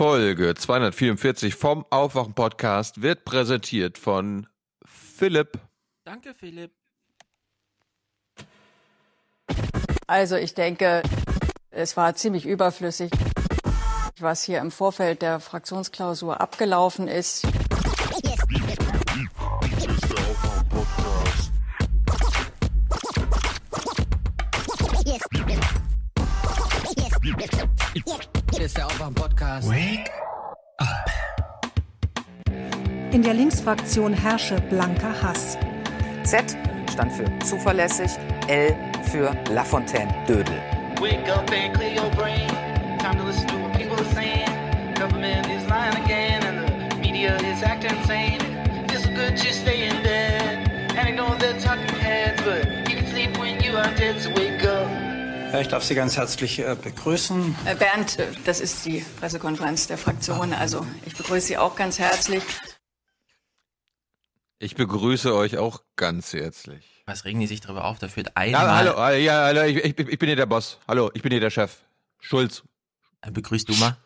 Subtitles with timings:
[0.00, 4.46] Folge 244 vom Aufwachen-Podcast wird präsentiert von
[4.82, 5.58] Philipp.
[6.04, 6.70] Danke, Philipp.
[10.06, 11.02] Also ich denke,
[11.68, 13.10] es war ziemlich überflüssig,
[14.18, 17.46] was hier im Vorfeld der Fraktionsklausur abgelaufen ist.
[29.50, 29.70] Aufwachen-Podcast.
[29.70, 30.10] Wake
[30.78, 31.10] up.
[33.12, 35.58] In der Linksfraktion herrsche blanker Hass.
[36.22, 36.56] Z
[36.92, 38.10] stand für zuverlässig,
[38.48, 38.76] L
[39.10, 40.60] für Lafontaine Dödel.
[41.00, 42.48] Wake up and clear your brain.
[42.98, 44.48] Time to listen to what people are saying.
[44.94, 48.40] Government is lying again, and the media is acting insane.
[48.90, 53.38] It's good to stay in bed and ignore the talking heads, but you can sleep
[53.38, 54.20] when you are dead.
[54.20, 54.49] So wake.
[55.58, 57.56] Ich darf Sie ganz herzlich äh, begrüßen.
[57.64, 60.52] Äh, Bernd, äh, das ist die Pressekonferenz der Fraktion.
[60.52, 62.42] Also ich begrüße Sie auch ganz herzlich.
[64.58, 67.02] Ich begrüße euch auch ganz herzlich.
[67.06, 67.98] Was regen die sich darüber auf?
[67.98, 68.74] Da führt Ja, einmal.
[68.76, 70.78] hallo, ah, ja, hallo, ich, ich, ich bin hier der Boss.
[70.86, 71.78] Hallo, ich bin hier der Chef.
[72.20, 72.62] Schulz.
[73.28, 73.96] Begrüßt du mal.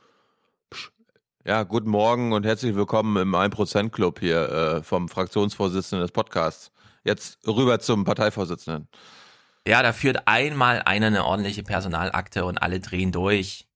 [1.45, 6.71] Ja, guten Morgen und herzlich willkommen im 1% Club hier äh, vom Fraktionsvorsitzenden des Podcasts.
[7.05, 8.89] Jetzt rüber zum Parteivorsitzenden.
[9.67, 13.67] Ja, da führt einmal einer eine ordentliche Personalakte und alle drehen durch.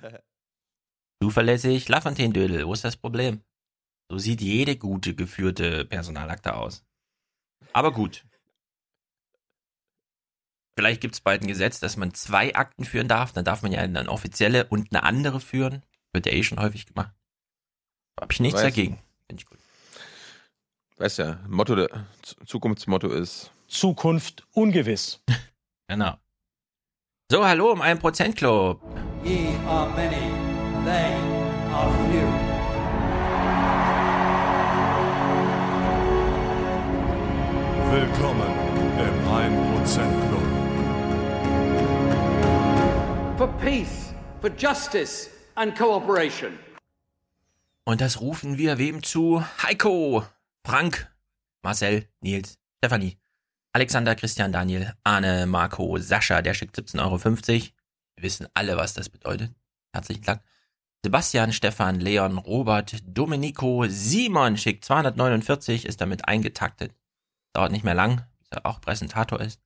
[1.22, 3.42] Zuverlässig, Lafontaine Dödel, wo ist das Problem?
[4.10, 6.84] So sieht jede gute geführte Personalakte aus.
[7.72, 8.24] Aber gut.
[10.76, 13.32] Vielleicht gibt es bald ein Gesetz, dass man zwei Akten führen darf.
[13.32, 15.84] Dann darf man ja eine offizielle und eine andere führen.
[16.12, 17.12] Wird ja eh schon häufig gemacht.
[18.18, 18.98] Hab ich nichts Weiß- dagegen.
[19.26, 19.58] Finde ich gut.
[20.96, 22.06] Weißt ja, Motto der,
[22.46, 23.52] Zukunftsmotto ist.
[23.70, 25.20] Zukunft ungewiss.
[25.88, 26.14] Genau.
[27.32, 28.80] So, hallo im 1% Club.
[29.24, 30.30] Ye are many,
[30.84, 31.14] they
[31.72, 32.28] are few.
[37.90, 38.52] Willkommen
[39.00, 40.48] im 1% Club.
[43.36, 46.56] For peace, for justice and cooperation.
[47.84, 49.42] Und das rufen wir wem zu?
[49.60, 50.24] Heiko,
[50.64, 51.12] Frank,
[51.64, 53.16] Marcel, Nils, Stefanie,
[53.72, 57.22] Alexander, Christian, Daniel, Arne, Marco, Sascha, der schickt 17,50 Euro.
[58.16, 59.54] Wir wissen alle, was das bedeutet.
[59.92, 60.42] Herzlichen Dank.
[61.02, 66.94] Sebastian, Stefan, Leon, Robert, Domenico, Simon schickt 249, ist damit eingetaktet.
[67.54, 69.60] Dauert nicht mehr lang, bis er auch Präsentator ist.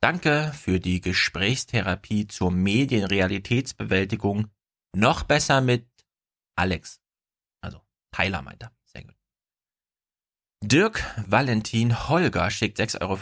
[0.00, 4.48] Danke für die Gesprächstherapie zur Medienrealitätsbewältigung.
[4.96, 5.86] Noch besser mit
[6.56, 7.02] Alex.
[7.60, 8.72] Also Tyler meint er.
[10.62, 13.16] Dirk Valentin Holger schickt 6,50 Euro.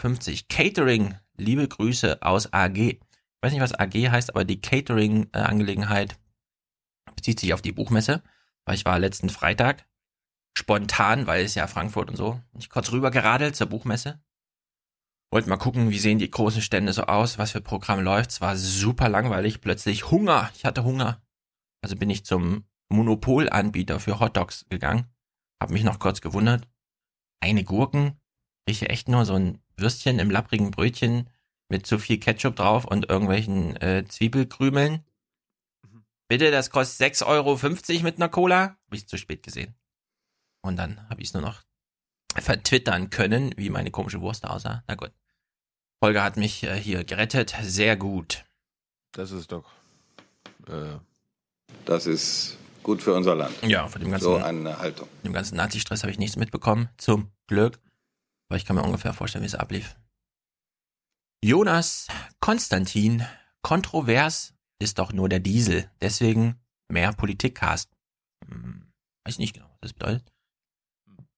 [0.49, 2.77] Catering, liebe Grüße aus AG.
[2.77, 2.99] Ich
[3.41, 6.19] weiß nicht, was AG heißt, aber die Catering-Angelegenheit
[7.15, 8.21] bezieht sich auf die Buchmesse.
[8.65, 9.87] Weil ich war letzten Freitag
[10.57, 14.21] spontan, weil es ja Frankfurt und so, ich kurz rüber geradelt zur Buchmesse.
[15.31, 18.31] Wollte mal gucken, wie sehen die großen Stände so aus, was für Programm läuft.
[18.31, 20.51] Es war super langweilig, plötzlich Hunger.
[20.55, 21.21] Ich hatte Hunger.
[21.81, 25.05] Also bin ich zum Monopolanbieter für Hotdogs gegangen.
[25.61, 26.67] Hab mich noch kurz gewundert.
[27.39, 28.19] Eine Gurken?
[28.67, 31.29] Rieche echt nur so ein Würstchen im lapprigen Brötchen
[31.69, 35.03] mit zu viel Ketchup drauf und irgendwelchen äh, Zwiebelkrümeln.
[36.27, 38.77] Bitte, das kostet 6,50 Euro mit einer Cola.
[38.85, 39.75] Hab ich zu spät gesehen.
[40.61, 41.63] Und dann habe ich es nur noch
[42.35, 44.83] vertwittern können, wie meine komische Wurst aussah.
[44.87, 45.11] Na gut.
[46.03, 47.55] Holger hat mich äh, hier gerettet.
[47.61, 48.45] Sehr gut.
[49.11, 49.65] Das ist doch.
[50.67, 50.97] Äh,
[51.85, 53.55] Das ist gut für unser Land.
[53.63, 55.07] Ja, von dem ganzen, So eine Haltung.
[55.23, 56.89] dem ganzen Nazi-Stress habe ich nichts mitbekommen.
[56.97, 57.79] Zum Glück.
[58.49, 59.95] Aber ich kann mir ungefähr vorstellen, wie es ablief.
[61.43, 62.07] Jonas
[62.39, 63.25] Konstantin,
[63.61, 65.89] kontrovers ist doch nur der Diesel.
[66.01, 66.59] Deswegen
[66.91, 67.89] mehr Politikcast.
[68.47, 68.91] Hm,
[69.25, 70.31] weiß nicht genau, was das bedeutet.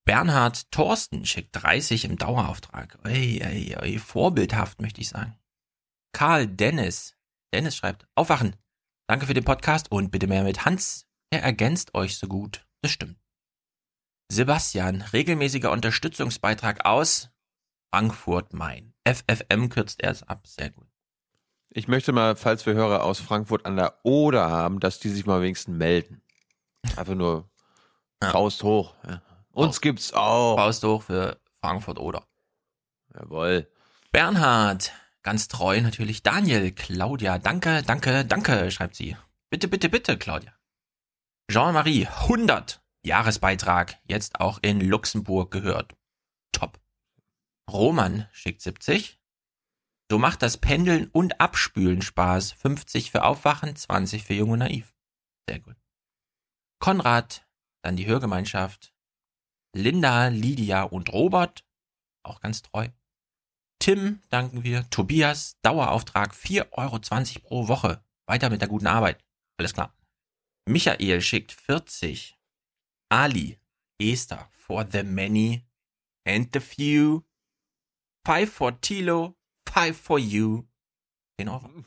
[0.04, 2.98] Bernhard Thorsten schickt 30 im Dauerauftrag.
[3.04, 5.38] Ey, ey, ey, vorbildhaft, möchte ich sagen.
[6.12, 7.14] Karl Dennis.
[7.54, 8.56] Dennis schreibt, aufwachen.
[9.08, 11.06] Danke für den Podcast und bitte mehr mit Hans.
[11.32, 12.66] Er ergänzt euch so gut.
[12.82, 13.16] Das stimmt.
[14.30, 17.30] Sebastian, regelmäßiger Unterstützungsbeitrag aus
[17.90, 18.92] Frankfurt Main.
[19.08, 20.46] FFM kürzt er es ab.
[20.46, 20.86] Sehr gut.
[21.70, 25.24] ich möchte mal, falls wir Hörer aus Frankfurt an der Oder haben, dass die sich
[25.24, 26.20] mal wenigstens melden.
[26.96, 27.50] Einfach nur
[28.22, 28.30] Ja.
[28.30, 28.94] Faust hoch.
[29.08, 29.22] Ja.
[29.52, 29.82] Uns Faust.
[29.82, 30.56] gibt's auch.
[30.56, 32.26] Faust hoch für Frankfurt oder.
[33.14, 33.70] Jawohl.
[34.10, 34.92] Bernhard,
[35.22, 36.22] ganz treu natürlich.
[36.22, 39.16] Daniel, Claudia, danke, danke, danke, schreibt sie.
[39.48, 40.52] Bitte, bitte, bitte, Claudia.
[41.50, 45.94] Jean-Marie, 100 Jahresbeitrag, jetzt auch in Luxemburg gehört.
[46.52, 46.80] Top.
[47.70, 49.20] Roman schickt 70.
[50.10, 52.52] So macht das Pendeln und Abspülen Spaß.
[52.52, 54.94] 50 für Aufwachen, 20 für Jung und Naiv.
[55.48, 55.76] Sehr gut.
[56.80, 57.46] Konrad,
[57.82, 58.92] dann die Hörgemeinschaft,
[59.74, 61.64] Linda, Lydia und Robert,
[62.24, 62.88] auch ganz treu.
[63.78, 68.04] Tim danken wir, Tobias, Dauerauftrag 4,20 Euro pro Woche.
[68.26, 69.24] Weiter mit der guten Arbeit.
[69.58, 69.94] Alles klar.
[70.66, 72.38] Michael schickt 40.
[73.08, 73.58] Ali,
[74.00, 75.66] Esther, for the many
[76.24, 77.24] and the few.
[78.24, 79.34] Five for Tilo,
[79.68, 80.68] five for you.
[81.38, 81.68] 10 Euro.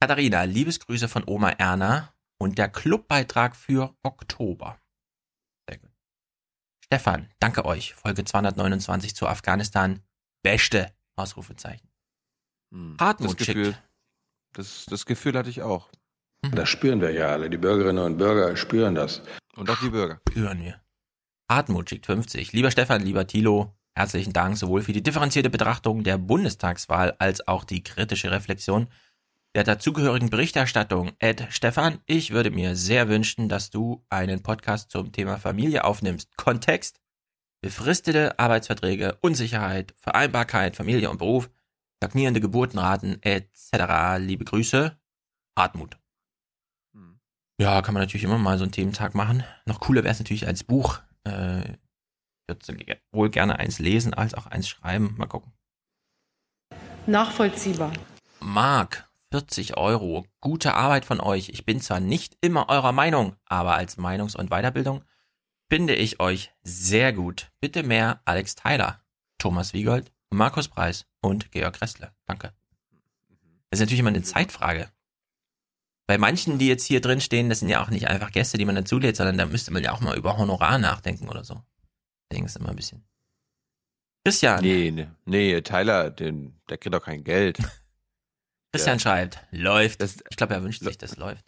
[0.00, 4.80] Katharina, Liebesgrüße von Oma Erna und der Clubbeitrag für Oktober.
[5.68, 5.90] Sehr gut.
[6.84, 7.94] Stefan, danke euch.
[7.94, 10.02] Folge 229 zu Afghanistan.
[10.42, 10.94] Beste.
[11.16, 11.90] Ausrufezeichen.
[12.72, 12.96] Hm.
[13.00, 13.82] Hartmut das Gefühl, schickt.
[14.52, 15.90] das, das Gefühl hatte ich auch.
[16.54, 17.50] Das spüren wir ja alle.
[17.50, 19.22] Die Bürgerinnen und Bürger spüren das.
[19.56, 20.20] Und auch die Bürger.
[20.32, 20.80] Hören wir.
[21.50, 22.52] Hartmut schickt 50.
[22.52, 27.64] Lieber Stefan, lieber Thilo, herzlichen Dank sowohl für die differenzierte Betrachtung der Bundestagswahl als auch
[27.64, 28.88] die kritische Reflexion
[29.54, 31.12] der dazugehörigen Berichterstattung.
[31.18, 36.36] Ed Stefan, ich würde mir sehr wünschen, dass du einen Podcast zum Thema Familie aufnimmst.
[36.36, 37.00] Kontext,
[37.62, 41.48] befristete Arbeitsverträge, Unsicherheit, Vereinbarkeit, Familie und Beruf,
[41.96, 44.18] stagnierende Geburtenraten etc.
[44.18, 44.98] Liebe Grüße,
[45.56, 45.96] Hartmut.
[47.58, 49.44] Ja, kann man natürlich immer mal so einen Thementag machen.
[49.64, 51.00] Noch cooler wäre es natürlich als Buch.
[51.24, 51.72] Äh,
[52.48, 55.14] ich würde wohl gerne eins lesen, als auch eins schreiben.
[55.16, 55.52] Mal gucken.
[57.06, 57.92] Nachvollziehbar.
[58.40, 60.26] Mark, 40 Euro.
[60.40, 61.48] Gute Arbeit von euch.
[61.48, 65.02] Ich bin zwar nicht immer eurer Meinung, aber als Meinungs- und Weiterbildung
[65.68, 67.50] finde ich euch sehr gut.
[67.60, 69.00] Bitte mehr Alex Tyler,
[69.38, 72.12] Thomas Wiegold, Markus Preis und Georg Ressle.
[72.26, 72.52] Danke.
[73.70, 74.90] Das ist natürlich immer eine Zeitfrage.
[76.08, 78.64] Bei manchen, die jetzt hier drin stehen, das sind ja auch nicht einfach Gäste, die
[78.64, 81.60] man dazulädt, sondern da müsste man ja auch mal über Honorar nachdenken oder so.
[82.30, 83.04] Deswegen ist es immer ein bisschen.
[84.24, 84.60] Christian.
[84.62, 87.58] Nee, nee, nee Tyler, den, der kriegt doch kein Geld.
[88.72, 89.00] Christian Ja.
[89.00, 90.00] schreibt, läuft.
[90.02, 91.44] Das- ich glaube, er wünscht sich, das läuft.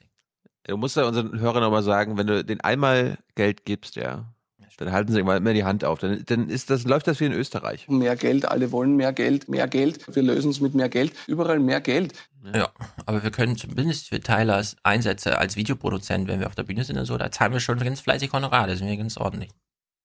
[0.65, 4.33] Du musst ja unseren Hörern nochmal sagen, wenn du den einmal Geld gibst, ja,
[4.79, 5.99] dann halten sie immer, die Hand auf.
[5.99, 7.87] Dann, dann ist das, läuft das wie in Österreich.
[7.89, 10.15] Mehr Geld, alle wollen mehr Geld, mehr Geld.
[10.15, 11.13] Wir lösen es mit mehr Geld.
[11.27, 12.15] Überall mehr Geld.
[12.55, 12.71] Ja,
[13.05, 16.97] aber wir können zumindest für Tylers Einsätze als Videoproduzent, wenn wir auf der Bühne sind
[16.97, 19.51] und so, da zahlen wir schon ganz fleißig Honorar, das sind wir ganz ordentlich.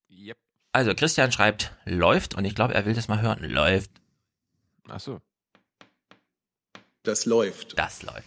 [0.09, 0.37] Yep.
[0.71, 3.43] Also, Christian schreibt, läuft, und ich glaube, er will das mal hören.
[3.43, 3.91] Läuft.
[4.89, 5.21] Ach so.
[7.03, 7.77] Das läuft.
[7.77, 8.23] Das läuft.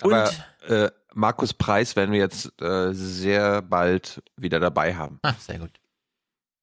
[0.00, 0.28] Aber
[0.68, 5.18] Und- äh, Markus Preis werden wir jetzt äh, sehr bald wieder dabei haben.
[5.22, 5.70] Ah, sehr gut.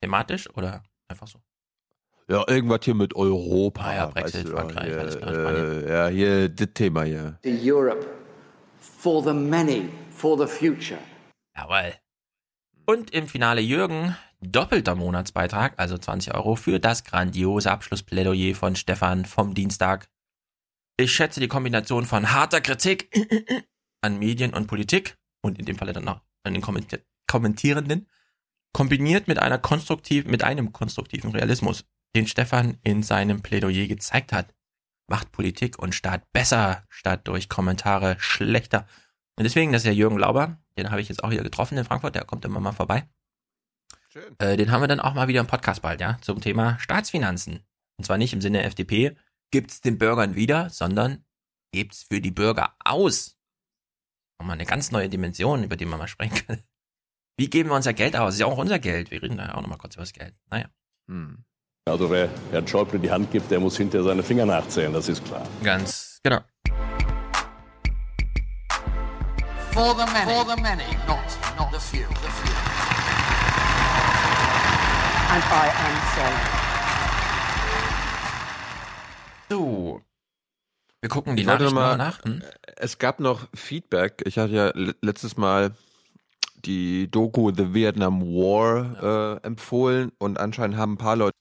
[0.01, 1.39] Thematisch oder einfach so?
[2.27, 3.81] Ja, irgendwas hier mit Europa.
[3.83, 5.83] Ah ja, Brexit, weißt du, Frankreich, hier, alles klar, Spanien.
[5.83, 7.39] äh, ja, hier das Thema hier.
[7.43, 8.05] Europe
[8.79, 10.99] for the many, for the future.
[11.55, 11.93] Jawohl.
[12.85, 19.25] Und im Finale Jürgen, doppelter Monatsbeitrag, also 20 Euro, für das grandiose Abschlussplädoyer von Stefan
[19.25, 20.07] vom Dienstag.
[20.97, 23.09] Ich schätze die Kombination von harter Kritik
[24.01, 28.07] an Medien und Politik und in dem Falle dann auch an den Kommenti- Kommentierenden,
[28.73, 31.85] kombiniert mit einer konstruktiv, mit einem konstruktiven Realismus,
[32.15, 34.53] den Stefan in seinem Plädoyer gezeigt hat,
[35.07, 38.87] macht Politik und Staat besser, statt durch Kommentare schlechter.
[39.37, 41.85] Und deswegen, das ist ja Jürgen Lauber, den habe ich jetzt auch hier getroffen in
[41.85, 43.07] Frankfurt, der kommt immer mal vorbei.
[44.09, 44.35] Schön.
[44.39, 47.59] Äh, den haben wir dann auch mal wieder im Podcast bald, ja, zum Thema Staatsfinanzen.
[47.97, 49.15] Und zwar nicht im Sinne der FDP,
[49.51, 51.23] gibt's den Bürgern wieder, sondern
[51.71, 53.38] gebt's für die Bürger aus.
[54.39, 56.63] Nochmal eine ganz neue Dimension, über die man mal sprechen kann.
[57.37, 58.33] Wie geben wir unser Geld aus?
[58.35, 59.11] ist ja auch unser Geld.
[59.11, 60.33] Wir reden da auch nochmal kurz über das Geld.
[60.49, 60.67] Naja,
[61.07, 61.43] Hm.
[61.85, 65.25] Also wer Herrn Schäuble die Hand gibt, der muss hinter seine Finger nachzählen, das ist
[65.25, 65.47] klar.
[65.63, 66.39] ganz genau.
[69.71, 71.17] For the many, for the many, not,
[71.57, 72.05] not the few.
[72.07, 72.53] The few.
[75.31, 76.39] And I am sorry.
[79.49, 80.01] So.
[81.01, 82.23] Wir gucken die Nachrichten mal mal- nach.
[82.23, 82.41] Hm?
[82.75, 84.21] Es gab noch Feedback.
[84.25, 85.71] Ich hatte ja le- letztes Mal
[86.65, 91.35] die Doku The Vietnam War äh, empfohlen und anscheinend haben ein paar Leute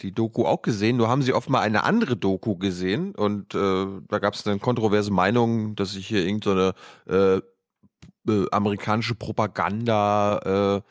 [0.00, 4.18] die Doku auch gesehen, nur haben sie offenbar eine andere Doku gesehen und äh, da
[4.20, 6.74] gab es eine kontroverse Meinung, dass ich hier irgendeine
[7.06, 7.42] so äh,
[8.28, 10.82] äh, amerikanische Propaganda äh,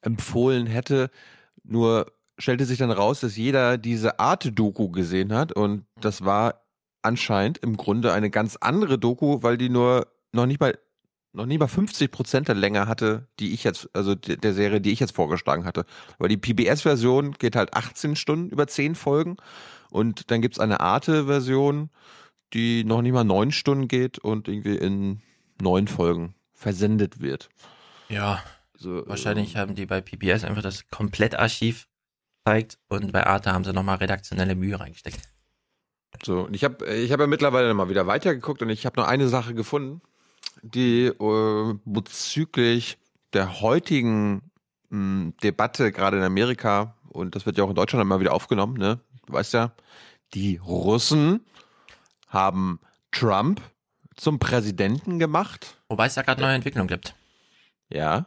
[0.00, 1.10] empfohlen hätte.
[1.64, 6.62] Nur stellte sich dann raus, dass jeder diese Arte-Doku gesehen hat und das war
[7.02, 10.76] anscheinend im Grunde eine ganz andere Doku, weil die nur noch nicht bei
[11.34, 14.80] noch nie bei 50 Prozent der Länge hatte, die ich jetzt, also de- der Serie,
[14.80, 15.84] die ich jetzt vorgeschlagen hatte.
[16.18, 19.36] Weil die PBS-Version geht halt 18 Stunden über 10 Folgen
[19.90, 21.90] und dann gibt's eine Arte-Version,
[22.54, 25.20] die noch nicht mal 9 Stunden geht und irgendwie in
[25.60, 27.50] 9 Folgen versendet wird.
[28.08, 28.42] Ja,
[28.74, 31.86] So, wahrscheinlich haben die bei PBS einfach das Komplettarchiv
[32.48, 35.20] gezeigt und bei Arte haben sie nochmal redaktionelle Mühe reingesteckt.
[36.22, 39.06] So, und ich habe ich hab ja mittlerweile mal wieder weitergeguckt und ich habe noch
[39.06, 40.00] eine Sache gefunden.
[40.62, 42.98] die äh, bezüglich
[43.32, 44.50] der heutigen
[44.90, 48.76] mh, Debatte, gerade in Amerika, und das wird ja auch in Deutschland immer wieder aufgenommen,
[48.76, 49.00] ne?
[49.26, 49.72] Du weißt ja,
[50.34, 51.44] die Russen
[52.28, 52.80] haben
[53.12, 53.60] Trump
[54.16, 55.76] zum Präsidenten gemacht.
[55.88, 57.14] Wobei es da gerade neue Entwicklungen gibt.
[57.90, 58.26] Ja.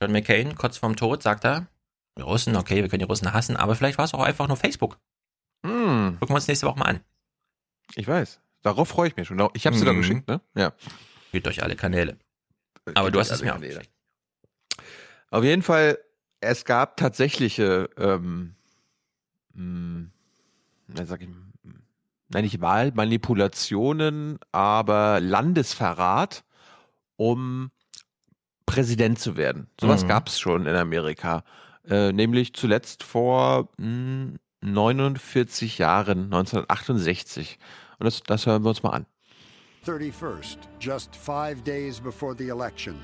[0.00, 1.66] John McCain, kurz vorm Tod, sagt er,
[2.18, 4.98] Russen, okay, wir können die Russen hassen, aber vielleicht war es auch einfach nur Facebook.
[5.64, 6.16] Hm.
[6.18, 7.00] Gucken wir uns nächste Woche mal an.
[7.94, 8.40] Ich weiß.
[8.62, 9.38] Darauf freue ich mich schon.
[9.54, 9.86] Ich habe sie Mhm.
[9.86, 10.40] da geschickt, ne?
[10.54, 10.72] Ja.
[11.32, 12.16] Geht durch alle Kanäle.
[12.94, 13.90] Aber Geht du hast es mir auch geschickt.
[15.30, 15.98] Auf jeden Fall,
[16.40, 18.54] es gab tatsächliche, ähm,
[19.54, 20.08] mh,
[20.88, 21.28] na, sag ich,
[22.28, 26.44] nein, nicht Wahlmanipulationen, aber Landesverrat,
[27.16, 27.70] um
[28.66, 29.68] Präsident zu werden.
[29.80, 30.08] Sowas Mhm.
[30.08, 31.44] gab es schon in Amerika.
[31.88, 37.58] Äh, nämlich zuletzt vor mh, 49 Jahren, 1968.
[37.98, 39.06] Und das, das hören wir uns mal an.
[39.84, 42.96] 31st, just five days before the election,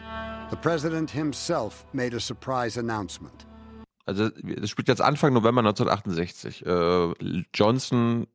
[0.51, 3.47] the president himself made a surprise announcement.
[4.05, 6.67] Also das spielt jetzt Anfang November 1968.
[6.67, 7.13] Äh,
[7.55, 8.27] Johnson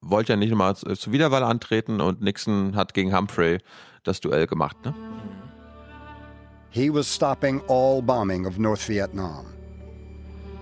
[0.00, 3.58] wollte ja nicht nochmal zu- zur Wiederwahl antreten und Nixon hat gegen Humphrey
[4.02, 4.78] das Duell gemacht.
[4.86, 4.94] Ne?
[6.70, 9.44] He was stopping all bombing of North Vietnam.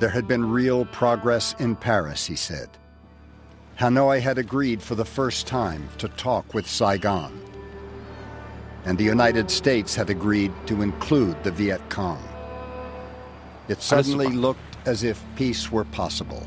[0.02, 2.68] There had been real progress in Paris, he said.
[3.78, 7.40] Hanoi had agreed for the first time to talk with Saigon.
[8.84, 12.20] And the United States had agreed to include the Viet Cong.
[13.68, 16.44] It suddenly looked as if peace were possible.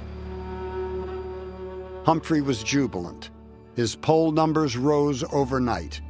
[2.06, 3.30] Humphrey was jubilant.
[3.78, 6.02] His poll numbers rose overnight.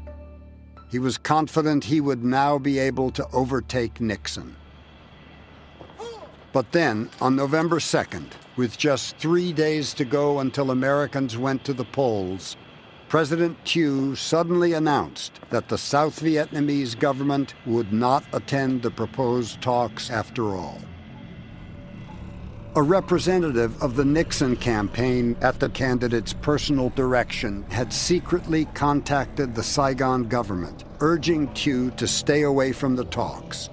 [0.89, 4.55] He was confident he would now be able to overtake Nixon.
[6.55, 11.73] But then, on November 2nd, with just three days to go until Americans went to
[11.73, 12.55] the polls,
[13.09, 20.09] President Thieu suddenly announced that the South Vietnamese government would not attend the proposed talks
[20.09, 20.79] after all.
[22.77, 29.63] A representative of the Nixon campaign at the candidate's personal direction had secretly contacted the
[29.63, 33.69] Saigon government, urging Thieu to stay away from the talks,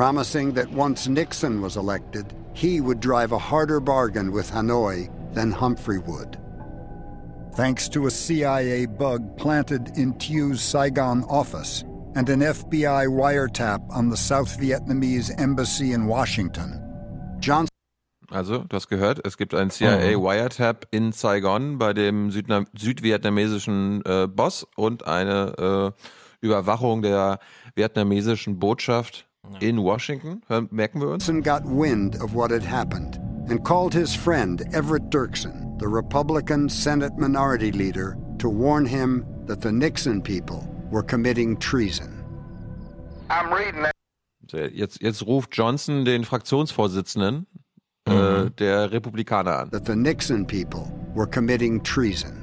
[0.00, 5.50] promising that once Nixon was elected, he would drive a harder bargain with Hanoi than
[5.50, 6.38] Humphrey would.
[7.54, 14.08] Thanks to a CIA bug planted in Thieu's Saigon office and an FBI wiretap on
[14.08, 16.80] the South Vietnamese embassy in Washington,
[17.38, 17.68] Johnson
[18.30, 24.02] Also, du hast gehört, es gibt einen CIA Wiretap in Saigon bei dem Südna südvietnamesischen
[24.06, 27.38] äh, Boss und eine äh, Überwachung der
[27.74, 29.26] vietnamesischen Botschaft
[29.60, 30.42] in Washington.
[30.48, 31.26] Hör, merken wir uns?
[31.26, 33.18] Johnson got wind of what had happened
[33.48, 39.60] and called his friend Everett Dirksen, the Republican Senate Minority Leader, to warn him that
[39.60, 42.24] the Nixon people were committing treason.
[43.28, 43.92] I'm reading that.
[44.50, 47.46] So, Jetzt, jetzt ruft Johnson den Fraktionsvorsitzenden
[48.06, 48.56] äh, mhm.
[48.56, 49.70] der Republikaner an.
[49.70, 52.39] That the Nixon people were committing treason.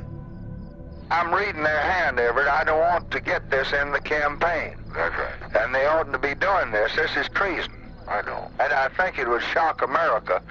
[1.10, 2.48] I'm reading their hand, Everett.
[2.48, 4.76] I don't want to get this in the campaign.
[4.94, 5.64] That's right.
[5.64, 6.94] And they oughtn't to be doing this.
[6.96, 7.72] This is treason.
[8.08, 8.52] I know.
[8.60, 10.42] And I think it would shock America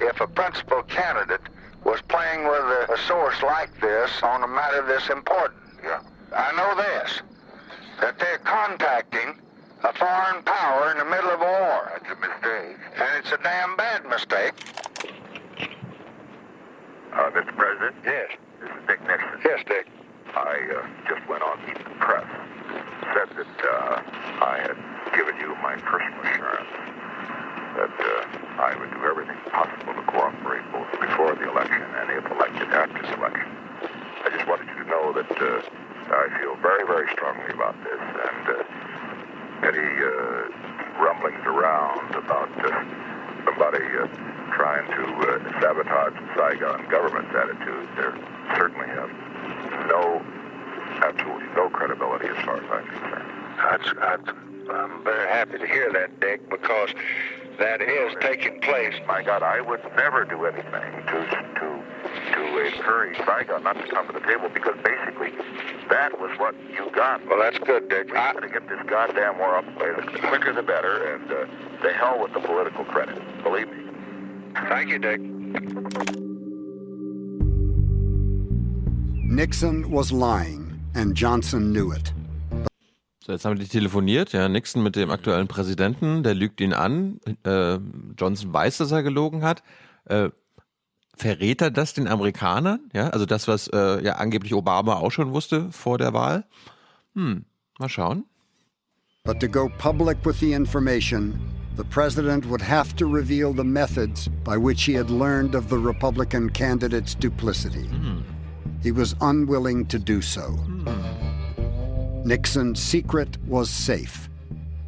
[0.00, 1.40] if a principal candidate
[1.84, 5.60] was playing with a, a source like this on a matter this important.
[5.82, 6.00] Yeah.
[6.34, 7.20] I know this,
[8.00, 9.40] that they're contacting
[9.82, 11.92] a foreign power in the middle of a war.
[11.92, 12.76] That's a mistake.
[12.96, 14.54] And it's a damn bad mistake.
[17.12, 17.56] Uh, Mr.
[17.56, 17.96] President?
[18.04, 18.30] Yes.
[18.60, 19.40] This is Dick Nixon.
[19.44, 19.86] Yes, Dick.
[20.34, 22.26] I uh, just went on Meet the Press.
[23.14, 24.02] Said that uh,
[24.42, 24.74] I had
[25.14, 26.66] given you my personal assurance
[27.78, 32.26] that uh, I would do everything possible to cooperate both before the election and if
[32.34, 33.46] elected after the election.
[34.26, 35.62] I just wanted you to know that uh,
[36.10, 40.50] I feel very, very strongly about this and uh, any uh,
[40.98, 42.50] rumblings around about
[43.46, 43.86] somebody
[44.50, 45.04] trying to
[45.62, 48.10] sabotage the Saigon government's attitude, they
[48.58, 49.10] certainly have
[49.88, 50.22] no,
[51.02, 53.30] absolutely no credibility as far as I'm concerned.
[53.58, 54.38] That's, that's,
[54.70, 56.90] I'm very happy to hear that, Dick, because
[57.58, 58.94] that is taking place.
[59.06, 61.84] My God, I would never do anything to to
[62.34, 65.32] to encourage Saigon not to come to the table because basically
[65.88, 67.26] that was what you got.
[67.26, 68.06] Well, that's good, Dick.
[68.06, 71.46] We got to get this goddamn war up the the quicker the better, and uh,
[71.82, 73.20] the hell with the political credit.
[73.42, 73.84] Believe me.
[74.68, 76.33] Thank you, Dick.
[79.34, 82.14] Nixon was lying, and Johnson knew it.
[83.26, 87.18] So, jetzt haben die telefoniert, ja, Nixon mit dem aktuellen Präsidenten, der lügt ihn an.
[87.42, 87.78] Äh,
[88.16, 89.64] Johnson weiß, dass er gelogen hat.
[90.04, 90.28] Äh,
[91.16, 92.90] verrät er das den Amerikanern?
[92.92, 96.44] Ja, also das, was äh, ja angeblich Obama auch schon wusste vor der Wahl.
[97.14, 97.44] Hm,
[97.80, 98.26] mal schauen.
[99.24, 101.40] But to go public with the information,
[101.76, 105.76] the president would have to reveal the methods by which he had learned of the
[105.76, 107.88] Republican candidate's duplicity.
[108.84, 110.58] He was unwilling to do so.
[112.22, 114.28] Nixon's secret was safe.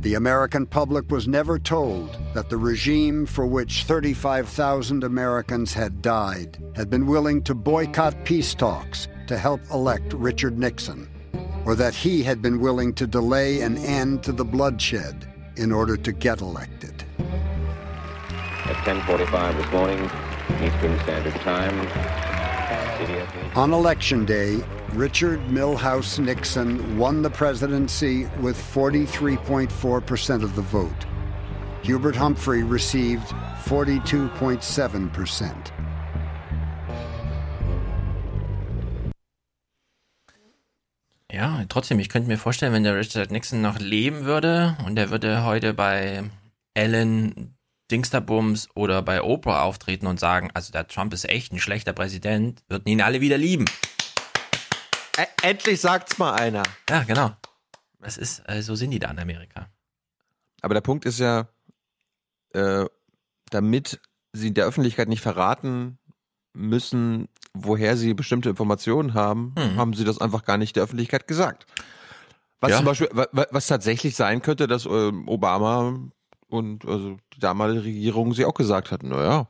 [0.00, 6.58] The American public was never told that the regime for which 35,000 Americans had died
[6.76, 11.08] had been willing to boycott peace talks to help elect Richard Nixon,
[11.64, 15.26] or that he had been willing to delay an end to the bloodshed
[15.56, 17.02] in order to get elected.
[18.66, 20.04] At 10:45 this morning,
[20.62, 22.25] Eastern Standard Time.
[23.54, 24.62] On election day,
[24.94, 31.06] Richard Milhouse Nixon won the presidency with 43.4% of the vote.
[31.82, 33.26] Hubert Humphrey received
[33.64, 35.52] 42.7%.
[41.32, 45.10] Ja, trotzdem, ich könnte mir vorstellen, wenn der Richard Nixon noch leben würde und er
[45.10, 46.24] würde heute bei
[46.74, 47.55] Ellen
[47.90, 52.62] Dingsterbums oder bei Oprah auftreten und sagen, also der Trump ist echt ein schlechter Präsident,
[52.68, 53.64] würden ihn alle wieder lieben.
[55.18, 56.62] Ä endlich sagt's mal einer.
[56.90, 57.30] Ja, genau.
[58.00, 59.68] Das ist, äh, so sind die da in Amerika.
[60.62, 61.48] Aber der Punkt ist ja,
[62.52, 62.84] äh,
[63.50, 64.00] damit
[64.32, 65.98] sie der Öffentlichkeit nicht verraten
[66.52, 69.76] müssen, woher sie bestimmte Informationen haben, Hm.
[69.76, 71.66] haben sie das einfach gar nicht der Öffentlichkeit gesagt.
[72.60, 72.76] Was Ja.
[72.78, 75.98] zum Beispiel, wa- wa- was tatsächlich sein könnte, dass ähm, Obama
[76.56, 79.46] und also die damalige Regierung sie auch gesagt hatten, naja,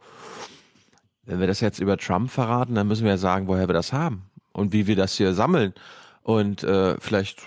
[1.25, 3.93] wenn wir das jetzt über Trump verraten, dann müssen wir ja sagen, woher wir das
[3.93, 5.75] haben und wie wir das hier sammeln.
[6.23, 7.43] Und äh, vielleicht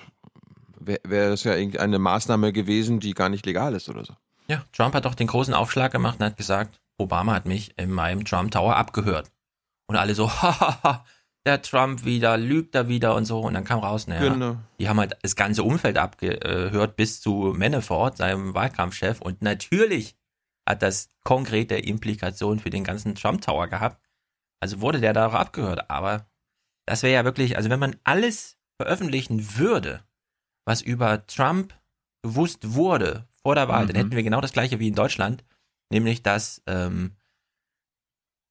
[0.80, 4.14] wäre wär das ja irgendeine Maßnahme gewesen, die gar nicht legal ist oder so.
[4.48, 7.92] Ja, Trump hat doch den großen Aufschlag gemacht und hat gesagt, Obama hat mich in
[7.92, 9.30] meinem Trump Tower abgehört.
[9.88, 11.06] Und alle so, hahaha,
[11.46, 13.40] der Trump wieder, lügt er wieder und so.
[13.42, 14.58] Und dann kam raus, naja, Genau.
[14.80, 19.22] die haben halt das ganze Umfeld abgehört bis zu Manafort, seinem Wahlkampfchef.
[19.22, 20.16] Und natürlich
[20.68, 24.06] hat das konkrete Implikationen für den ganzen Trump Tower gehabt.
[24.62, 25.90] Also wurde der da auch abgehört.
[25.90, 26.28] Aber
[26.86, 30.04] das wäre ja wirklich, also wenn man alles veröffentlichen würde,
[30.66, 31.74] was über Trump
[32.22, 34.00] gewusst wurde vor der Wahl, dann Mhm.
[34.00, 35.44] hätten wir genau das gleiche wie in Deutschland,
[35.90, 37.16] nämlich dass ähm,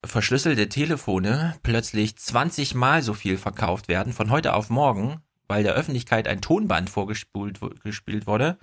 [0.05, 5.75] verschlüsselte Telefone plötzlich 20 Mal so viel verkauft werden von heute auf morgen, weil der
[5.75, 8.59] Öffentlichkeit ein Tonband vorgespult wo- gespielt wurde,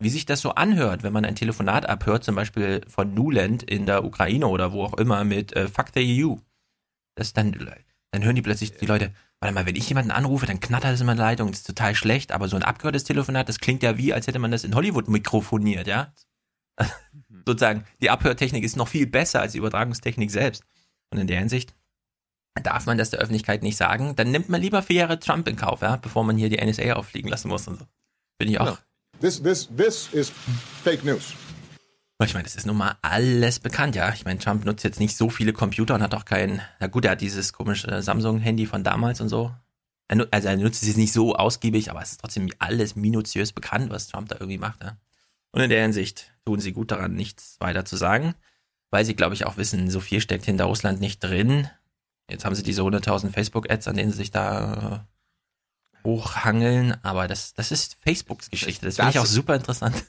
[0.00, 3.86] wie sich das so anhört, wenn man ein Telefonat abhört, zum Beispiel von Nuland in
[3.86, 6.36] der Ukraine oder wo auch immer mit äh, Fuck the EU.
[7.14, 7.52] Das dann,
[8.10, 11.00] dann hören die plötzlich die Leute, warte mal, wenn ich jemanden anrufe, dann knattert es
[11.00, 13.98] in meiner Leitung, das ist total schlecht, aber so ein abgehörtes Telefonat, das klingt ja
[13.98, 16.14] wie, als hätte man das in Hollywood mikrofoniert, ja?
[17.46, 20.64] Sozusagen, die Abhörtechnik ist noch viel besser als die Übertragungstechnik selbst.
[21.10, 21.74] Und in der Hinsicht
[22.62, 25.56] darf man das der Öffentlichkeit nicht sagen, dann nimmt man lieber vier Jahre Trump in
[25.56, 27.86] Kauf, ja, bevor man hier die NSA auffliegen lassen muss und so.
[28.38, 28.78] Bin ich auch.
[29.20, 30.32] This, this, this is
[30.82, 31.34] fake news.
[32.22, 34.12] Ich meine, das ist nun mal alles bekannt, ja.
[34.12, 37.06] Ich meine, Trump nutzt jetzt nicht so viele Computer und hat auch kein, na gut,
[37.06, 39.52] er hat dieses komische Samsung-Handy von damals und so.
[40.08, 43.90] Also er nutzt es jetzt nicht so ausgiebig, aber es ist trotzdem alles minutiös bekannt,
[43.90, 44.98] was Trump da irgendwie macht, ja.
[45.52, 48.34] Und in der Hinsicht tun sie gut daran, nichts weiter zu sagen,
[48.90, 51.68] weil sie, glaube ich, auch wissen, so viel steckt hinter Russland nicht drin.
[52.28, 55.04] Jetzt haben sie diese 100.000 Facebook-Ads, an denen sie sich da
[55.94, 58.86] äh, hochhangeln, aber das, das ist Facebooks Geschichte.
[58.86, 60.04] Das finde ich auch Das- super interessant.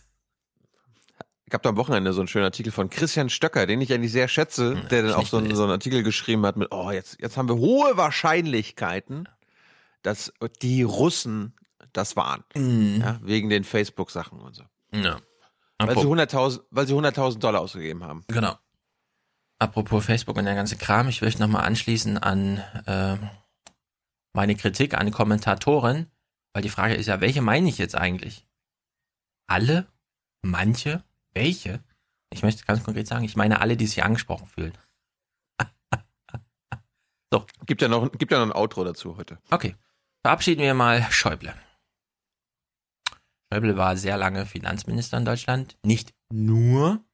[1.45, 4.13] Ich habe da am Wochenende so einen schönen Artikel von Christian Stöcker, den ich eigentlich
[4.13, 7.19] sehr schätze, der dann auch so, einen- so einen Artikel geschrieben hat mit, oh, jetzt,
[7.19, 9.27] jetzt haben wir hohe Wahrscheinlichkeiten,
[10.01, 11.53] dass die Russen
[11.91, 12.45] das waren.
[12.55, 13.01] Mhm.
[13.01, 14.63] Ja, wegen den Facebook-Sachen und so.
[14.93, 15.19] Ja.
[15.77, 18.23] Weil sie Apropos- 100.000 weil sie 100.000 Dollar ausgegeben haben.
[18.29, 18.55] Genau.
[19.62, 23.30] Apropos Facebook und der ganze Kram, ich möchte nochmal anschließen an ähm,
[24.34, 26.10] meine Kritik an Kommentatoren,
[26.52, 28.47] weil die Frage ist ja, welche meine ich jetzt eigentlich?
[29.45, 29.86] Alle?
[30.41, 31.04] Manche?
[31.36, 31.84] Welche?
[32.34, 34.74] Ich möchte ganz konkret sagen, ich meine alle, die sich angesprochen fühlen.
[37.32, 37.45] so.
[37.67, 39.38] Gibt ja noch, gibt ja noch ein Outro dazu heute.
[39.52, 39.76] Okay.
[40.26, 41.54] Verabschieden wir mal Schäuble.
[43.54, 45.78] Schäuble war sehr lange Finanzminister in Deutschland.
[45.84, 47.06] Nicht nur.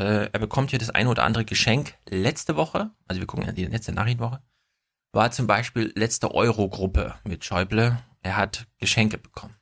[0.00, 1.92] Äh, er bekommt hier das eine oder andere Geschenk.
[2.08, 4.40] Letzte Woche, also wir gucken ja die letzte Nachrichtenwoche,
[5.12, 7.98] war zum Beispiel letzte Euro-Gruppe mit Schäuble.
[8.22, 9.56] Er hat Geschenke bekommen.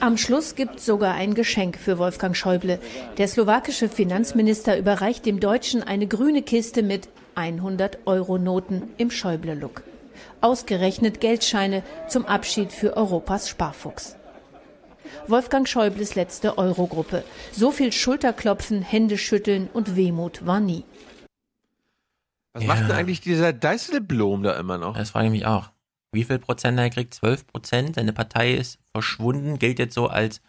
[0.00, 2.80] Am Schluss gibt sogar ein Geschenk für Wolfgang Schäuble.
[3.18, 9.82] Der slowakische Finanzminister überreicht dem Deutschen eine grüne Kiste mit 100-Euro-Noten im Schäuble-Look.
[10.40, 14.17] Ausgerechnet Geldscheine zum Abschied für Europas Sparfuchs.
[15.26, 17.24] Wolfgang Schäubles letzte Eurogruppe.
[17.52, 20.84] So viel Schulterklopfen, Händeschütteln und Wehmut war nie.
[22.54, 24.96] Was macht denn eigentlich dieser Dijsselbloem da immer noch?
[24.96, 25.70] Das frage ich mich auch.
[26.12, 27.14] Wie viel Prozent er kriegt?
[27.14, 27.94] 12 Prozent.
[27.96, 30.40] Seine Partei ist verschwunden, gilt jetzt so als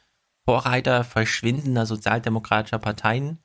[0.46, 3.40] Vorreiter verschwindender sozialdemokratischer Parteien.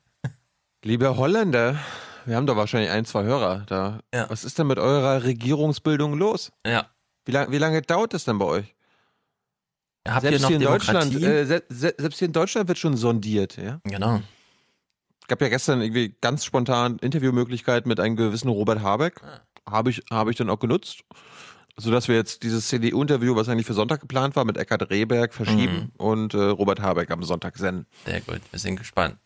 [0.83, 1.77] Liebe Holländer,
[2.25, 3.99] wir haben doch wahrscheinlich ein, zwei Hörer da.
[4.13, 4.29] Ja.
[4.29, 6.51] Was ist denn mit eurer Regierungsbildung los?
[6.65, 6.89] Ja.
[7.25, 8.75] Wie, lang, wie lange dauert das denn bei euch?
[10.07, 12.77] Habt selbst ihr noch hier in Deutschland, äh, se, se, selbst hier in Deutschland wird
[12.77, 13.79] schon sondiert, ja?
[13.83, 14.21] genau.
[15.27, 19.21] gab ja gestern irgendwie ganz spontan Interviewmöglichkeit mit einem gewissen Robert Habeck.
[19.67, 21.03] Habe ich, habe ich dann auch genutzt.
[21.77, 25.91] Sodass wir jetzt dieses CDU-Interview, was eigentlich für Sonntag geplant war, mit Eckhard Rehberg verschieben
[25.97, 27.85] und äh, Robert Habeck am Sonntag senden.
[28.05, 29.17] Sehr gut, wir sind gespannt.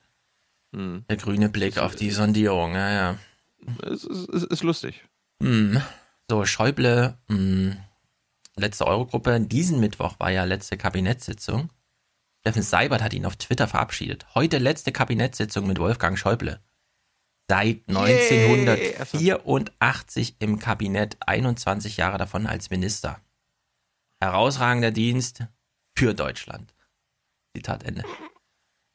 [0.74, 1.04] Hm.
[1.10, 3.16] Der grüne Blick auf die Sondierung, ja, ja.
[3.84, 5.04] Es ist, ist, ist lustig.
[5.44, 5.82] Hm.
[6.30, 7.78] So, Schäuble, hm.
[8.56, 9.40] Letzte Eurogruppe.
[9.42, 11.70] Diesen Mittwoch war ja letzte Kabinettssitzung.
[12.42, 14.26] Steffen Seibert hat ihn auf Twitter verabschiedet.
[14.34, 16.60] Heute letzte Kabinettssitzung mit Wolfgang Schäuble.
[17.50, 23.20] Seit 1984 im Kabinett, 21 Jahre davon als Minister.
[24.22, 25.44] Herausragender Dienst
[25.96, 26.74] für Deutschland.
[27.56, 28.04] Zitat Ende.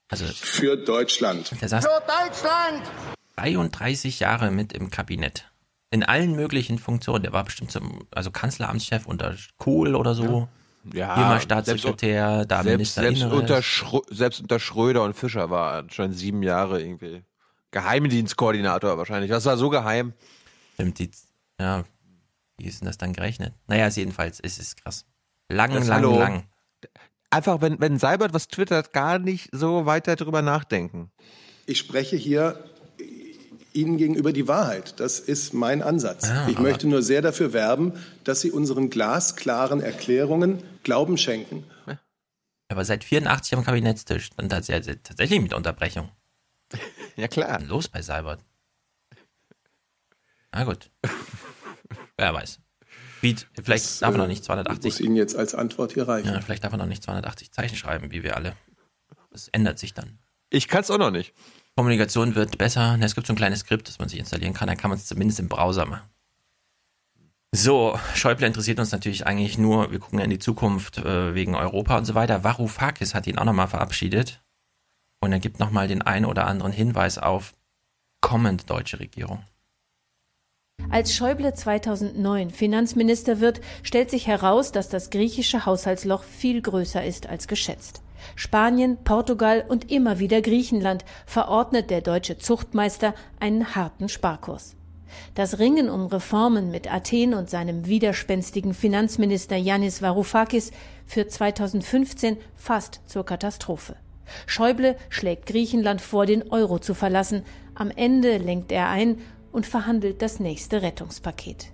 [0.09, 1.61] Also, Für Deutschland.
[1.61, 2.83] der saß Deutschland!
[3.37, 5.51] 33 Jahre mit im Kabinett.
[5.95, 7.23] In allen möglichen Funktionen.
[7.23, 10.49] Der war bestimmt zum, also Kanzleramtschef unter Kohl oder so.
[10.93, 15.51] Ja, Hier mal Staatssekretär, da selbst, Minister selbst, unter Schrö selbst unter Schröder und Fischer
[15.51, 17.23] war er schon sieben Jahre irgendwie.
[17.71, 19.31] Geheimdienstkoordinator wahrscheinlich.
[19.31, 20.15] Das war so geheim.
[20.75, 21.13] Stimmt, die,
[21.61, 21.85] ja,
[22.59, 23.55] wie ist denn das dann gerechnet?
[23.69, 25.07] Naja, ist jedenfalls, es ist krass.
[25.49, 26.19] Lang, Das lang, Hallo.
[26.19, 26.49] lang.
[27.31, 31.13] Einfach, wenn, wenn Seibert was twittert, gar nicht so weiter drüber nachdenken.
[31.67, 32.65] Ich spreche hier
[33.75, 34.99] Ihnen gegenüber die Wahrheit.
[35.01, 36.29] Das ist mein Ansatz.
[36.29, 41.65] Ja, ich möchte nur sehr dafür werben, dass Sie unseren glasklaren Erklärungen Glauben schenken.
[42.69, 44.31] Aber seit 84 am Kabinettstisch.
[44.39, 46.11] Ja tatsächlich mit Unterbrechung.
[47.17, 47.47] Ja, klar.
[47.47, 48.41] Was ist denn los bei Seibert?
[50.51, 50.91] Na gut.
[52.17, 52.59] Wer weiß.
[53.21, 54.85] Beat, vielleicht Das, darf er äh, noch nicht 280.
[54.85, 56.27] Muss Ihnen jetzt als Antwort hier reichen.
[56.27, 58.57] Ja, vielleicht darf er noch nicht 280 Zeichen schreiben, wie wir alle.
[59.31, 60.19] Das ändert sich dann.
[60.51, 61.35] Ich kann es auch noch nicht.
[61.77, 62.97] Kommunikation wird besser.
[62.97, 64.69] Ne, Es gibt so ein kleines Skript, das man sich installieren kann.
[64.69, 66.09] Dann kann man es zumindest im Browser machen.
[67.53, 71.55] So, Schäuble interessiert uns natürlich eigentlich nur, wir gucken ja in die Zukunft äh, wegen
[71.55, 72.43] Europa und so weiter.
[72.43, 74.43] Varoufakis hat ihn auch nochmal verabschiedet.
[75.21, 77.55] Und er gibt nochmal den einen oder anderen Hinweis auf
[78.21, 79.45] kommende deutsche Regierung.
[80.91, 87.27] Als Schäuble 2009 Finanzminister wird, stellt sich heraus, dass das griechische Haushaltsloch viel größer ist
[87.27, 88.04] als geschätzt.
[88.37, 94.77] Spanien, Portugal und immer wieder Griechenland verordnet der deutsche Zuchtmeister einen harten Sparkurs.
[95.35, 100.73] Das Ringen um Reformen mit Athen und seinem widerspenstigen Finanzminister Yannis Varoufakis
[101.07, 103.97] führt 2015 fast zur Katastrophe.
[104.47, 107.43] Schäuble schlägt Griechenland vor, den Euro zu verlassen.
[107.75, 109.19] Am Ende lenkt er ein
[109.53, 111.74] und verhandelt das nächste Rettungspaket.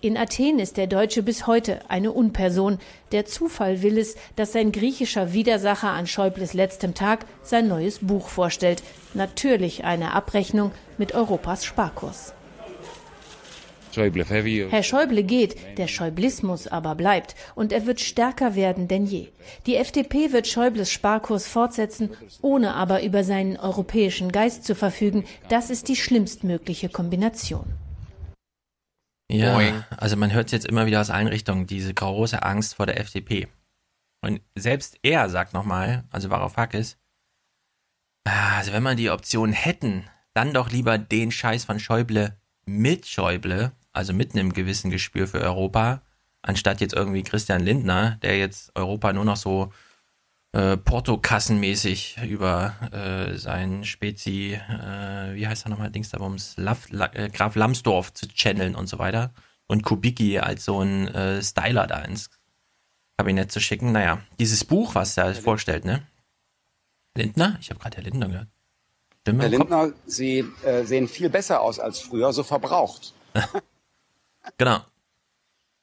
[0.00, 2.78] In Athen ist der Deutsche bis heute eine Unperson.
[3.10, 8.28] Der Zufall will es, dass sein griechischer Widersacher an Schäubles letztem Tag sein neues Buch
[8.28, 8.84] vorstellt.
[9.14, 12.32] Natürlich eine Abrechnung mit Europas Sparkurs.
[14.70, 19.28] Herr Schäuble geht, der Schäublismus aber bleibt und er wird stärker werden denn je.
[19.66, 25.24] Die FDP wird Schäubles Sparkurs fortsetzen, ohne aber über seinen europäischen Geist zu verfügen.
[25.48, 27.64] Das ist die schlimmstmögliche Kombination.
[29.30, 29.84] Ja, Boing.
[29.96, 33.48] also man hört jetzt immer wieder aus allen Richtungen, diese große Angst vor der FDP.
[34.20, 36.96] Und selbst er sagt nochmal, also Varoufakis,
[38.24, 43.06] ah, also wenn man die Option hätten, dann doch lieber den Scheiß von Schäuble mit
[43.06, 46.02] Schäuble, also mit einem gewissen Gespür für Europa,
[46.42, 49.72] anstatt jetzt irgendwie Christian Lindner, der jetzt Europa nur noch so
[50.52, 57.28] äh, Portokassenmäßig über äh, seinen Spezi, äh, wie heißt er nochmal, Dingsdabums, Laff, La, äh,
[57.28, 59.32] Graf Lambsdorff zu channeln und so weiter
[59.66, 62.30] und Kubicki als so ein äh, Styler da ins
[63.16, 63.92] Kabinett zu schicken.
[63.92, 66.02] Naja, dieses Buch, was er vorstellt, ne?
[67.16, 67.58] Lindner?
[67.60, 68.48] Ich habe gerade Herr Lindner gehört.
[69.20, 69.50] Stimme Herr?
[69.50, 73.14] Lindner, Sie äh, sehen viel besser aus als früher, so verbraucht.
[74.56, 74.78] Genau.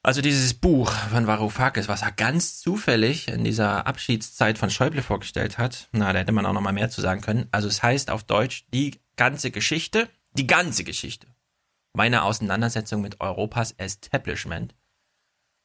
[0.06, 5.58] Also dieses Buch von Varoufakis, was er ganz zufällig in dieser Abschiedszeit von Schäuble vorgestellt
[5.58, 7.48] hat, na, da hätte man auch noch mal mehr zu sagen können.
[7.50, 11.26] Also es heißt auf Deutsch die ganze Geschichte, die ganze Geschichte
[11.92, 14.76] meiner Auseinandersetzung mit Europas Establishment.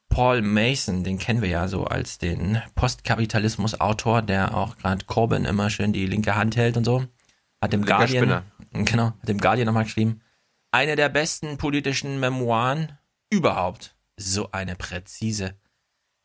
[0.09, 5.69] Paul Mason, den kennen wir ja so als den Postkapitalismus-Autor, der auch gerade Corbyn immer
[5.69, 7.05] schön die linke Hand hält und so,
[7.61, 8.85] hat im Linker Guardian, Spinner.
[8.85, 10.21] genau, hat im Guardian nochmal geschrieben,
[10.71, 12.97] eine der besten politischen Memoiren
[13.29, 13.95] überhaupt.
[14.23, 15.55] So eine präzise,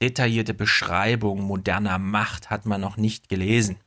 [0.03, 3.79] detaillierte Beschreibung moderner Macht hat man noch nicht gelesen.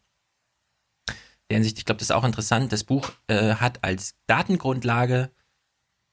[1.50, 2.72] Der Hinsicht, ich glaube, das ist auch interessant.
[2.72, 5.32] Das Buch äh, hat als Datengrundlage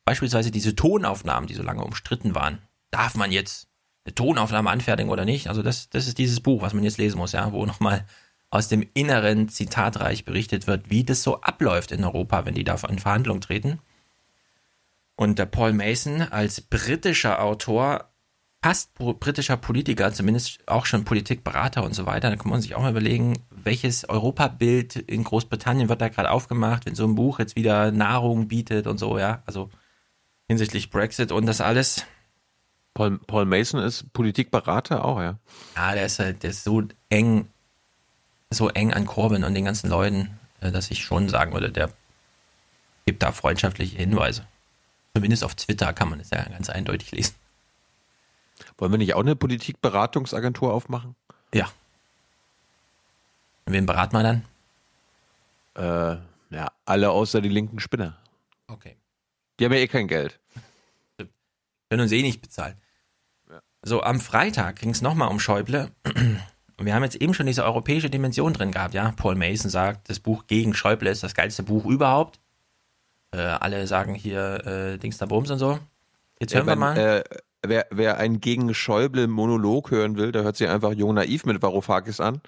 [0.04, 2.62] beispielsweise diese Tonaufnahmen, die so lange umstritten waren.
[2.90, 3.68] Darf man jetzt
[4.04, 5.48] eine Tonaufnahme anfertigen oder nicht.
[5.48, 8.06] Also das, das ist dieses Buch, was man jetzt lesen muss, ja, wo nochmal
[8.50, 12.76] aus dem inneren Zitatreich berichtet wird, wie das so abläuft in Europa, wenn die da
[12.88, 13.80] in Verhandlungen treten.
[15.16, 18.10] Und der Paul Mason als britischer Autor,
[18.62, 22.82] fast britischer Politiker, zumindest auch schon Politikberater und so weiter, da kann man sich auch
[22.82, 27.56] mal überlegen, welches Europabild in Großbritannien wird da gerade aufgemacht, wenn so ein Buch jetzt
[27.56, 29.70] wieder Nahrung bietet und so, ja, also
[30.48, 32.04] hinsichtlich Brexit und das alles.
[32.92, 35.38] Paul, Paul Mason ist Politikberater auch, ja.
[35.76, 37.48] Ja, der ist halt, der ist so eng,
[38.50, 41.90] so eng an Corbyn und den ganzen Leuten, äh, dass ich schon sagen würde, der
[43.04, 44.46] gibt da freundschaftliche Hinweise.
[45.16, 47.34] Zumindest auf Twitter kann man es ja ganz eindeutig lesen.
[48.76, 51.16] Wollen wir nicht auch eine Politikberatungsagentur aufmachen?
[51.54, 51.70] Ja.
[53.64, 54.44] Wen beraten wir dann?
[55.74, 58.18] Äh, ja, alle außer die linken Spinner.
[58.66, 58.94] Okay.
[59.58, 60.38] Die haben ja eh kein Geld.
[61.88, 62.76] Können uns eh nicht bezahlen.
[63.48, 63.62] Ja.
[63.84, 65.92] So, am Freitag ging es nochmal um Schäuble.
[66.76, 69.12] wir haben jetzt eben schon diese europäische Dimension drin gehabt, ja.
[69.12, 72.38] Paul Mason sagt, das Buch gegen Schäuble ist das geilste Buch überhaupt.
[73.36, 75.78] Äh, alle sagen hier äh, Dings da Bums und so.
[76.40, 76.96] Jetzt hören ja, wir mal.
[76.96, 77.24] Äh,
[77.62, 81.60] wer, wer einen gegen Schäuble Monolog hören will, der hört sich einfach Jung Naiv mit
[81.60, 82.40] Varoufakis an.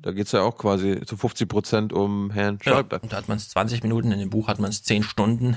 [0.00, 2.98] Da geht es ja auch quasi zu 50 Prozent um Herrn Schäuble.
[2.98, 5.02] Ja, und da hat man es 20 Minuten, in dem Buch hat man es 10
[5.02, 5.56] Stunden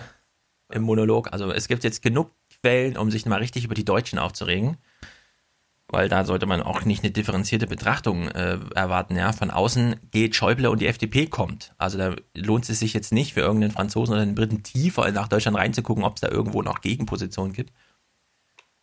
[0.72, 1.32] im Monolog.
[1.32, 4.78] Also es gibt jetzt genug Quellen, um sich mal richtig über die Deutschen aufzuregen.
[5.92, 9.16] Weil da sollte man auch nicht eine differenzierte Betrachtung äh, erwarten.
[9.16, 11.74] Ja, von außen geht Schäuble und die FDP kommt.
[11.78, 15.28] Also da lohnt es sich jetzt nicht für irgendeinen Franzosen oder einen Briten tiefer nach
[15.28, 17.74] Deutschland reinzugucken, ob es da irgendwo noch Gegenpositionen gibt.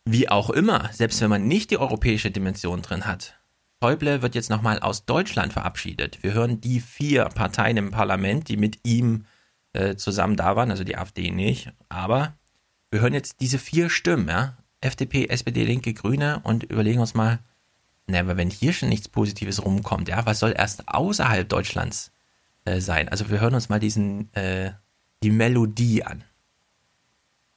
[0.04, 3.38] Wie auch immer, selbst wenn man nicht die europäische Dimension drin hat,
[3.82, 6.22] Schäuble wird jetzt nochmal aus Deutschland verabschiedet.
[6.22, 9.26] Wir hören die vier Parteien im Parlament, die mit ihm
[9.74, 12.36] äh, zusammen da waren, also die AfD nicht, aber
[12.90, 17.38] wir hören jetzt diese vier Stimmen, ja, FDP, SPD, Linke, Grüne und überlegen uns mal,
[18.06, 22.12] na, aber wenn hier schon nichts Positives rumkommt, ja, was soll erst außerhalb Deutschlands
[22.64, 23.08] äh, sein?
[23.08, 24.72] Also wir hören uns mal diesen, äh,
[25.22, 26.22] die Melodie an.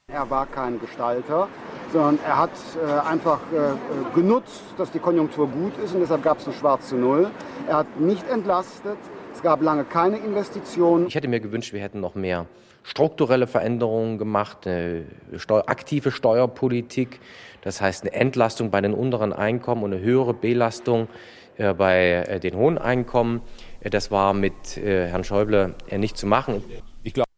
[0.08, 1.48] Er war kein Gestalter,
[1.94, 2.52] sondern er hat
[2.84, 6.96] äh, einfach äh, genutzt, dass die Konjunktur gut ist und deshalb gab es eine schwarze
[6.96, 7.30] Null.
[7.68, 8.98] Er hat nicht entlastet,
[9.36, 11.08] es gab lange keine Investitionen.
[11.08, 12.48] Ich hätte mir gewünscht, wir hätten noch mehr
[12.84, 15.06] strukturelle Veränderungen gemacht, eine
[15.38, 17.20] Steu aktive Steuerpolitik,
[17.62, 21.08] das heißt eine Entlastung bei den unteren Einkommen und eine höhere Belastung
[21.58, 23.42] äh, bei äh, den hohen Einkommen.
[23.82, 26.64] Äh, das war mit äh, Herrn Schäuble äh, nicht zu machen.
[27.04, 27.30] Ich glaube,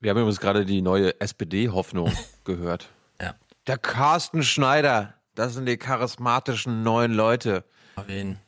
[0.00, 2.12] wir haben übrigens gerade die neue SPD-Hoffnung
[2.44, 2.90] gehört.
[3.20, 3.34] Ja.
[3.66, 7.64] Der Carsten Schneider, das sind die charismatischen neuen Leute.
[7.96, 8.38] Auf wen?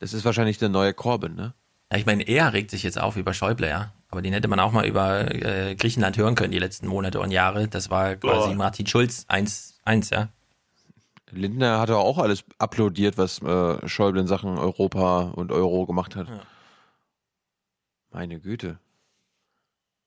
[0.00, 1.54] Das ist wahrscheinlich der neue Corbyn, ne?
[1.90, 3.92] Ja, ich meine, er regt sich jetzt auf über Schäuble, ja.
[4.10, 7.30] Aber den hätte man auch mal über äh, Griechenland hören können, die letzten Monate und
[7.30, 7.68] Jahre.
[7.68, 8.54] Das war quasi oh.
[8.54, 10.28] Martin Schulz 1-1, ja.
[11.30, 16.28] Lindner hatte auch alles applaudiert, was äh, Schäuble in Sachen Europa und Euro gemacht hat.
[16.28, 16.40] Ja.
[18.10, 18.78] Meine Güte.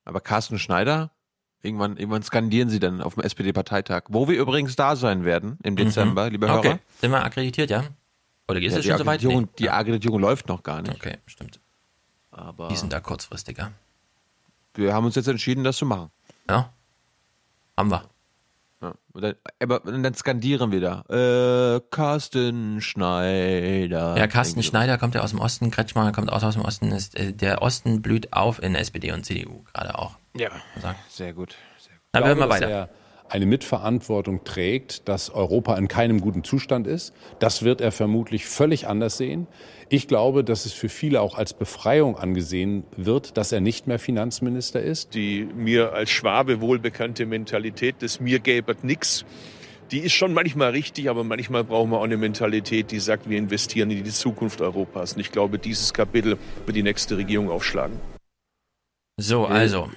[0.03, 1.11] Aber Carsten Schneider,
[1.61, 5.73] irgendwann, irgendwann skandieren sie dann auf dem SPD-Parteitag, wo wir übrigens da sein werden im
[5.73, 5.77] mhm.
[5.77, 6.41] Dezember, mhm.
[6.41, 6.57] Hörer.
[6.57, 7.83] Okay, sind wir akkreditiert, ja?
[8.47, 9.21] Oder ist ja, es schon soweit?
[9.21, 9.47] Nee.
[9.59, 10.95] Die Akkreditierung läuft noch gar nicht.
[10.95, 11.59] Okay, stimmt.
[12.31, 13.71] Aber die sind da kurzfristiger
[14.73, 16.09] wir haben uns jetzt entschieden, das zu machen.
[16.49, 16.71] Ja.
[17.77, 18.09] Haben wir.
[18.81, 18.93] Ja.
[19.13, 21.75] Und dann, aber und dann skandieren wir da.
[21.75, 24.17] Äh, Carsten Schneider.
[24.17, 26.91] Ja, Carsten Schneider kommt ja aus dem Osten, Kretschmann kommt auch aus dem Osten.
[26.91, 30.17] Ist, äh, der Osten blüht auf in SPD und CDU gerade auch.
[30.35, 30.49] Ja,
[31.09, 31.55] sehr gut.
[31.77, 32.03] Sehr gut.
[32.13, 32.89] Na, wir hören mal weiter
[33.31, 37.13] eine Mitverantwortung trägt, dass Europa in keinem guten Zustand ist.
[37.39, 39.47] Das wird er vermutlich völlig anders sehen.
[39.93, 43.99] Ich glaube, dass es für viele auch als Befreiung angesehen wird, dass er nicht mehr
[43.99, 45.15] Finanzminister ist.
[45.15, 49.25] Die mir als Schwabe wohlbekannte Mentalität des mir gäbe nix,
[49.91, 53.37] die ist schon manchmal richtig, aber manchmal brauchen wir auch eine Mentalität, die sagt, wir
[53.37, 55.11] investieren in die Zukunft Europas.
[55.15, 57.99] Und ich glaube, dieses Kapitel wird die nächste Regierung aufschlagen.
[59.17, 59.91] So, also.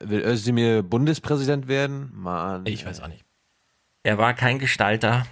[0.00, 2.10] Will Özdemir Bundespräsident werden?
[2.12, 2.66] Mann.
[2.66, 3.24] Ich weiß auch nicht.
[4.02, 5.24] Er war kein Gestalter.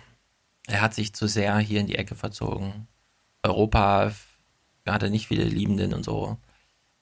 [0.68, 2.86] Er hat sich zu sehr hier in die Ecke verzogen.
[3.44, 4.12] Europa
[4.86, 6.38] hatte nicht viele Liebenden und so.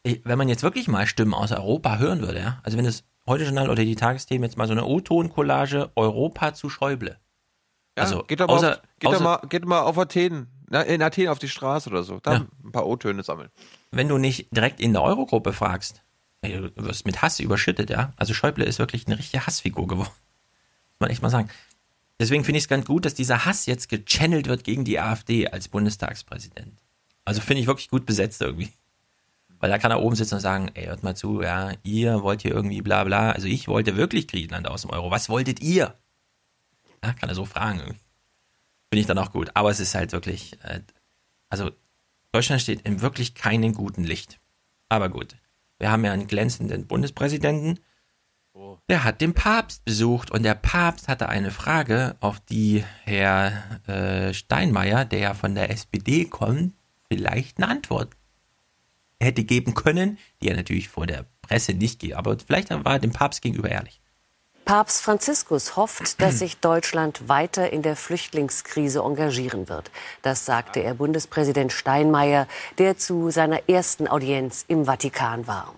[0.04, 3.44] Wenn man jetzt wirklich mal Stimmen aus Europa hören würde, ja, also wenn das heute
[3.44, 7.18] Journal oder die Tagesthemen jetzt mal so eine O-Ton-Collage Europa zu Schäuble.
[7.96, 10.48] Ja, also, geht doch mal, außer, auf, geht außer, mal, geht mal auf Athen,
[10.86, 12.46] in Athen auf die Straße oder so, da ja.
[12.64, 13.50] ein paar O-Töne sammeln.
[13.90, 16.02] Wenn du nicht direkt in der Eurogruppe fragst,
[16.42, 18.12] du wirst mit Hass überschüttet, ja.
[18.16, 20.10] Also Schäuble ist wirklich eine richtige Hassfigur geworden.
[20.10, 21.50] Muss man echt mal sagen.
[22.22, 25.48] Deswegen finde ich es ganz gut, dass dieser Hass jetzt gechannelt wird gegen die AfD
[25.48, 26.80] als Bundestagspräsident.
[27.24, 28.68] Also finde ich wirklich gut besetzt irgendwie.
[29.58, 32.42] Weil da kann er oben sitzen und sagen, ey, hört mal zu, ja, ihr wollt
[32.42, 33.32] hier irgendwie bla bla.
[33.32, 35.10] Also ich wollte wirklich Griechenland aus dem Euro.
[35.10, 35.98] Was wolltet ihr?
[37.02, 37.80] Ja, kann er so fragen.
[37.80, 39.50] Finde ich dann auch gut.
[39.54, 40.78] Aber es ist halt wirklich, äh,
[41.48, 41.72] also
[42.30, 44.38] Deutschland steht in wirklich keinem guten Licht.
[44.88, 45.34] Aber gut.
[45.80, 47.80] Wir haben ja einen glänzenden Bundespräsidenten.
[48.88, 54.34] Der hat den Papst besucht und der Papst hatte eine Frage, auf die Herr äh,
[54.34, 56.74] Steinmeier, der ja von der SPD kommt,
[57.08, 58.14] vielleicht eine Antwort
[59.20, 62.14] hätte geben können, die er natürlich vor der Presse nicht gibt.
[62.14, 64.00] Aber vielleicht war er dem Papst gegenüber ehrlich.
[64.64, 69.90] Papst Franziskus hofft, dass sich Deutschland weiter in der Flüchtlingskrise engagieren wird.
[70.22, 72.46] Das sagte er Bundespräsident Steinmeier,
[72.78, 75.74] der zu seiner ersten Audienz im Vatikan war.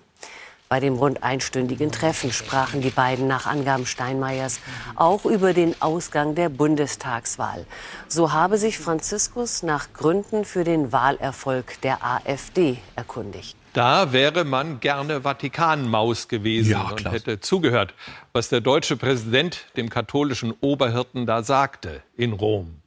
[0.68, 4.60] Bei dem rund einstündigen Treffen sprachen die beiden nach Angaben Steinmeiers
[4.96, 7.66] auch über den Ausgang der Bundestagswahl.
[8.08, 13.56] So habe sich Franziskus nach Gründen für den Wahlerfolg der AfD erkundigt.
[13.74, 17.92] Da wäre man gerne Vatikanmaus gewesen Ja, und hätte zugehört,
[18.32, 22.80] was der deutsche Präsident dem katholischen Oberhirten da sagte in Rom.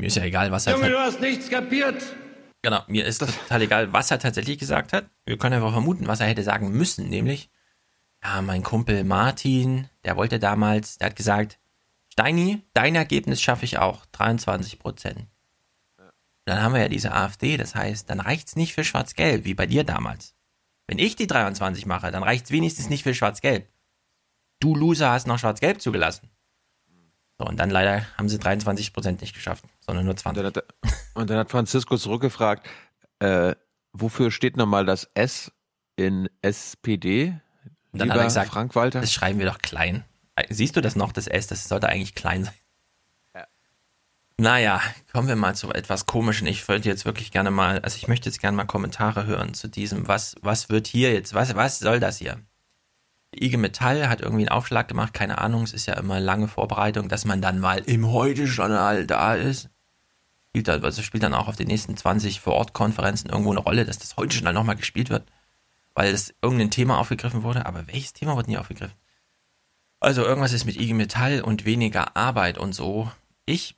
[0.00, 2.02] Mir ist ja egal, was er Junge, du hast nichts kapiert.
[2.62, 5.10] Genau, mir ist total egal, was er tatsächlich gesagt hat.
[5.26, 7.50] Wir können einfach vermuten, was er hätte sagen müssen, nämlich,
[8.22, 11.58] ja, mein Kumpel Martin, der wollte damals, der hat gesagt,
[12.12, 15.26] Steini, dein Ergebnis schaffe ich auch, 23 Prozent.
[16.44, 19.66] Dann haben wir ja diese AfD, das heißt, dann reicht's nicht für Schwarz-Gelb, wie bei
[19.66, 20.34] dir damals.
[20.86, 23.68] Wenn ich die 23 mache, dann reicht's wenigstens nicht für Schwarz-Gelb.
[24.60, 26.30] Du Loser hast noch Schwarz-Gelb zugelassen.
[27.42, 30.44] So, und dann leider haben sie 23 Prozent nicht geschafft, sondern nur 20.
[30.44, 30.74] Und dann hat,
[31.14, 32.68] und dann hat Francisco zurückgefragt,
[33.18, 33.56] äh,
[33.92, 35.50] wofür steht nochmal das S
[35.96, 37.40] in SPD?
[37.90, 39.00] Und dann hat Lieber er gesagt, Frank Walter?
[39.00, 40.04] das schreiben wir doch klein.
[40.50, 41.48] Siehst du das noch, das S?
[41.48, 42.54] Das sollte eigentlich klein sein.
[44.38, 44.80] Naja,
[45.12, 46.46] kommen wir mal zu etwas Komischen.
[46.46, 49.68] Ich wollte jetzt wirklich gerne mal, also ich möchte jetzt gerne mal Kommentare hören zu
[49.68, 52.40] diesem, was, was wird hier jetzt, was, was soll das hier?
[53.34, 57.08] IG Metall hat irgendwie einen Aufschlag gemacht, keine Ahnung, es ist ja immer lange Vorbereitung,
[57.08, 59.70] dass man dann mal im Heute-Journal da ist.
[60.50, 64.16] Spielt, also spielt dann auch auf den nächsten 20 Vor-Ort-Konferenzen irgendwo eine Rolle, dass das
[64.16, 65.24] Heute-Journal nochmal gespielt wird,
[65.94, 68.96] weil es irgendein Thema aufgegriffen wurde, aber welches Thema wurde nie aufgegriffen?
[69.98, 73.10] Also irgendwas ist mit IG Metall und weniger Arbeit und so.
[73.46, 73.76] Ich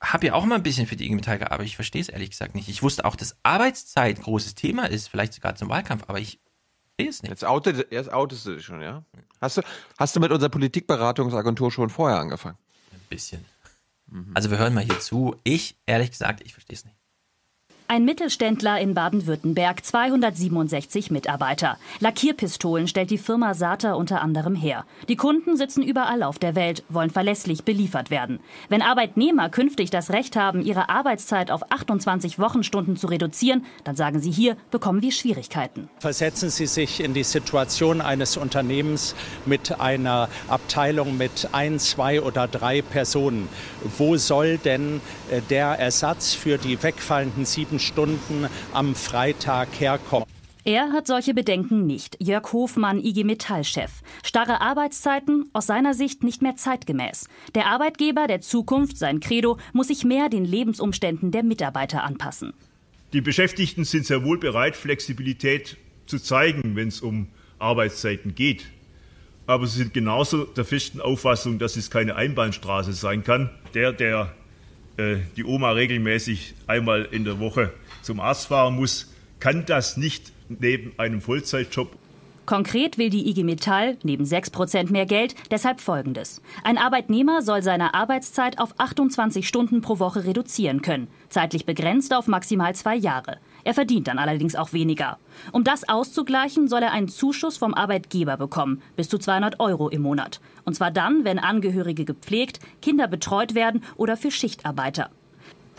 [0.00, 1.66] habe ja auch mal ein bisschen für die IG Metall gearbeitet.
[1.66, 2.68] Ich verstehe es ehrlich gesagt nicht.
[2.68, 6.40] Ich wusste auch, dass Arbeitszeit ein großes Thema ist, vielleicht sogar zum Wahlkampf, aber ich
[7.06, 7.30] es nicht.
[7.30, 9.04] Jetzt, outet, jetzt outest du dich schon, ja?
[9.40, 9.62] Hast du,
[9.98, 12.58] hast du mit unserer Politikberatungsagentur schon vorher angefangen?
[12.92, 13.44] Ein bisschen.
[14.34, 15.36] Also wir hören mal hier zu.
[15.44, 16.97] Ich, ehrlich gesagt, ich verstehe es nicht.
[17.90, 21.78] Ein Mittelständler in Baden-Württemberg, 267 Mitarbeiter.
[22.00, 24.84] Lackierpistolen stellt die Firma Sata unter anderem her.
[25.08, 28.40] Die Kunden sitzen überall auf der Welt, wollen verlässlich beliefert werden.
[28.68, 34.20] Wenn Arbeitnehmer künftig das Recht haben, ihre Arbeitszeit auf 28 Wochenstunden zu reduzieren, dann sagen
[34.20, 35.88] sie hier, bekommen wir Schwierigkeiten.
[35.98, 39.14] Versetzen Sie sich in die Situation eines Unternehmens
[39.46, 43.48] mit einer Abteilung mit ein, zwei oder drei Personen.
[43.96, 50.26] Wo soll denn äh, der Ersatz für die wegfallenden sieben Stunden am Freitag herkommen?
[50.64, 52.18] Er hat solche Bedenken nicht.
[52.20, 53.90] Jörg Hofmann, IG Metall-Chef.
[54.22, 57.28] Starre Arbeitszeiten, aus seiner Sicht nicht mehr zeitgemäß.
[57.54, 62.52] Der Arbeitgeber der Zukunft, sein Credo, muss sich mehr den Lebensumständen der Mitarbeiter anpassen.
[63.14, 68.66] Die Beschäftigten sind sehr wohl bereit, Flexibilität zu zeigen, wenn es um Arbeitszeiten geht.
[69.46, 73.48] Aber sie sind genauso der festen Auffassung, dass es keine Einbahnstraße sein kann.
[73.72, 74.34] Der, der
[74.98, 80.92] die Oma regelmäßig einmal in der Woche zum Arzt fahren muss, kann das nicht neben
[80.98, 81.96] einem Vollzeitjob
[82.48, 86.40] Konkret will die IG Metall neben 6% mehr Geld deshalb Folgendes.
[86.64, 92.26] Ein Arbeitnehmer soll seine Arbeitszeit auf 28 Stunden pro Woche reduzieren können, zeitlich begrenzt auf
[92.26, 93.36] maximal zwei Jahre.
[93.64, 95.18] Er verdient dann allerdings auch weniger.
[95.52, 100.02] Um das auszugleichen, soll er einen Zuschuss vom Arbeitgeber bekommen, bis zu 200 Euro im
[100.02, 100.40] Monat.
[100.64, 105.10] Und zwar dann, wenn Angehörige gepflegt, Kinder betreut werden oder für Schichtarbeiter.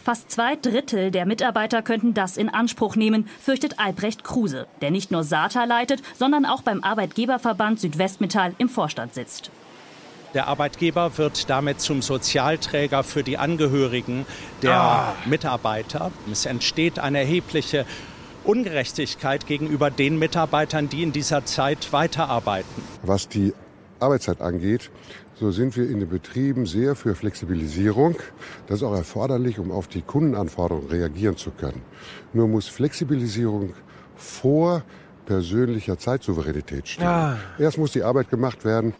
[0.03, 5.11] Fast zwei Drittel der Mitarbeiter könnten das in Anspruch nehmen, fürchtet Albrecht Kruse, der nicht
[5.11, 9.51] nur SATA leitet, sondern auch beim Arbeitgeberverband Südwestmetall im Vorstand sitzt.
[10.33, 14.27] Der Arbeitgeber wird damit zum Sozialträger für die Angehörigen
[14.61, 16.11] der Mitarbeiter.
[16.31, 17.85] Es entsteht eine erhebliche
[18.43, 22.83] Ungerechtigkeit gegenüber den Mitarbeitern, die in dieser Zeit weiterarbeiten.
[23.01, 23.53] Was die
[23.99, 24.91] Arbeitszeit angeht,
[25.39, 28.15] so sind wir in den Betrieben sehr für Flexibilisierung.
[28.67, 31.81] Das ist auch erforderlich, um auf die Kundenanforderungen reagieren zu können.
[32.33, 33.73] Nur muss Flexibilisierung
[34.15, 34.83] vor
[35.25, 37.07] persönlicher Zeitsouveränität stehen.
[37.07, 37.37] Ah.
[37.57, 38.93] Erst muss die Arbeit gemacht werden.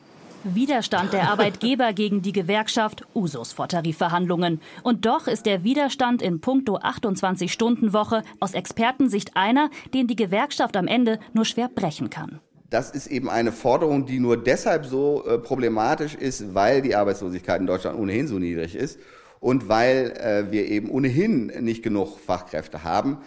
[0.43, 4.61] Widerstand der Arbeitgeber gegen die Gewerkschaft Usus vor Tarifverhandlungen.
[4.83, 10.87] Und doch ist der Widerstand in puncto 28-Stunden-Woche aus Expertensicht einer, den die Gewerkschaft am
[10.87, 12.39] Ende nur schwer brechen kann.
[12.69, 17.59] Das ist eben eine Forderung, die nur deshalb so äh, problematisch ist, weil die Arbeitslosigkeit
[17.59, 18.99] in Deutschland ohnehin so niedrig ist
[19.39, 23.17] und weil äh, wir eben ohnehin nicht genug Fachkräfte haben.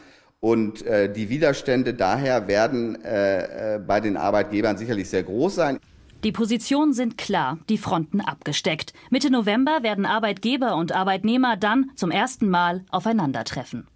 [0.40, 5.78] Und äh, die Widerstände daher werden äh, äh, bei den Arbeitgebern sicherlich sehr groß sein.
[6.24, 8.92] Die Positionen sind klar, die Fronten abgesteckt.
[9.10, 13.88] Mitte November werden Arbeitgeber und Arbeitnehmer dann zum ersten Mal aufeinandertreffen.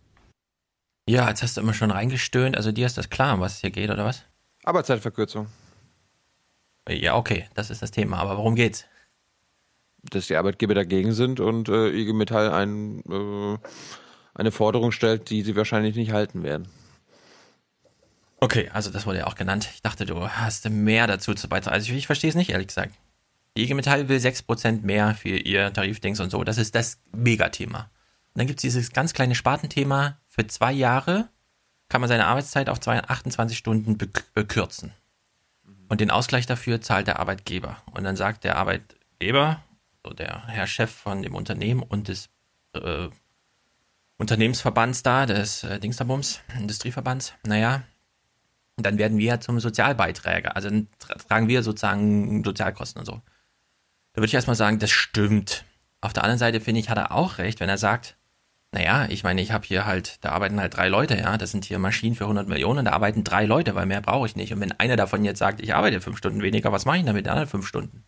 [1.09, 2.57] Ja, jetzt hast du immer schon reingestöhnt.
[2.57, 4.25] Also dir ist das klar, um was hier geht, oder was?
[4.65, 5.47] Arbeitszeitverkürzung.
[6.89, 8.17] Ja, okay, das ist das Thema.
[8.17, 8.87] Aber worum geht's?
[10.03, 13.59] Dass die Arbeitgeber dagegen sind und äh, IG Metall ein, äh,
[14.35, 16.67] eine Forderung stellt, die sie wahrscheinlich nicht halten werden.
[18.39, 19.69] Okay, also das wurde ja auch genannt.
[19.75, 21.75] Ich dachte, du hast mehr dazu zu beitragen.
[21.75, 22.95] Also ich, ich verstehe es nicht, ehrlich gesagt.
[23.57, 26.45] Die IG Metall will 6% mehr für ihr Tarifdings und so.
[26.45, 27.91] Das ist das Megathema.
[28.35, 30.19] Und dann gibt es dieses ganz kleine Spartenthema.
[30.29, 31.31] Für zwei Jahre
[31.89, 33.97] kann man seine Arbeitszeit auf 28 Stunden
[34.35, 34.93] bekürzen.
[35.89, 37.79] Und den Ausgleich dafür zahlt der Arbeitgeber.
[37.93, 39.63] Und dann sagt der Arbeitgeber,
[40.05, 42.29] so der Herr Chef von dem Unternehmen und des
[42.75, 43.09] äh,
[44.19, 47.85] Unternehmensverbands da, des äh, Dingsterbums, Industrieverbands, naja,
[48.85, 50.55] dann werden wir zum Sozialbeiträger.
[50.55, 53.23] Also dann tragen wir sozusagen Sozialkosten und so.
[54.13, 55.65] Da würde ich erstmal sagen, das stimmt.
[56.01, 58.17] Auf der anderen Seite finde ich, hat er auch recht, wenn er sagt,
[58.73, 61.65] naja, ich meine, ich habe hier halt, da arbeiten halt drei Leute, ja, das sind
[61.65, 64.53] hier Maschinen für 100 Millionen, da arbeiten drei Leute, weil mehr brauche ich nicht.
[64.53, 67.15] Und wenn einer davon jetzt sagt, ich arbeite fünf Stunden weniger, was mache ich dann
[67.15, 68.05] mit den anderen fünf Stunden?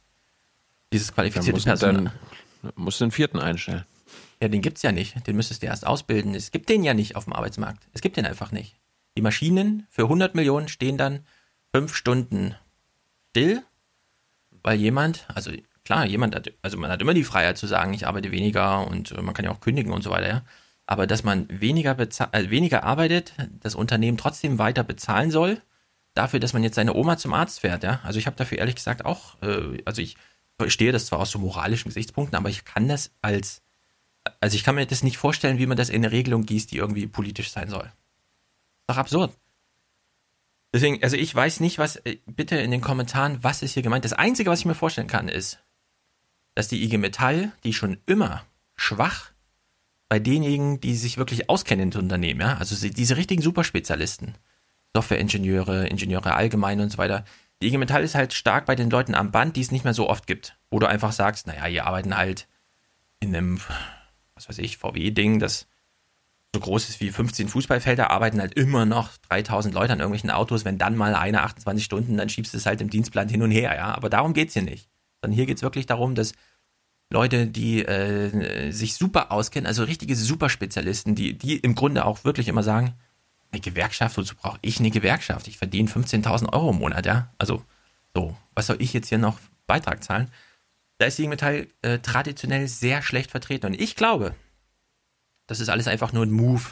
[0.92, 2.12] Dieses qualifizierte Personal.
[2.62, 3.84] Dann musst du den vierten einstellen.
[4.42, 5.26] Ja, den gibt's ja nicht.
[5.26, 6.34] Den müsstest du erst ausbilden.
[6.34, 7.86] Es gibt den ja nicht auf dem Arbeitsmarkt.
[7.92, 8.76] Es gibt den einfach nicht.
[9.18, 11.26] Die Maschinen für 100 Millionen stehen dann
[11.74, 12.54] fünf Stunden
[13.30, 13.64] still,
[14.62, 15.50] weil jemand, also
[15.82, 19.10] klar, jemand hat, also man hat immer die Freiheit zu sagen, ich arbeite weniger und
[19.10, 20.42] äh, man kann ja auch kündigen und so weiter, ja.
[20.86, 25.60] Aber dass man weniger, äh, weniger arbeitet, das Unternehmen trotzdem weiter bezahlen soll,
[26.14, 27.98] dafür, dass man jetzt seine Oma zum Arzt fährt, ja.
[28.04, 30.16] Also ich habe dafür ehrlich gesagt auch, äh, also ich
[30.60, 33.62] verstehe das zwar aus so moralischen Gesichtspunkten, aber ich kann das als,
[34.38, 36.76] also ich kann mir das nicht vorstellen, wie man das in eine Regelung gießt, die
[36.76, 37.90] irgendwie politisch sein soll.
[38.88, 39.36] Doch absurd.
[40.72, 44.04] Deswegen, also ich weiß nicht, was, äh, bitte in den Kommentaren, was ist hier gemeint.
[44.04, 45.62] Das Einzige, was ich mir vorstellen kann, ist,
[46.54, 49.30] dass die IG Metall, die schon immer schwach
[50.08, 54.36] bei denjenigen, die sich wirklich auskennen in Unternehmen, ja, also diese richtigen Superspezialisten,
[54.96, 57.24] Softwareingenieure, Ingenieure allgemein und so weiter,
[57.60, 59.94] die IG Metall ist halt stark bei den Leuten am Band, die es nicht mehr
[59.94, 60.56] so oft gibt.
[60.70, 62.48] Wo du einfach sagst, naja, die arbeiten halt
[63.20, 63.60] in einem,
[64.34, 65.66] was weiß ich, VW-Ding, das
[66.58, 70.64] so groß ist wie 15 Fußballfelder, arbeiten halt immer noch 3000 Leute an irgendwelchen Autos.
[70.64, 73.50] Wenn dann mal eine 28 Stunden, dann schiebst du es halt im Dienstplan hin und
[73.50, 73.94] her, ja.
[73.94, 74.88] Aber darum geht's hier nicht.
[75.20, 76.32] Sondern hier geht's wirklich darum, dass
[77.10, 82.48] Leute, die äh, sich super auskennen, also richtige Superspezialisten, die, die im Grunde auch wirklich
[82.48, 82.94] immer sagen,
[83.50, 85.48] eine Gewerkschaft, wozu brauche ich eine Gewerkschaft?
[85.48, 87.32] Ich verdiene 15.000 Euro im Monat, ja.
[87.38, 87.62] Also,
[88.14, 90.30] so, was soll ich jetzt hier noch Beitrag zahlen?
[90.98, 93.66] Da ist die Metall äh, traditionell sehr schlecht vertreten.
[93.66, 94.34] Und ich glaube,
[95.48, 96.62] das ist alles einfach nur ein Move,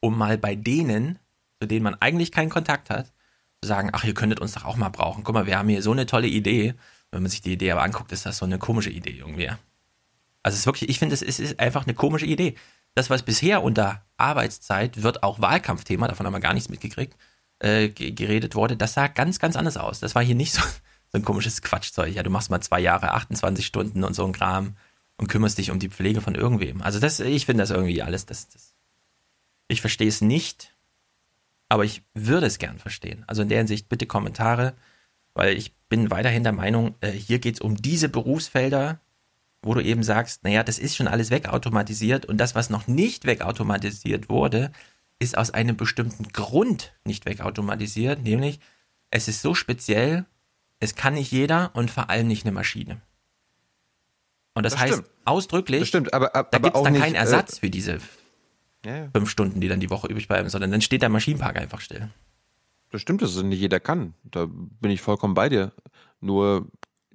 [0.00, 1.20] um mal bei denen,
[1.60, 3.12] zu denen man eigentlich keinen Kontakt hat,
[3.62, 5.22] zu sagen, ach, ihr könntet uns doch auch mal brauchen.
[5.22, 6.74] Guck mal, wir haben hier so eine tolle Idee.
[7.12, 9.48] Wenn man sich die Idee aber anguckt, ist das so eine komische Idee irgendwie.
[10.42, 12.56] Also es ist wirklich, ich finde, es ist einfach eine komische Idee
[12.94, 17.16] das, was bisher unter Arbeitszeit wird auch Wahlkampfthema, davon haben wir gar nichts mitgekriegt,
[17.60, 20.00] äh, geredet wurde, das sah ganz, ganz anders aus.
[20.00, 20.62] Das war hier nicht so,
[21.12, 22.14] so ein komisches Quatschzeug.
[22.14, 24.76] Ja, du machst mal zwei Jahre, 28 Stunden und so ein Kram
[25.16, 26.82] und kümmerst dich um die Pflege von irgendwem.
[26.82, 28.74] Also das, ich finde das irgendwie alles, das, das
[29.68, 30.76] ich verstehe es nicht,
[31.68, 33.24] aber ich würde es gern verstehen.
[33.26, 34.74] Also in der Hinsicht bitte Kommentare,
[35.34, 39.00] weil ich bin weiterhin der Meinung, äh, hier geht es um diese Berufsfelder,
[39.62, 43.24] wo du eben sagst, naja, das ist schon alles wegautomatisiert und das, was noch nicht
[43.24, 44.72] wegautomatisiert wurde,
[45.18, 48.58] ist aus einem bestimmten Grund nicht wegautomatisiert, nämlich
[49.10, 50.26] es ist so speziell,
[50.80, 53.00] es kann nicht jeder und vor allem nicht eine Maschine.
[54.54, 55.10] Und das, das heißt stimmt.
[55.24, 57.98] ausdrücklich, das stimmt, aber, aber da gibt es dann keinen äh, Ersatz äh, für diese
[58.84, 59.08] ja.
[59.14, 62.10] fünf Stunden, die dann die Woche übrig bleiben, sondern dann steht der Maschinenpark einfach still.
[62.90, 64.14] Das stimmt, dass es nicht jeder kann.
[64.24, 65.72] Da bin ich vollkommen bei dir.
[66.20, 66.68] Nur,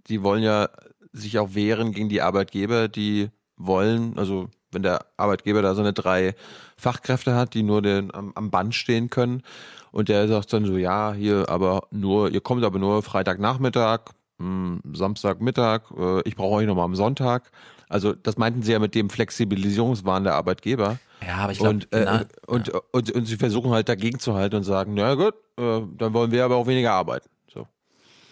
[0.07, 0.69] die wollen ja
[1.11, 5.93] sich auch wehren gegen die Arbeitgeber, die wollen, also wenn der Arbeitgeber da so eine
[5.93, 6.35] drei
[6.77, 9.43] Fachkräfte hat, die nur den, am, am Band stehen können
[9.91, 14.01] und der sagt dann so, ja, hier aber nur, ihr kommt aber nur Freitagnachmittag,
[14.39, 17.51] hm, Samstagmittag, äh, ich brauche euch nochmal am Sonntag.
[17.89, 20.99] Also das meinten sie ja mit dem Flexibilisierungswahn der Arbeitgeber.
[21.25, 22.25] Ja, aber ich glaube, und, äh, und, ja.
[22.47, 26.13] und, und, und, sie versuchen halt dagegen zu halten und sagen, na gut, äh, dann
[26.13, 27.29] wollen wir aber auch weniger arbeiten.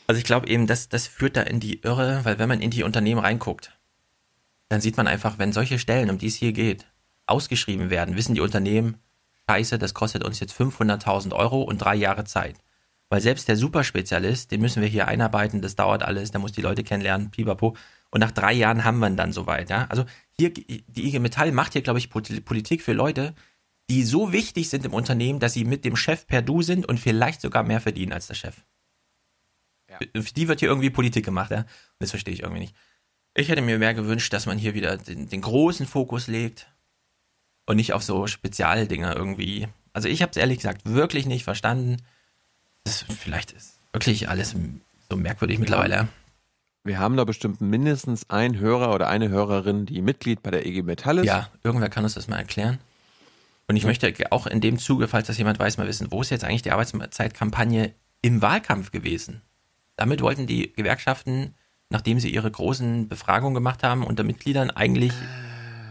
[0.08, 2.70] Also ich glaube eben, das, das führt da in die Irre, weil wenn man in
[2.70, 3.72] die Unternehmen reinguckt,
[4.70, 6.86] dann sieht man einfach, wenn solche Stellen, um die es hier geht,
[7.26, 8.97] ausgeschrieben werden, wissen die Unternehmen,
[9.49, 12.56] scheiße, das kostet uns jetzt 500.000 Euro und drei Jahre Zeit.
[13.10, 16.62] Weil selbst der Superspezialist, den müssen wir hier einarbeiten, das dauert alles, der muss die
[16.62, 17.76] Leute kennenlernen, pipapo.
[18.10, 19.86] Und nach drei Jahren haben wir ihn dann soweit, ja.
[19.89, 20.06] Also
[20.38, 23.36] hier, die IG Metall macht hier, glaube ich, Politik für Leute,
[23.89, 26.99] die so wichtig sind im Unternehmen, dass sie mit dem Chef per Du sind und
[26.99, 28.64] vielleicht sogar mehr verdienen als der Chef.
[29.89, 29.99] Ja.
[30.22, 31.60] Für die wird hier irgendwie Politik gemacht, ja.
[31.60, 31.68] Und
[31.99, 32.76] das verstehe ich irgendwie nicht.
[33.36, 36.72] Ich hätte mir mehr gewünscht, dass man hier wieder den, den großen Fokus legt
[37.66, 39.68] und nicht auf so Spezialdinger irgendwie.
[39.93, 41.97] Also ich habe es ehrlich gesagt wirklich nicht verstanden.
[42.86, 44.56] Das vielleicht ist wirklich alles
[45.10, 46.08] so merkwürdig mittlerweile.
[46.86, 50.84] Wir haben da bestimmt mindestens einen Hörer oder eine Hörerin, die Mitglied bei der EG
[50.84, 51.26] Metall ist.
[51.26, 52.80] Ja, irgendwer kann uns das mal erklären.
[53.68, 53.88] Und ich ja.
[53.88, 56.62] möchte auch in dem Zuge, falls das jemand weiß, mal wissen, wo ist jetzt eigentlich
[56.62, 59.42] die Arbeitszeitkampagne im Wahlkampf gewesen?
[59.96, 61.56] Damit wollten die Gewerkschaften
[61.90, 65.14] nachdem sie ihre großen Befragungen gemacht haben unter Mitgliedern eigentlich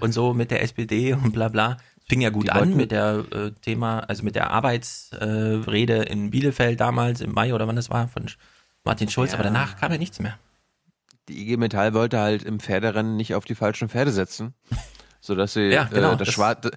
[0.00, 1.76] und so mit der SPD und bla bla.
[2.06, 6.78] Fing ja gut an mit der äh, Thema, also mit der Arbeitsrede äh, in Bielefeld
[6.78, 8.26] damals im Mai oder wann das war von
[8.84, 9.38] Martin Schulz, ja.
[9.38, 10.38] aber danach kam ja nichts mehr.
[11.28, 14.52] Die IG Metall wollte halt im Pferderennen nicht auf die falschen Pferde setzen,
[15.20, 16.70] sodass sie ja, genau, äh, das, das, Schwarze,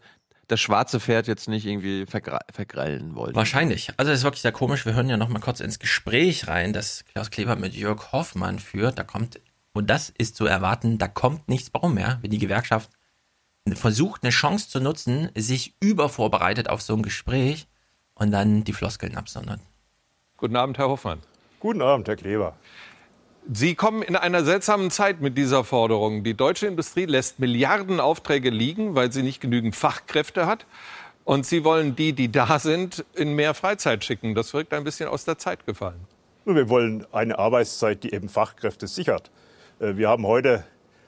[0.47, 3.35] das schwarze Pferd jetzt nicht irgendwie vergre vergrellen wollten.
[3.35, 3.91] Wahrscheinlich.
[3.97, 4.85] Also es ist wirklich sehr komisch.
[4.85, 8.59] Wir hören ja noch mal kurz ins Gespräch rein, das Klaus Kleber mit Jörg Hoffmann
[8.59, 8.97] führt.
[8.97, 9.41] Da kommt,
[9.73, 12.89] und das ist zu erwarten, da kommt nichts warum mehr, wenn die Gewerkschaft
[13.75, 17.67] versucht, eine Chance zu nutzen, sich übervorbereitet auf so ein Gespräch
[18.15, 19.59] und dann die Floskeln absondert.
[20.37, 21.19] Guten Abend, Herr Hoffmann.
[21.59, 22.55] Guten Abend, Herr Kleber.
[23.51, 26.23] Sie kommen in einer seltsamen Zeit mit dieser Forderung.
[26.23, 30.65] Die deutsche Industrie lässt Milliarden Aufträge liegen, weil sie nicht genügend Fachkräfte hat.
[31.23, 34.35] Und Sie wollen die, die da sind, in mehr Freizeit schicken.
[34.35, 35.99] Das wirkt ein bisschen aus der Zeit gefallen.
[36.45, 39.29] Wir wollen eine Arbeitszeit, die eben Fachkräfte sichert.
[39.79, 40.63] Äh, wir haben heute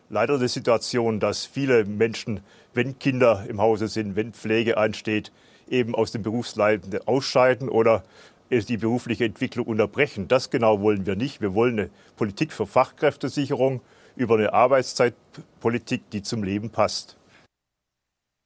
[0.10, 2.41] leider die Situation, dass viele Menschen,
[2.74, 5.32] wenn Kinder im Hause sind, wenn Pflege ansteht,
[5.70, 8.03] eben aus dem Berufsleben ausscheiden oder
[8.49, 10.28] die berufliche Entwicklung unterbrechen.
[10.28, 11.39] Das genau wollen wir nicht.
[11.39, 13.82] Wir wollen eine Politik für Fachkräftesicherung
[14.16, 17.18] über eine Arbeitszeitpolitik, die zum Leben passt.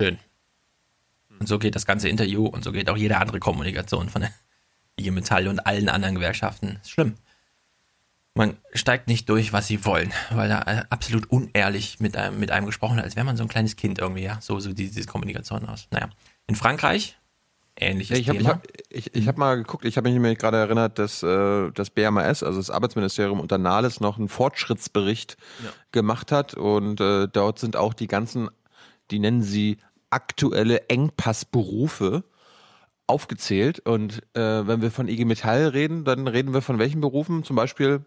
[0.02, 0.20] Schön.
[1.40, 4.32] Und so geht das ganze Interview und so geht auch jede andere Kommunikation von der
[5.00, 6.80] IG Metall und allen anderen Gewerkschaften.
[6.82, 7.16] Ist schlimm.
[8.36, 12.50] Man steigt nicht durch, was sie wollen, weil da äh, absolut unehrlich mit einem, mit
[12.50, 14.40] einem gesprochen hat, als wäre man so ein kleines Kind irgendwie, ja.
[14.42, 15.88] So, so diese, diese Kommunikation aus.
[15.92, 16.10] Naja.
[16.48, 17.18] In Frankreich
[17.76, 18.62] ähnliches ich hab, Thema.
[18.90, 22.44] Ich habe hab mal geguckt, ich habe mich nämlich gerade erinnert, dass äh, das BMAS,
[22.44, 25.70] also das Arbeitsministerium unter Nahles, noch einen Fortschrittsbericht ja.
[25.92, 28.50] gemacht hat und äh, dort sind auch die ganzen,
[29.12, 29.78] die nennen sie
[30.10, 32.24] aktuelle Engpassberufe
[33.08, 37.44] aufgezählt und äh, wenn wir von IG Metall reden, dann reden wir von welchen Berufen?
[37.44, 38.06] Zum Beispiel,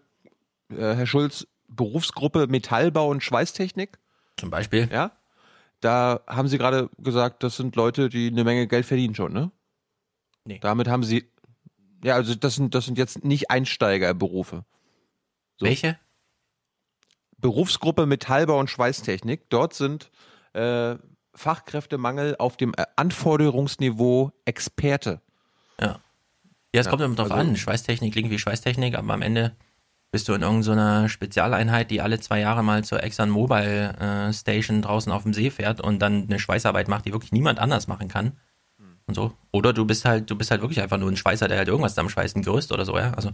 [0.69, 3.99] äh, Herr Schulz, Berufsgruppe Metallbau und Schweißtechnik?
[4.37, 4.89] Zum Beispiel?
[4.91, 5.11] Ja.
[5.79, 9.51] Da haben Sie gerade gesagt, das sind Leute, die eine Menge Geld verdienen schon, ne?
[10.45, 10.59] Nee.
[10.59, 11.29] Damit haben sie,
[12.03, 14.63] ja, also das sind, das sind jetzt nicht Einsteigerberufe.
[15.57, 15.65] So.
[15.65, 15.99] Welche?
[17.37, 19.49] Berufsgruppe Metallbau und Schweißtechnik.
[19.49, 20.09] Dort sind
[20.53, 20.95] äh,
[21.35, 25.21] Fachkräftemangel auf dem Anforderungsniveau Experte.
[25.79, 25.99] Ja.
[26.73, 27.55] Ja, es ja, kommt immer drauf also, an.
[27.55, 29.55] Schweißtechnik klingt wie Schweißtechnik, aber am Ende
[30.11, 34.81] bist du in irgendeiner Spezialeinheit, die alle zwei Jahre mal zur Exxon Mobile äh, Station
[34.81, 38.07] draußen auf dem See fährt und dann eine Schweißarbeit macht, die wirklich niemand anders machen
[38.07, 38.33] kann
[39.07, 39.33] und so.
[39.51, 41.97] Oder du bist halt, du bist halt wirklich einfach nur ein Schweißer, der halt irgendwas
[41.97, 43.11] am Schweißen größt oder so, ja.
[43.13, 43.31] Also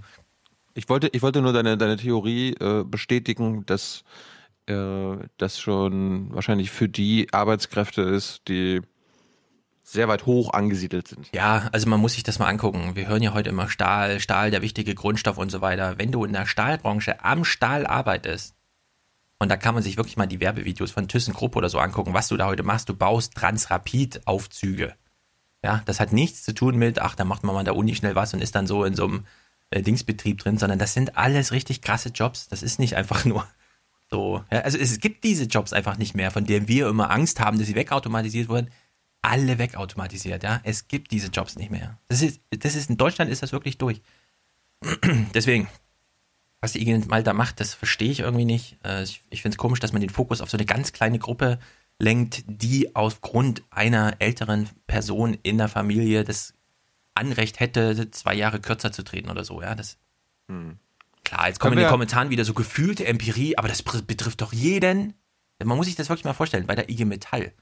[0.75, 4.03] ich wollte, ich wollte nur deine, deine Theorie äh, bestätigen, dass
[4.67, 8.81] äh, das schon wahrscheinlich für die Arbeitskräfte ist, die
[9.93, 11.29] sehr weit hoch angesiedelt sind.
[11.33, 12.95] Ja, also man muss sich das mal angucken.
[12.95, 15.97] Wir hören ja heute immer Stahl, Stahl, der wichtige Grundstoff und so weiter.
[15.97, 18.55] Wenn du in der Stahlbranche am Stahl arbeitest,
[19.39, 22.29] und da kann man sich wirklich mal die Werbevideos von ThyssenKrupp oder so angucken, was
[22.29, 22.87] du da heute machst.
[22.87, 24.93] Du baust Transrapid-Aufzüge.
[25.63, 27.95] Ja, das hat nichts zu tun mit, ach, da macht man mal an der Uni
[27.95, 29.25] schnell was und ist dann so in so einem
[29.69, 32.47] äh, Dingsbetrieb drin, sondern das sind alles richtig krasse Jobs.
[32.47, 33.45] Das ist nicht einfach nur
[34.09, 34.43] so.
[34.51, 37.57] Ja, also es gibt diese Jobs einfach nicht mehr, von denen wir immer Angst haben,
[37.57, 38.69] dass sie wegautomatisiert wurden.
[39.23, 40.59] Alle wegautomatisiert, ja.
[40.63, 41.97] Es gibt diese Jobs nicht mehr.
[42.09, 44.01] Das ist, das ist in Deutschland ist das wirklich durch.
[45.33, 45.69] Deswegen,
[46.59, 48.77] was die IG Malta macht, das verstehe ich irgendwie nicht.
[48.83, 51.19] Äh, ich, ich finde es komisch, dass man den Fokus auf so eine ganz kleine
[51.19, 51.57] Gruppe
[51.99, 56.53] lenkt, die aufgrund einer älteren Person in der Familie das
[57.15, 59.61] Anrecht hätte, zwei Jahre kürzer zu treten oder so.
[59.61, 59.97] Ja, das.
[60.49, 60.79] Hm.
[61.23, 65.13] Klar, jetzt kommen in den Kommentaren wieder so gefühlte Empirie, aber das betrifft doch jeden.
[65.63, 67.53] Man muss sich das wirklich mal vorstellen, bei der IG Metall.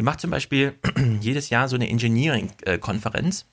[0.00, 0.78] Die macht zum Beispiel
[1.20, 3.44] jedes Jahr so eine Engineering-Konferenz.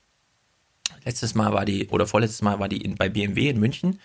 [1.04, 4.00] Letztes Mal war die, oder vorletztes Mal war die in, bei BMW in München.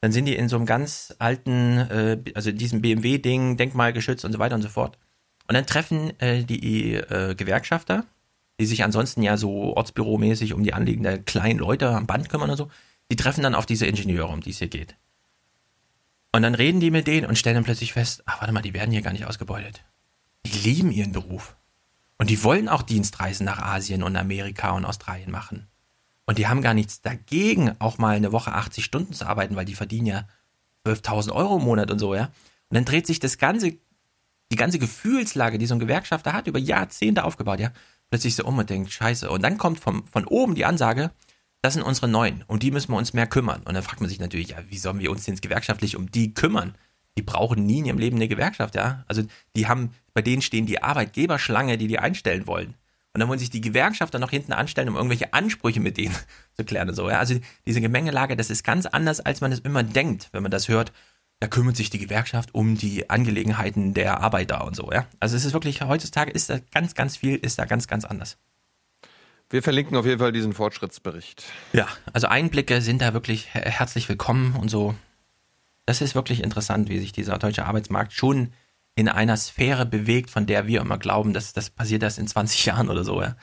[0.00, 4.40] Dann sind die in so einem ganz alten, äh, also diesem BMW-Ding, Denkmalgeschützt und so
[4.40, 4.98] weiter und so fort.
[5.46, 8.04] Und dann treffen äh, die äh, Gewerkschafter,
[8.58, 12.50] die sich ansonsten ja so ortsbüromäßig um die Anliegen der kleinen Leute am Band kümmern
[12.50, 12.72] und so,
[13.08, 14.96] die treffen dann auf diese Ingenieure, um die es hier geht.
[16.32, 18.74] Und dann reden die mit denen und stellen dann plötzlich fest, ach warte mal, die
[18.74, 19.84] werden hier gar nicht ausgebeutet.
[20.44, 21.54] Die lieben ihren Beruf.
[22.18, 25.66] Und die wollen auch Dienstreisen nach Asien und Amerika und Australien machen.
[26.26, 29.64] Und die haben gar nichts dagegen, auch mal eine Woche 80 Stunden zu arbeiten, weil
[29.64, 30.28] die verdienen ja
[30.86, 32.24] 12.000 Euro im Monat und so, ja.
[32.68, 33.76] Und dann dreht sich das ganze,
[34.52, 37.72] die ganze Gefühlslage, die so ein Gewerkschafter hat, über Jahrzehnte aufgebaut, ja,
[38.10, 39.30] plötzlich so um und denkt, scheiße.
[39.30, 41.10] Und dann kommt vom, von oben die Ansage,
[41.62, 43.62] das sind unsere Neuen und die müssen wir uns mehr kümmern.
[43.64, 46.34] Und dann fragt man sich natürlich, ja, wie sollen wir uns denn gewerkschaftlich um die
[46.34, 46.74] kümmern?
[47.16, 49.04] Die brauchen nie in ihrem Leben eine Gewerkschaft, ja.
[49.06, 49.22] Also
[49.54, 52.74] die haben, bei denen stehen die Arbeitgeberschlange, die die einstellen wollen.
[53.14, 56.14] Und dann wollen sich die Gewerkschafter noch hinten anstellen, um irgendwelche Ansprüche mit denen
[56.56, 57.08] zu klären und so.
[57.08, 57.20] Ja?
[57.20, 60.68] Also diese Gemengelage, das ist ganz anders, als man es immer denkt, wenn man das
[60.68, 60.92] hört.
[61.38, 64.90] Da kümmert sich die Gewerkschaft um die Angelegenheiten der Arbeiter und so.
[64.90, 65.06] Ja?
[65.20, 68.36] Also es ist wirklich, heutzutage ist da ganz, ganz viel, ist da ganz, ganz anders.
[69.50, 71.44] Wir verlinken auf jeden Fall diesen Fortschrittsbericht.
[71.72, 74.94] Ja, also Einblicke sind da wirklich herzlich willkommen und so.
[75.86, 78.52] Das ist wirklich interessant, wie sich dieser deutsche Arbeitsmarkt schon
[78.94, 82.64] in einer Sphäre bewegt, von der wir immer glauben, dass das passiert erst in 20
[82.66, 83.36] Jahren oder so, ja.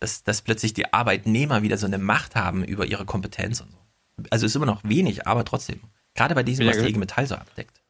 [0.00, 3.78] Dass, dass plötzlich die Arbeitnehmer wieder so eine Macht haben über ihre Kompetenz und so.
[4.30, 5.80] Also ist immer noch wenig, aber trotzdem.
[6.14, 7.80] Gerade bei diesem, was die IG Metall so abdeckt.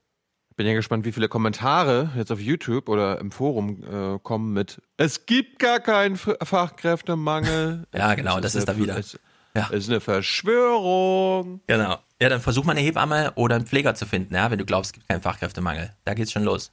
[0.57, 4.83] Bin ja gespannt, wie viele Kommentare jetzt auf YouTube oder im Forum äh, kommen mit
[4.99, 7.87] Es gibt gar keinen Fachkräftemangel.
[7.95, 8.99] ja, genau, das, ist, da wieder.
[8.99, 9.19] Es
[9.55, 9.67] ja.
[9.69, 11.61] ist eine Verschwörung.
[11.67, 11.99] Genau.
[12.21, 14.91] Ja, dann versuch mal eine Hebamme oder einen Pfleger zu finden, ja, wenn du glaubst,
[14.91, 15.95] es gibt keinen Fachkräftemangel.
[16.05, 16.73] Da geht's schon los.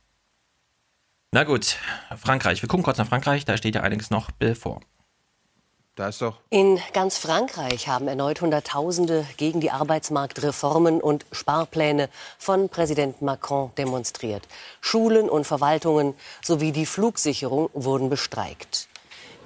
[1.31, 1.77] Na gut,
[2.17, 2.61] Frankreich.
[2.61, 4.81] Wir gucken kurz nach Frankreich, da steht ja einiges noch bevor.
[5.95, 6.37] Da ist doch.
[6.49, 14.47] In ganz Frankreich haben erneut Hunderttausende gegen die Arbeitsmarktreformen und Sparpläne von Präsident Macron demonstriert.
[14.79, 18.88] Schulen und Verwaltungen sowie die Flugsicherung wurden bestreikt.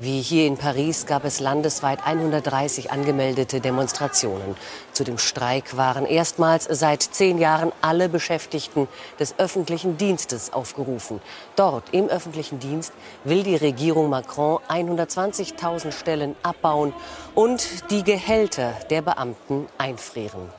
[0.04, 4.58] Wie hier in Paris gab es landesweit 130 angemeldete Demonstrationen.
[4.92, 11.22] Zu dem Streik waren erstmals seit zehn Jahren alle Beschäftigten des öffentlichen Dienstes aufgerufen.
[11.56, 12.92] Dort im öffentlichen Dienst
[13.24, 16.92] will die Regierung Macron 120.000 Stellen abbauen
[17.34, 20.50] und die Gehälter der Beamten einfrieren.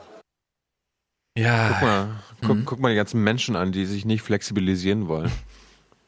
[1.37, 1.67] Ja.
[1.67, 2.07] Guck mal,
[2.41, 2.65] guck, mhm.
[2.65, 5.31] guck mal die ganzen Menschen an, die sich nicht flexibilisieren wollen.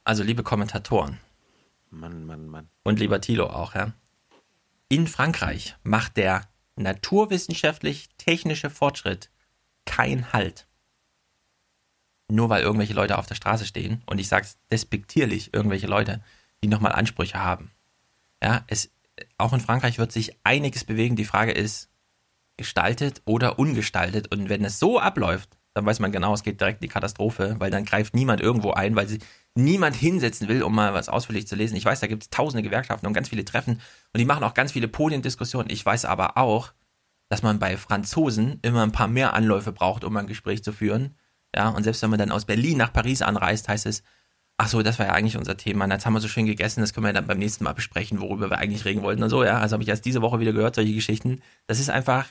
[0.03, 1.19] Also liebe Kommentatoren,
[1.89, 2.69] Mann, Mann, Mann.
[2.83, 3.93] Und lieber Thilo auch, ja.
[4.89, 9.31] In Frankreich macht der naturwissenschaftlich-technische Fortschritt
[9.85, 10.67] kein Halt.
[12.29, 16.21] Nur weil irgendwelche Leute auf der Straße stehen, und ich sage es despektierlich, irgendwelche Leute,
[16.63, 17.71] die nochmal Ansprüche haben.
[18.41, 18.91] Ja, es,
[19.37, 21.15] auch in Frankreich wird sich einiges bewegen.
[21.15, 21.89] Die Frage ist,
[22.57, 24.31] gestaltet oder ungestaltet.
[24.31, 27.55] Und wenn es so abläuft, dann weiß man genau, es geht direkt in die Katastrophe,
[27.59, 29.19] weil dann greift niemand irgendwo ein, weil sie
[29.55, 31.75] niemand hinsetzen will, um mal was ausführlich zu lesen.
[31.75, 33.73] Ich weiß, da gibt es tausende Gewerkschaften und ganz viele Treffen
[34.13, 35.69] und die machen auch ganz viele Podiendiskussionen.
[35.69, 36.73] Ich weiß aber auch,
[37.29, 41.15] dass man bei Franzosen immer ein paar mehr Anläufe braucht, um ein Gespräch zu führen.
[41.55, 44.03] Ja, und selbst wenn man dann aus Berlin nach Paris anreist, heißt es,
[44.57, 45.87] ach so, das war ja eigentlich unser Thema.
[45.87, 48.49] Jetzt haben wir so schön gegessen, das können wir dann beim nächsten Mal besprechen, worüber
[48.49, 49.59] wir eigentlich reden wollten und so, ja.
[49.59, 51.41] Also habe ich erst diese Woche wieder gehört, solche Geschichten.
[51.67, 52.27] Das ist einfach,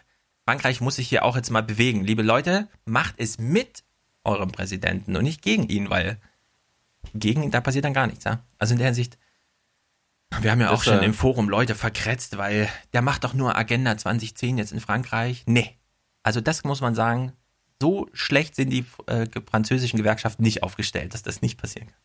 [0.47, 2.05] Frankreich muss sich hier auch jetzt mal bewegen.
[2.05, 3.83] Liebe Leute, macht es mit
[4.23, 6.19] eurem Präsidenten und nicht gegen ihn, weil
[7.15, 8.25] gegen, da passiert dann gar nichts.
[8.25, 8.45] Ja?
[8.59, 9.19] Also in der Hinsicht,
[10.41, 13.35] wir haben ja auch das, schon äh, im Forum Leute verkretzt, weil der macht doch
[13.35, 15.43] nur Agenda 2010 jetzt in Frankreich.
[15.47, 15.77] Nee.
[16.23, 17.33] Also das muss man sagen,
[17.81, 21.99] so schlecht sind die äh, französischen Gewerkschaften nicht aufgestellt, dass das nicht passieren kann.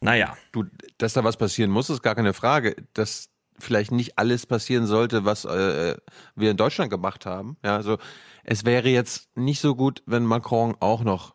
[0.00, 0.36] Naja.
[0.52, 0.64] Du,
[0.98, 2.76] dass da was passieren muss, ist gar keine Frage.
[2.94, 3.29] Das,
[3.60, 5.96] vielleicht nicht alles passieren sollte, was äh,
[6.34, 7.56] wir in Deutschland gemacht haben.
[7.64, 7.98] Ja, also
[8.44, 11.34] es wäre jetzt nicht so gut, wenn Macron auch noch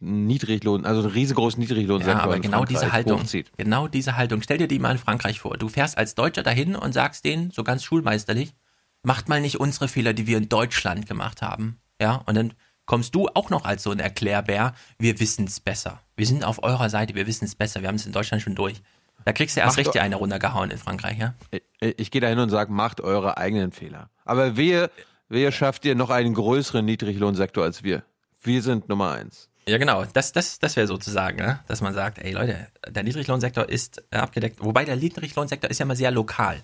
[0.00, 3.50] Niedriglohn, also einen riesengroßen Niedriglohnsektor ja, aber genau diese Haltung, hochzieht.
[3.56, 4.42] genau diese Haltung.
[4.42, 5.56] Stell dir die mal in Frankreich vor.
[5.56, 8.54] Du fährst als Deutscher dahin und sagst denen, so ganz schulmeisterlich,
[9.02, 11.78] macht mal nicht unsere Fehler, die wir in Deutschland gemacht haben.
[12.00, 12.52] Ja, und dann
[12.84, 16.00] kommst du auch noch als so ein Erklärbär, wir wissen es besser.
[16.14, 18.54] Wir sind auf eurer Seite, wir wissen es besser, wir haben es in Deutschland schon
[18.54, 18.82] durch.
[19.24, 21.34] Da kriegst du erst macht recht eine runtergehauen in Frankreich, ja?
[21.50, 24.10] Ich, ich gehe da hin und sage, macht eure eigenen Fehler.
[24.24, 24.90] Aber wir,
[25.28, 28.04] wir schafft ihr noch einen größeren Niedriglohnsektor als wir.
[28.40, 29.48] Wir sind Nummer eins.
[29.68, 30.04] Ja, genau.
[30.04, 31.60] Das, das, das wäre sozusagen, ne?
[31.66, 34.62] dass man sagt, ey Leute, der Niedriglohnsektor ist äh, abgedeckt.
[34.62, 36.62] Wobei der Niedriglohnsektor ist ja mal sehr lokal.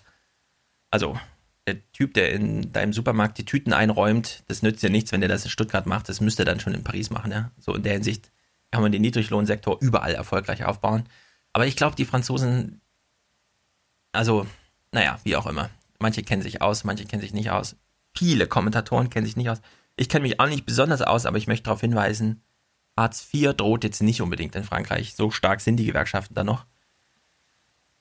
[0.91, 1.19] Also,
[1.67, 5.29] der Typ, der in deinem Supermarkt die Tüten einräumt, das nützt ja nichts, wenn der
[5.29, 6.09] das in Stuttgart macht.
[6.09, 7.51] Das müsste er dann schon in Paris machen, ja.
[7.59, 8.31] So in der Hinsicht
[8.71, 11.09] kann man den Niedriglohnsektor überall erfolgreich aufbauen.
[11.53, 12.81] Aber ich glaube, die Franzosen,
[14.13, 14.47] also,
[14.93, 15.71] naja, wie auch immer.
[15.99, 17.77] Manche kennen sich aus, manche kennen sich nicht aus.
[18.15, 19.61] Viele Kommentatoren kennen sich nicht aus.
[19.97, 22.43] Ich kenne mich auch nicht besonders aus, aber ich möchte darauf hinweisen,
[22.97, 25.15] Hartz IV droht jetzt nicht unbedingt in Frankreich.
[25.15, 26.67] So stark sind die Gewerkschaften da noch.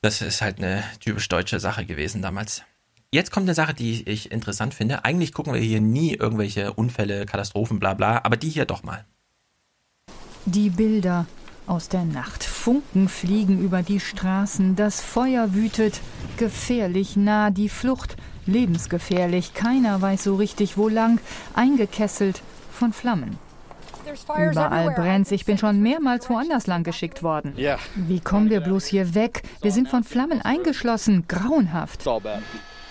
[0.00, 2.62] Das ist halt eine typisch deutsche Sache gewesen damals.
[3.10, 5.04] Jetzt kommt eine Sache, die ich interessant finde.
[5.04, 9.04] Eigentlich gucken wir hier nie irgendwelche Unfälle, Katastrophen, bla bla, aber die hier doch mal.
[10.46, 11.26] Die Bilder
[11.66, 12.44] aus der Nacht.
[12.44, 16.00] Funken fliegen über die Straßen, das Feuer wütet,
[16.36, 21.20] gefährlich nah die Flucht, lebensgefährlich, keiner weiß so richtig wo lang,
[21.54, 23.38] eingekesselt von Flammen.
[24.36, 25.30] Überall brennt.
[25.30, 27.54] Ich bin schon mehrmals woanders lang geschickt worden.
[27.94, 29.42] Wie kommen wir bloß hier weg?
[29.60, 31.24] Wir sind von Flammen eingeschlossen.
[31.28, 32.02] Grauenhaft.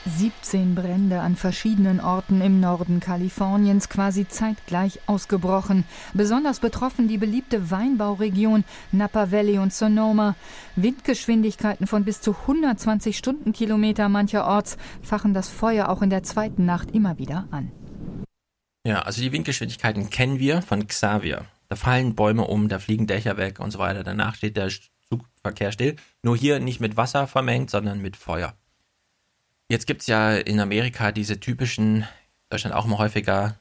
[0.06, 5.84] 17 Brände an verschiedenen Orten im Norden Kaliforniens quasi zeitgleich ausgebrochen.
[6.14, 10.36] Besonders betroffen die beliebte Weinbauregion Napa Valley und Sonoma.
[10.76, 16.92] Windgeschwindigkeiten von bis zu 120 Stundenkilometer mancherorts fachen das Feuer auch in der zweiten Nacht
[16.92, 17.72] immer wieder an.
[18.86, 21.46] Ja, also die Windgeschwindigkeiten kennen wir von Xavier.
[21.70, 24.04] Da fallen Bäume um, da fliegen Dächer weg und so weiter.
[24.04, 24.72] Danach steht der
[25.08, 25.96] Zugverkehr still.
[26.24, 28.56] Nur hier nicht mit Wasser vermengt, sondern mit Feuer.
[29.72, 32.06] Jetzt gibt es ja in Amerika diese typischen,
[32.50, 33.56] Deutschland auch immer häufiger,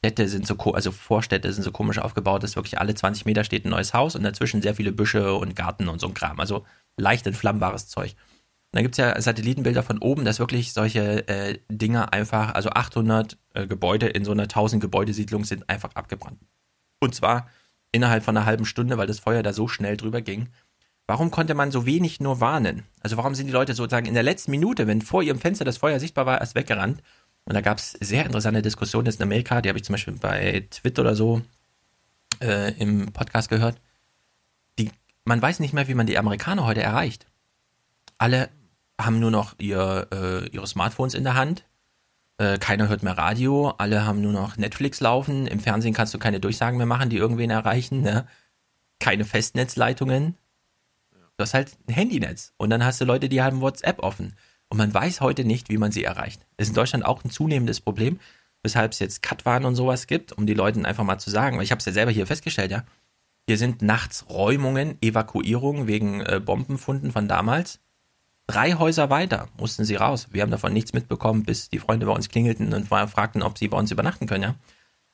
[0.00, 3.64] Städte sind so, also Vorstädte sind so komisch aufgebaut, dass wirklich alle 20 Meter steht
[3.64, 6.38] ein neues Haus und dazwischen sehr viele Büsche und Garten und so ein Kram.
[6.38, 6.66] Also
[6.98, 8.10] leicht entflammbares Zeug.
[8.10, 12.68] Und dann gibt es ja Satellitenbilder von oben, dass wirklich solche äh, Dinger einfach, also
[12.68, 16.40] 800 äh, Gebäude in so einer 1000 Gebäudesiedlung sind einfach abgebrannt.
[17.00, 17.48] Und zwar
[17.90, 20.50] innerhalb von einer halben Stunde, weil das Feuer da so schnell drüber ging.
[21.06, 22.84] Warum konnte man so wenig nur warnen?
[23.00, 25.76] Also warum sind die Leute sozusagen in der letzten Minute, wenn vor ihrem Fenster das
[25.76, 27.02] Feuer sichtbar war, erst weggerannt?
[27.44, 30.14] Und da gab es sehr interessante Diskussionen jetzt in Amerika, die habe ich zum Beispiel
[30.14, 31.42] bei Twitter oder so
[32.40, 33.80] äh, im Podcast gehört.
[34.78, 34.90] Die,
[35.26, 37.26] man weiß nicht mehr, wie man die Amerikaner heute erreicht.
[38.16, 38.48] Alle
[38.98, 41.66] haben nur noch ihr, äh, ihre Smartphones in der Hand.
[42.38, 43.74] Äh, keiner hört mehr Radio.
[43.76, 45.46] Alle haben nur noch Netflix laufen.
[45.46, 48.00] Im Fernsehen kannst du keine Durchsagen mehr machen, die irgendwen erreichen.
[48.00, 48.26] Ne?
[49.00, 50.38] Keine Festnetzleitungen
[51.36, 54.36] Du hast halt ein Handynetz und dann hast du Leute, die haben WhatsApp offen.
[54.68, 56.46] Und man weiß heute nicht, wie man sie erreicht.
[56.56, 58.18] Das ist in Deutschland auch ein zunehmendes Problem,
[58.62, 61.64] weshalb es jetzt Katwan und sowas gibt, um die Leuten einfach mal zu sagen, weil
[61.64, 62.84] ich habe es ja selber hier festgestellt, ja.
[63.46, 67.78] Hier sind nachts Räumungen, Evakuierungen wegen äh, Bombenfunden von damals.
[68.46, 70.28] Drei Häuser weiter mussten sie raus.
[70.30, 73.68] Wir haben davon nichts mitbekommen, bis die Freunde bei uns klingelten und fragten, ob sie
[73.68, 74.54] bei uns übernachten können, ja.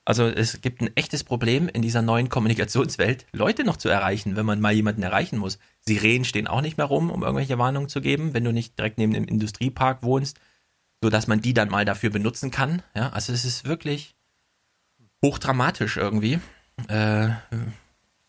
[0.04, 4.46] Also es gibt ein echtes Problem in dieser neuen Kommunikationswelt, Leute noch zu erreichen, wenn
[4.46, 5.58] man mal jemanden erreichen muss.
[5.80, 8.98] Sirenen stehen auch nicht mehr rum, um irgendwelche Warnungen zu geben, wenn du nicht direkt
[8.98, 10.40] neben dem Industriepark wohnst,
[11.02, 12.82] sodass man die dann mal dafür benutzen kann.
[12.94, 14.14] Ja, also es ist wirklich
[15.22, 16.40] hochdramatisch irgendwie.
[16.88, 17.28] Äh,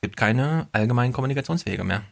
[0.01, 2.03] gibt keine allgemeinen Kommunikationswege mehr.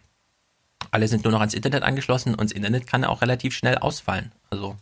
[0.91, 4.31] Alle sind nur noch ans Internet angeschlossen und das Internet kann auch relativ schnell ausfallen.
[4.49, 4.77] Also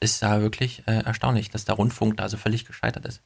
[0.00, 3.22] ist da wirklich äh, erstaunlich, dass der Rundfunk da so völlig gescheitert ist.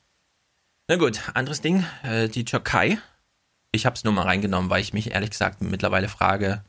[0.90, 2.96] Na gut, anderes Ding, äh, die Türkei.
[3.72, 6.64] Ich habe es nur mal reingenommen, weil ich mich ehrlich gesagt mittlerweile frage,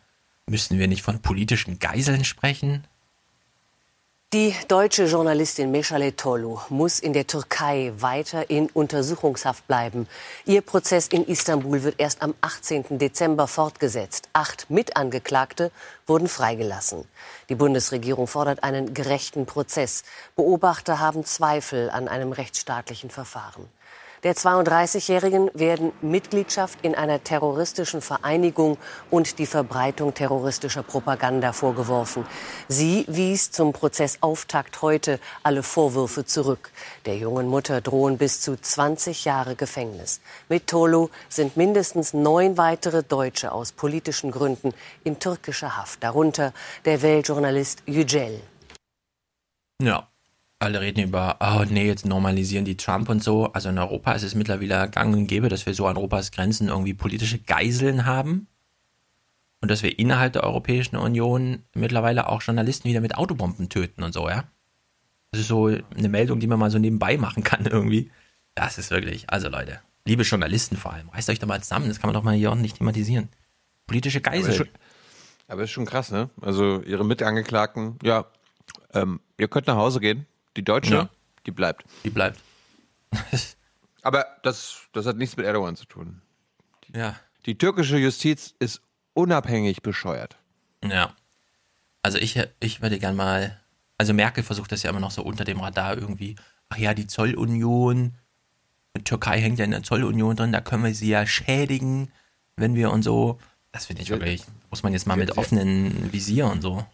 [0.45, 2.85] müssen wir nicht von politischen Geiseln sprechen?
[4.33, 10.05] Die deutsche Journalistin Meschale Tolu muss in der Türkei weiter in Untersuchungshaft bleiben.
[10.45, 12.99] Ihr Prozess in Istanbul wird erst am 18.
[12.99, 14.27] Dezember fortgesetzt.
[14.33, 15.71] Acht Mitangeklagte
[16.05, 17.05] wurden freigelassen.
[17.47, 20.03] Die Bundesregierung fordert einen gerechten Prozess.
[20.35, 23.65] Beobachter haben Zweifel an einem rechtsstaatlichen Verfahren.
[24.23, 28.77] Der 32-Jährigen werden Mitgliedschaft in einer terroristischen Vereinigung
[29.09, 32.25] und die Verbreitung terroristischer Propaganda vorgeworfen.
[32.67, 36.71] Sie wies zum Prozessauftakt heute alle Vorwürfe zurück.
[37.05, 40.19] Der jungen Mutter drohen bis zu 20 Jahre Gefängnis.
[40.49, 44.73] Mit Tolu sind mindestens neun weitere Deutsche aus politischen Gründen
[45.05, 46.51] in türkischer Haft, darunter
[46.83, 48.41] der Weltjournalist Yücel.
[49.81, 50.09] Ja,
[50.59, 53.51] alle reden über, oh nee, jetzt normalisieren die Trump und so.
[53.53, 56.67] Also in Europa ist es mittlerweile gang und gäbe, dass wir so an Europas Grenzen
[56.67, 58.47] irgendwie politische Geiseln haben.
[59.61, 64.13] Und dass wir innerhalb der Europäischen Union mittlerweile auch Journalisten wieder mit Autobomben töten und
[64.13, 64.45] so, ja.
[65.31, 68.11] Das ist so eine Meldung, die man mal so nebenbei machen kann irgendwie.
[68.55, 71.99] Das ist wirklich, also Leute, liebe Journalisten vor allem, reißt euch doch mal zusammen, das
[71.99, 73.29] kann man doch mal hier ordentlich thematisieren.
[73.85, 74.43] Politische Geiseln.
[74.43, 74.69] Aber ist schon,
[75.47, 76.29] aber ist schon krass, ne?
[76.41, 78.25] Also ihre Mitangeklagten, ja,
[78.93, 80.25] ähm, ihr könnt nach Hause gehen,
[80.59, 81.09] die Deutsche, ja.
[81.45, 81.85] die bleibt.
[82.03, 82.41] Die bleibt.
[84.01, 86.21] Aber das, das hat nichts mit Erdogan zu tun.
[86.83, 87.15] Die, ja.
[87.45, 88.81] Die türkische Justiz ist
[89.13, 90.37] unabhängig bescheuert.
[90.83, 91.15] Ja.
[92.03, 93.57] Also ich, ich würde gern mal,
[93.97, 96.35] also Merkel versucht das ja immer noch so unter dem Radar irgendwie.
[96.67, 98.15] Ach ja, die Zollunion.
[98.97, 102.11] Die Türkei hängt ja in der Zollunion drin, da können wir sie ja schädigen,
[102.57, 103.39] wenn wir und so.
[103.71, 106.85] Das finde ich wirklich, muss man jetzt mal mit offenen Visier und so.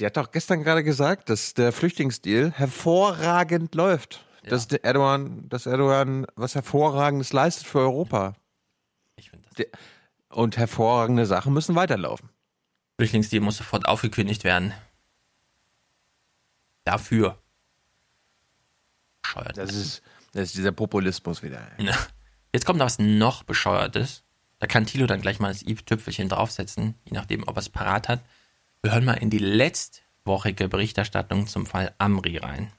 [0.00, 4.24] Sie hat doch gestern gerade gesagt, dass der Flüchtlingsdeal hervorragend läuft.
[4.42, 4.48] Ja.
[4.48, 8.34] Dass Erdogan, dass Erdogan was Hervorragendes leistet für Europa.
[9.16, 9.66] Ich finde das.
[10.30, 12.30] Und hervorragende Sachen müssen weiterlaufen.
[12.98, 14.72] Flüchtlingsdeal muss sofort aufgekündigt werden.
[16.84, 17.36] Dafür.
[19.20, 19.58] Bescheuert.
[19.58, 20.00] Das ist,
[20.32, 21.60] das ist dieser Populismus wieder.
[22.54, 24.22] Jetzt kommt was noch Bescheuertes.
[24.60, 28.08] Da kann Thilo dann gleich mal das i-Tüpfelchen draufsetzen, je nachdem, ob er es parat
[28.08, 28.20] hat.
[28.82, 32.72] Wir hören mal in die letztwochige Berichterstattung zum Fall Amri rein.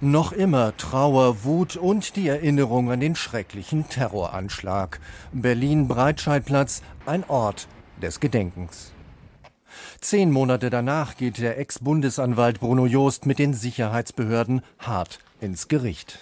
[0.00, 5.00] Noch immer Trauer, Wut und die Erinnerung an den schrecklichen Terroranschlag.
[5.32, 7.66] Berlin-Breitscheidplatz, ein Ort
[8.00, 8.92] des Gedenkens.
[10.00, 16.20] Zehn Monate danach geht der Ex-Bundesanwalt Bruno Joost mit den Sicherheitsbehörden hart ins Gericht.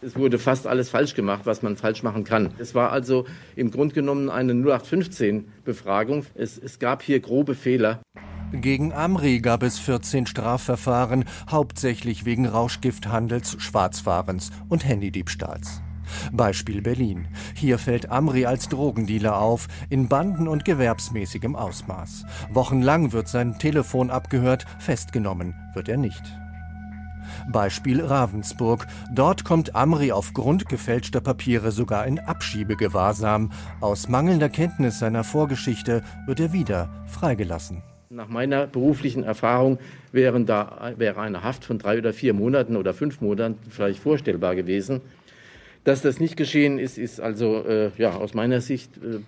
[0.00, 2.50] Es wurde fast alles falsch gemacht, was man falsch machen kann.
[2.58, 3.26] Es war also
[3.56, 6.24] im Grunde genommen eine 0815-Befragung.
[6.36, 8.00] Es, es gab hier grobe Fehler.
[8.52, 15.82] Gegen Amri gab es 14 Strafverfahren, hauptsächlich wegen Rauschgifthandels, Schwarzfahrens und Handydiebstahls.
[16.32, 17.26] Beispiel Berlin.
[17.54, 22.24] Hier fällt Amri als Drogendealer auf, in Banden und gewerbsmäßigem Ausmaß.
[22.50, 26.22] Wochenlang wird sein Telefon abgehört, festgenommen wird er nicht.
[27.50, 28.86] Beispiel Ravensburg.
[29.14, 33.52] Dort kommt Amri aufgrund gefälschter Papiere sogar in Abschiebegewahrsam.
[33.80, 37.82] Aus mangelnder Kenntnis seiner Vorgeschichte wird er wieder freigelassen.
[38.10, 39.78] Nach meiner beruflichen Erfahrung
[40.12, 44.54] wären da, wäre eine Haft von drei oder vier Monaten oder fünf Monaten vielleicht vorstellbar
[44.54, 45.02] gewesen.
[45.84, 49.20] Dass das nicht geschehen ist, ist also äh, ja, aus meiner Sicht äh,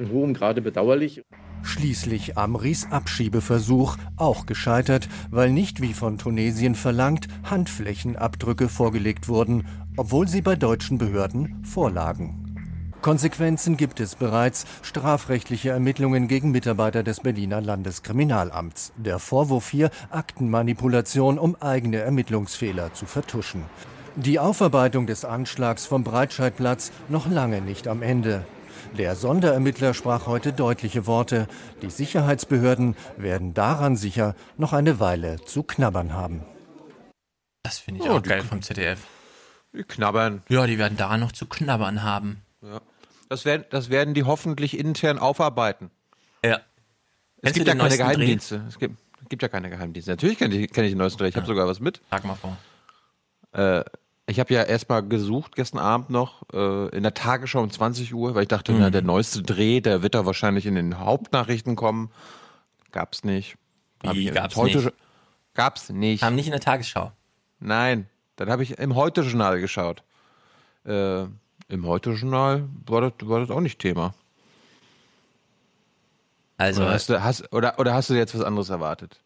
[0.00, 1.22] in hohem Grade bedauerlich.
[1.66, 10.28] Schließlich Amris Abschiebeversuch auch gescheitert, weil nicht wie von Tunesien verlangt Handflächenabdrücke vorgelegt wurden, obwohl
[10.28, 12.56] sie bei deutschen Behörden vorlagen.
[13.02, 14.64] Konsequenzen gibt es bereits.
[14.82, 18.92] Strafrechtliche Ermittlungen gegen Mitarbeiter des Berliner Landeskriminalamts.
[18.96, 23.64] Der Vorwurf hier Aktenmanipulation, um eigene Ermittlungsfehler zu vertuschen.
[24.14, 28.44] Die Aufarbeitung des Anschlags vom Breitscheidplatz noch lange nicht am Ende.
[28.94, 31.48] Der Sonderermittler sprach heute deutliche Worte.
[31.82, 36.42] Die Sicherheitsbehörden werden daran sicher noch eine Weile zu knabbern haben.
[37.62, 39.00] Das finde ich oh, auch geil vom ZDF.
[39.72, 40.42] Die knabbern.
[40.48, 42.42] Ja, die werden daran noch zu knabbern haben.
[42.62, 42.80] Ja.
[43.28, 45.90] Das, werden, das werden die hoffentlich intern aufarbeiten.
[46.44, 46.60] Ja.
[47.42, 48.58] Es gibt ja keine Geheimdienste.
[48.58, 48.66] Dreh?
[48.68, 48.96] Es gibt,
[49.28, 50.12] gibt, ja keine Geheimdienste.
[50.12, 51.28] Natürlich kenne ich, kenn ich den neuesten Dreh.
[51.28, 51.40] Ich ja.
[51.40, 52.00] habe sogar was mit.
[52.10, 52.56] Sag mal vor.
[53.52, 53.84] Äh,
[54.26, 58.34] ich habe ja erstmal gesucht gestern Abend noch äh, in der Tagesschau um 20 Uhr,
[58.34, 58.80] weil ich dachte, mhm.
[58.80, 62.10] na, der neueste Dreh, der wird da wahrscheinlich in den Hauptnachrichten kommen.
[62.90, 63.56] Gab's nicht.
[64.02, 64.92] Wie, gab's heute nicht?
[65.54, 66.22] Gab's nicht.
[66.22, 67.12] Haben nicht in der Tagesschau.
[67.60, 70.02] Nein, dann habe ich im Heute-Journal geschaut.
[70.84, 71.22] Äh,
[71.68, 74.14] Im Heute-Journal war das, war das auch nicht Thema.
[76.58, 76.82] Also.
[76.82, 79.20] Oder hast, du, hast, oder, oder hast du jetzt was anderes erwartet?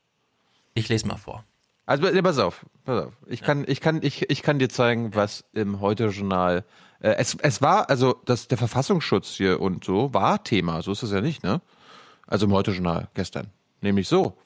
[0.75, 1.45] Ich lese mal vor.
[1.91, 3.13] Also pass auf, pass auf.
[3.27, 6.65] Ich kann, ich kann, ich, ich kann dir zeigen, was im Heute-Journal.
[7.01, 11.03] Äh, es, es war, also das, der Verfassungsschutz hier und so war Thema, so ist
[11.03, 11.61] es ja nicht, ne?
[12.29, 13.49] Also im Heute-Journal gestern.
[13.81, 14.39] Nämlich so.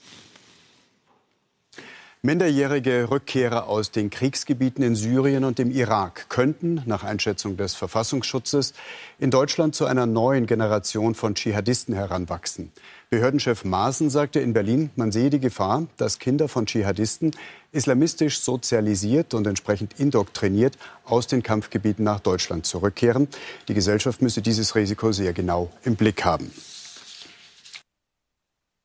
[2.25, 8.72] Minderjährige Rückkehrer aus den Kriegsgebieten in Syrien und dem Irak könnten, nach Einschätzung des Verfassungsschutzes,
[9.18, 12.72] in Deutschland zu einer neuen Generation von Dschihadisten heranwachsen.
[13.11, 17.33] Behördenchef Maaßen sagte in Berlin, man sehe die Gefahr, dass Kinder von Dschihadisten
[17.72, 23.29] islamistisch sozialisiert und entsprechend indoktriniert aus den Kampfgebieten nach Deutschland zurückkehren.
[23.68, 26.51] Die Gesellschaft müsse dieses Risiko sehr genau im Blick haben.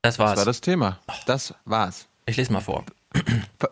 [0.01, 0.31] Das war's.
[0.31, 0.99] Das war das Thema.
[1.25, 2.05] Das war's.
[2.25, 2.83] Ich lese mal vor.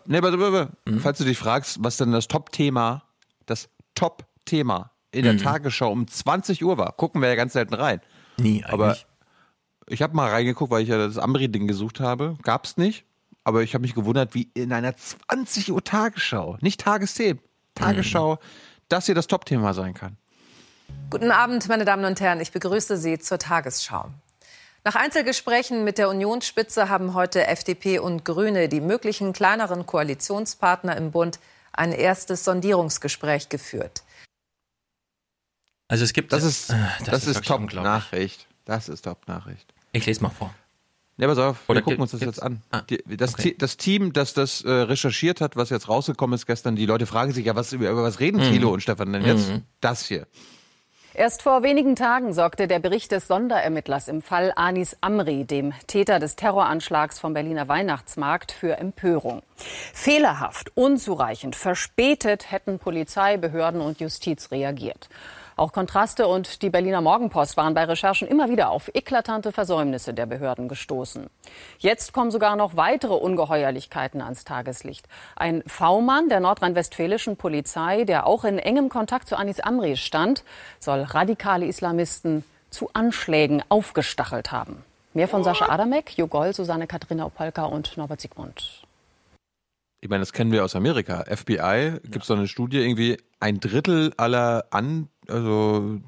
[0.06, 0.70] Nee, warte, warte.
[0.86, 1.00] Mhm.
[1.00, 3.04] Falls du dich fragst, was denn das Top-Thema,
[3.46, 5.38] das Top-Thema in der mhm.
[5.38, 8.00] Tagesschau um 20 Uhr war, gucken wir ja ganz selten rein.
[8.38, 8.72] Nie eigentlich.
[8.72, 8.96] Aber
[9.86, 12.36] ich habe mal reingeguckt, weil ich ja das Ambri-Ding gesucht habe.
[12.42, 13.04] Gab's nicht.
[13.44, 17.42] Aber ich habe mich gewundert, wie in einer 20 Uhr Tagesschau, nicht Tagesthemen,
[17.74, 18.38] Tagesschau, mhm.
[18.88, 20.18] das hier das Top-Thema sein kann.
[21.10, 22.40] Guten Abend, meine Damen und Herren.
[22.40, 24.10] Ich begrüße Sie zur Tagesschau.
[24.88, 31.10] Nach Einzelgesprächen mit der Unionsspitze haben heute FDP und Grüne, die möglichen kleineren Koalitionspartner im
[31.10, 31.40] Bund,
[31.74, 34.02] ein erstes Sondierungsgespräch geführt.
[35.88, 38.46] Also es gibt das ist das, das ist, ist Top Nachricht.
[38.64, 39.74] Das ist Top Nachricht.
[39.92, 40.54] Ich lese mal vor.
[41.18, 42.62] Ja, pass auf, wir Oder gucken uns das jetzt an.
[42.70, 43.54] Ah, die, das, okay.
[43.58, 47.32] das, Team, das das äh, recherchiert hat, was jetzt rausgekommen ist gestern, die Leute fragen
[47.32, 48.52] sich ja, was, über, über was reden mhm.
[48.52, 49.50] Thilo und Stefan denn jetzt?
[49.50, 49.64] Mhm.
[49.82, 50.26] Das hier.
[51.18, 56.20] Erst vor wenigen Tagen sorgte der Bericht des Sonderermittlers im Fall Anis Amri, dem Täter
[56.20, 59.42] des Terroranschlags vom Berliner Weihnachtsmarkt, für Empörung.
[59.56, 65.08] Fehlerhaft, unzureichend, verspätet hätten Polizei, Behörden und Justiz reagiert.
[65.58, 70.26] Auch Kontraste und die Berliner Morgenpost waren bei Recherchen immer wieder auf eklatante Versäumnisse der
[70.26, 71.26] Behörden gestoßen.
[71.78, 75.08] Jetzt kommen sogar noch weitere Ungeheuerlichkeiten ans Tageslicht.
[75.34, 80.44] Ein V-Mann der nordrhein-westfälischen Polizei, der auch in engem Kontakt zu Anis Amri stand,
[80.78, 84.84] soll radikale Islamisten zu Anschlägen aufgestachelt haben.
[85.12, 88.84] Mehr von Sascha Adamek, Jo Goll, Susanne Katharina Opolka und Norbert Sigmund.
[90.00, 91.24] Ich meine, das kennen wir aus Amerika.
[91.24, 92.34] FBI gibt es ja.
[92.34, 96.00] so eine Studie, irgendwie ein Drittel aller an, also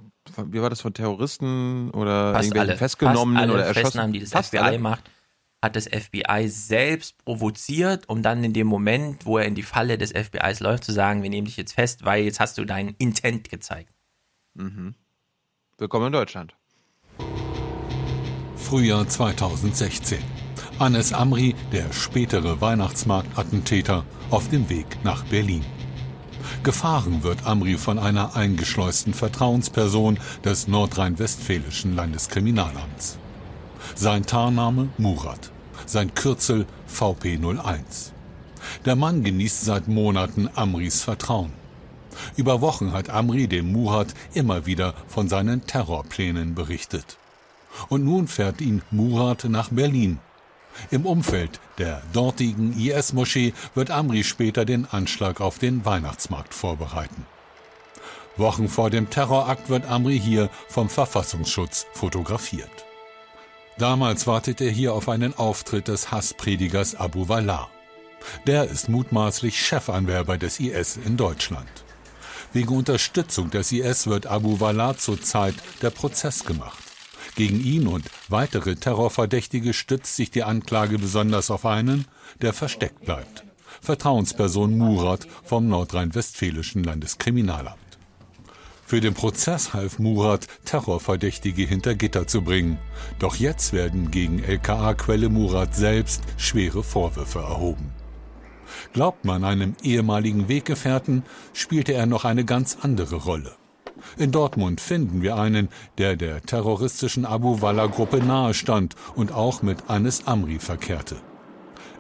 [0.47, 3.85] wie war das, von Terroristen oder Fast irgendwelchen alle, Festgenommenen fast alle oder erschossen?
[3.85, 4.79] Festnahmen, die das Fast FBI alle?
[4.79, 5.11] macht,
[5.63, 9.99] hat das FBI selbst provoziert, um dann in dem Moment, wo er in die Falle
[9.99, 12.95] des FBIs läuft, zu sagen, wir nehmen dich jetzt fest, weil jetzt hast du deinen
[12.99, 13.93] Intent gezeigt.
[14.55, 14.95] Mhm.
[15.79, 16.55] Willkommen in Deutschland.
[18.57, 20.19] Frühjahr 2016.
[20.79, 25.65] Anes Amri, der spätere Weihnachtsmarktattentäter, auf dem Weg nach Berlin.
[26.63, 33.17] Gefahren wird Amri von einer eingeschleusten Vertrauensperson des nordrhein-westfälischen Landeskriminalamts.
[33.95, 35.53] Sein Tarnname Murat,
[35.87, 38.13] sein Kürzel VP01.
[38.85, 41.53] Der Mann genießt seit Monaten Amris Vertrauen.
[42.37, 47.17] Über Wochen hat Amri dem Murat immer wieder von seinen Terrorplänen berichtet.
[47.89, 50.19] Und nun fährt ihn Murat nach Berlin.
[50.91, 57.27] Im Umfeld der dortigen IS-Moschee wird Amri später den Anschlag auf den Weihnachtsmarkt vorbereiten.
[58.37, 62.87] Wochen vor dem Terrorakt wird Amri hier vom Verfassungsschutz fotografiert.
[63.79, 67.69] Damals wartet er hier auf einen Auftritt des Hasspredigers Abu Wallah.
[68.47, 71.71] Der ist mutmaßlich Chefanwerber des IS in Deutschland.
[72.53, 76.90] Wegen Unterstützung des IS wird Abu Wallah zurzeit der Prozess gemacht.
[77.35, 82.07] Gegen ihn und weitere Terrorverdächtige stützt sich die Anklage besonders auf einen,
[82.41, 83.45] der versteckt bleibt.
[83.81, 87.79] Vertrauensperson Murat vom nordrhein-westfälischen Landeskriminalamt.
[88.85, 92.77] Für den Prozess half Murat, Terrorverdächtige hinter Gitter zu bringen.
[93.21, 97.93] Doch jetzt werden gegen LKA-Quelle Murat selbst schwere Vorwürfe erhoben.
[98.93, 101.23] Glaubt man einem ehemaligen Weggefährten,
[101.53, 103.60] spielte er noch eine ganz andere Rolle.
[104.17, 110.27] In Dortmund finden wir einen, der der terroristischen Abu Wallah-Gruppe nahestand und auch mit Anis
[110.27, 111.17] Amri verkehrte.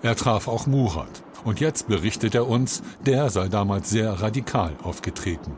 [0.03, 5.57] Er traf auch Murat und jetzt berichtet er uns, der sei damals sehr radikal aufgetreten.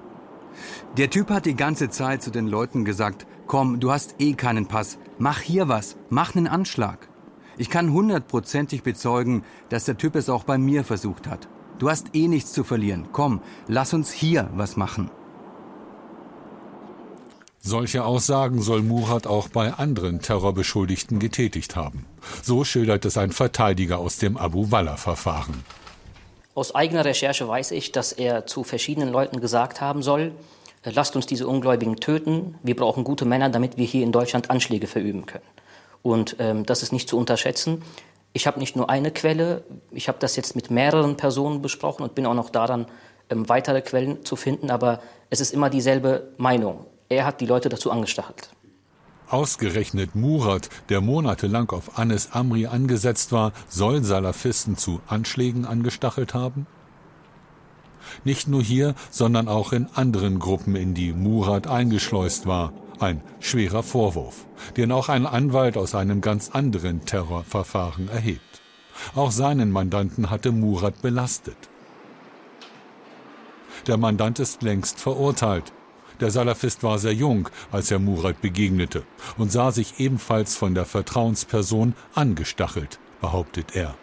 [0.96, 4.66] Der Typ hat die ganze Zeit zu den Leuten gesagt, komm, du hast eh keinen
[4.66, 7.08] Pass, mach hier was, mach einen Anschlag.
[7.56, 11.48] Ich kann hundertprozentig bezeugen, dass der Typ es auch bei mir versucht hat.
[11.78, 15.10] Du hast eh nichts zu verlieren, komm, lass uns hier was machen.
[17.64, 22.06] Solche Aussagen soll Murat auch bei anderen Terrorbeschuldigten getätigt haben.
[22.42, 25.62] So schildert es ein Verteidiger aus dem Abu Wallah-Verfahren.
[26.56, 30.32] Aus eigener Recherche weiß ich, dass er zu verschiedenen Leuten gesagt haben soll,
[30.82, 34.88] lasst uns diese Ungläubigen töten, wir brauchen gute Männer, damit wir hier in Deutschland Anschläge
[34.88, 35.44] verüben können.
[36.02, 37.82] Und ähm, das ist nicht zu unterschätzen.
[38.32, 42.16] Ich habe nicht nur eine Quelle, ich habe das jetzt mit mehreren Personen besprochen und
[42.16, 42.86] bin auch noch daran,
[43.30, 45.00] ähm, weitere Quellen zu finden, aber
[45.30, 46.86] es ist immer dieselbe Meinung.
[47.12, 48.48] Er hat die Leute dazu angestachelt.
[49.28, 56.66] Ausgerechnet Murat, der monatelang auf Anis Amri angesetzt war, soll Salafisten zu Anschlägen angestachelt haben?
[58.24, 62.72] Nicht nur hier, sondern auch in anderen Gruppen, in die Murat eingeschleust war.
[62.98, 64.46] Ein schwerer Vorwurf,
[64.78, 68.62] den auch ein Anwalt aus einem ganz anderen Terrorverfahren erhebt.
[69.14, 71.58] Auch seinen Mandanten hatte Murat belastet.
[73.86, 75.72] Der Mandant ist längst verurteilt.
[76.22, 79.02] Der Salafist war sehr jung, als er Murat begegnete
[79.38, 83.96] und sah sich ebenfalls von der Vertrauensperson angestachelt, behauptet er.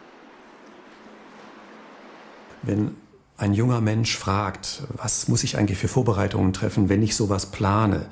[2.61, 2.97] Wenn
[3.38, 8.07] ein junger Mensch fragt, was muss ich eigentlich für Vorbereitungen treffen, wenn ich sowas plane,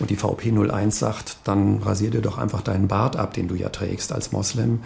[0.00, 3.54] und die VP 01 sagt, dann rasier dir doch einfach deinen Bart ab, den du
[3.54, 4.80] ja trägst als Moslem,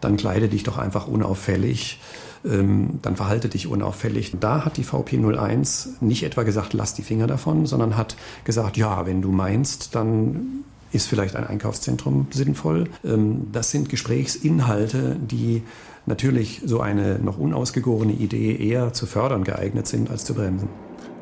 [0.00, 2.00] dann kleide dich doch einfach unauffällig,
[2.44, 4.34] ähm, dann verhalte dich unauffällig.
[4.38, 8.76] Da hat die VP 01 nicht etwa gesagt, lass die Finger davon, sondern hat gesagt,
[8.76, 12.88] ja, wenn du meinst, dann ist vielleicht ein Einkaufszentrum sinnvoll.
[13.04, 15.62] Ähm, das sind Gesprächsinhalte, die
[16.06, 20.68] natürlich so eine noch unausgegorene Idee eher zu fördern geeignet sind als zu bremsen.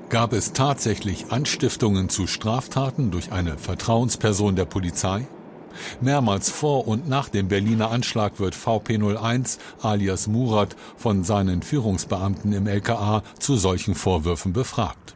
[0.09, 5.27] Gab es tatsächlich Anstiftungen zu Straftaten durch eine Vertrauensperson der Polizei?
[6.01, 12.67] Mehrmals vor und nach dem Berliner Anschlag wird VP01 alias Murat von seinen Führungsbeamten im
[12.67, 15.15] LKA zu solchen Vorwürfen befragt.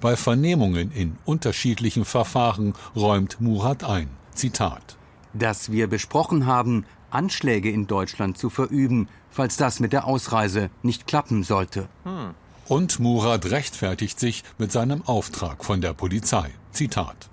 [0.00, 4.08] Bei Vernehmungen in unterschiedlichen Verfahren räumt Murat ein.
[4.34, 4.96] Zitat.
[5.34, 11.06] Dass wir besprochen haben, Anschläge in Deutschland zu verüben, falls das mit der Ausreise nicht
[11.06, 11.88] klappen sollte.
[12.04, 12.34] Hm.
[12.68, 16.50] Und Murat rechtfertigt sich mit seinem Auftrag von der Polizei.
[16.70, 17.28] Zitat.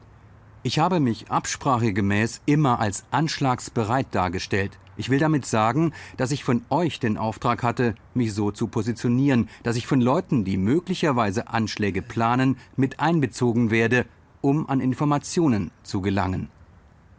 [0.62, 4.78] Ich habe mich absprachegemäß immer als anschlagsbereit dargestellt.
[4.98, 9.48] Ich will damit sagen, dass ich von euch den Auftrag hatte, mich so zu positionieren,
[9.64, 14.06] dass ich von Leuten, die möglicherweise Anschläge planen, mit einbezogen werde,
[14.42, 16.50] um an Informationen zu gelangen.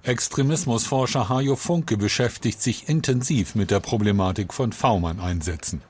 [0.03, 5.81] Extremismusforscher Hajo Funke beschäftigt sich intensiv mit der Problematik von V-Mann-Einsätzen.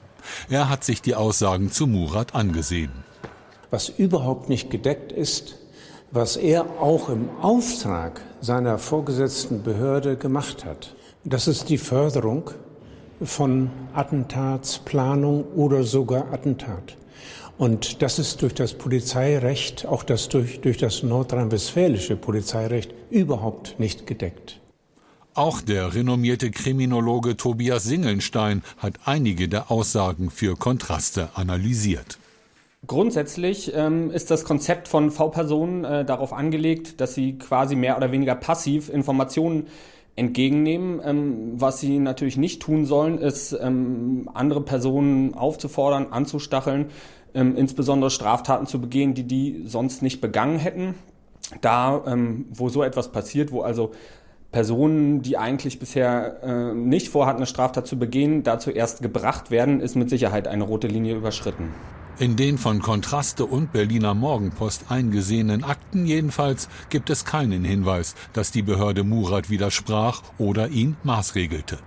[0.49, 2.93] Er hat sich die Aussagen zu Murat angesehen.
[3.71, 5.60] Was überhaupt nicht gedeckt ist,
[6.13, 10.95] was er auch im Auftrag seiner vorgesetzten Behörde gemacht hat.
[11.25, 12.51] Das ist die Förderung
[13.23, 16.97] von Attentatsplanung oder sogar Attentat.
[17.59, 24.07] Und das ist durch das Polizeirecht, auch das durch, durch das nordrhein-westfälische Polizeirecht, überhaupt nicht
[24.07, 24.61] gedeckt.
[25.35, 32.19] Auch der renommierte Kriminologe Tobias Singelnstein hat einige der Aussagen für Kontraste analysiert.
[32.87, 38.11] Grundsätzlich ähm, ist das Konzept von V-Personen äh, darauf angelegt, dass sie quasi mehr oder
[38.11, 39.67] weniger passiv Informationen
[40.17, 41.01] entgegennehmen.
[41.05, 46.87] Ähm, was sie natürlich nicht tun sollen, ist ähm, andere Personen aufzufordern, anzustacheln,
[47.35, 50.95] ähm, insbesondere Straftaten zu begehen, die die sonst nicht begangen hätten.
[51.61, 53.91] Da, ähm, wo so etwas passiert, wo also
[54.53, 59.81] Personen, die eigentlich bisher äh, nicht vorhatten, eine Straftat zu begehen, dazu erst gebracht werden,
[59.81, 61.75] ist mit Sicherheit eine rote Linie überschritten.
[62.21, 68.53] In den von Kontraste und Berliner Morgenpost eingesehenen Akten jedenfalls gibt es keinen Hinweis, dass
[68.53, 71.79] die Behörde Murat widersprach oder ihn maßregelte.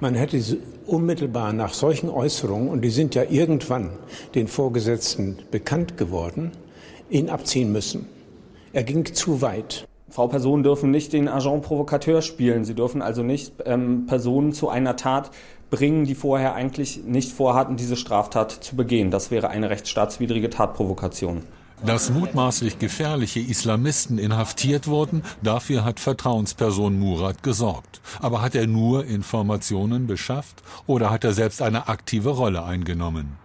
[0.00, 0.42] Man hätte
[0.86, 3.90] unmittelbar nach solchen Äußerungen, und die sind ja irgendwann
[4.34, 6.50] den Vorgesetzten bekannt geworden,
[7.08, 8.08] ihn abziehen müssen.
[8.72, 9.86] Er ging zu weit.
[10.08, 12.64] V-Personen dürfen nicht den Agent Provocateur spielen.
[12.64, 15.30] Sie dürfen also nicht ähm, Personen zu einer Tat
[15.70, 19.10] bringen, die vorher eigentlich nicht vorhatten, diese Straftat zu begehen.
[19.10, 21.42] Das wäre eine rechtsstaatswidrige Tatprovokation.
[21.84, 28.00] Dass mutmaßlich gefährliche Islamisten inhaftiert wurden, dafür hat Vertrauensperson Murat gesorgt.
[28.20, 33.36] Aber hat er nur Informationen beschafft oder hat er selbst eine aktive Rolle eingenommen?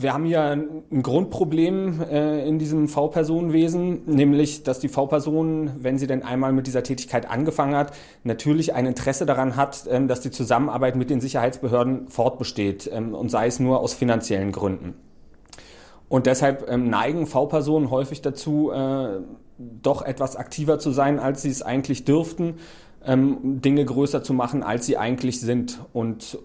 [0.00, 6.06] Wir haben hier ein Grundproblem äh, in diesem V-Personenwesen, nämlich, dass die V-Person, wenn sie
[6.06, 7.92] denn einmal mit dieser Tätigkeit angefangen hat,
[8.22, 13.28] natürlich ein Interesse daran hat, ähm, dass die Zusammenarbeit mit den Sicherheitsbehörden fortbesteht ähm, und
[13.32, 14.94] sei es nur aus finanziellen Gründen.
[16.08, 19.18] Und deshalb ähm, neigen V-Personen häufig dazu, äh,
[19.58, 22.54] doch etwas aktiver zu sein, als sie es eigentlich dürften,
[23.04, 25.80] ähm, Dinge größer zu machen, als sie eigentlich sind.
[25.92, 26.38] Und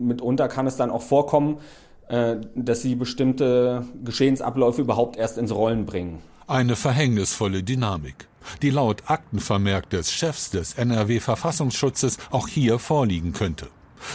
[0.00, 5.86] mitunter kann es dann auch vorkommen, äh, dass sie bestimmte Geschehensabläufe überhaupt erst ins Rollen
[5.86, 6.20] bringen.
[6.46, 8.28] Eine verhängnisvolle Dynamik,
[8.62, 13.68] die laut Aktenvermerk des Chefs des NRW-Verfassungsschutzes auch hier vorliegen könnte.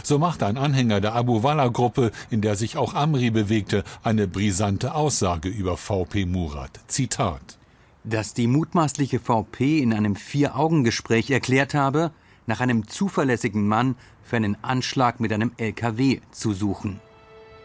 [0.03, 4.95] So macht ein Anhänger der Abu Walla-Gruppe, in der sich auch Amri bewegte, eine brisante
[4.95, 6.79] Aussage über VP Murat.
[6.87, 7.59] Zitat.
[8.03, 12.11] Dass die mutmaßliche VP in einem Vier-Augen-Gespräch erklärt habe,
[12.47, 16.99] nach einem zuverlässigen Mann für einen Anschlag mit einem LKW zu suchen.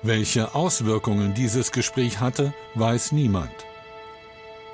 [0.02, 3.50] Welche Auswirkungen dieses Gespräch hatte, weiß niemand.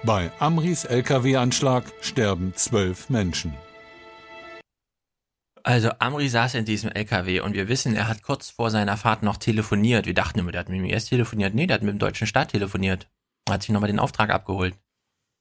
[0.03, 3.55] Bei Amris Lkw-Anschlag sterben zwölf Menschen.
[5.63, 9.23] Also Amri saß in diesem LKW und wir wissen, er hat kurz vor seiner Fahrt
[9.23, 10.05] noch telefoniert.
[10.05, 11.55] Wir dachten immer, der hat mit dem IS telefoniert.
[11.55, 13.11] Nee, der hat mit dem deutschen Staat telefoniert.
[13.49, 14.79] Hat sich nochmal den Auftrag abgeholt.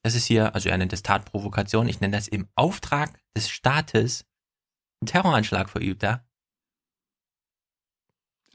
[0.02, 4.24] Das ist hier, also er nennt das Tatprovokation, ich nenne das im Auftrag des Staates
[5.02, 6.23] einen Terroranschlag verübt, ja?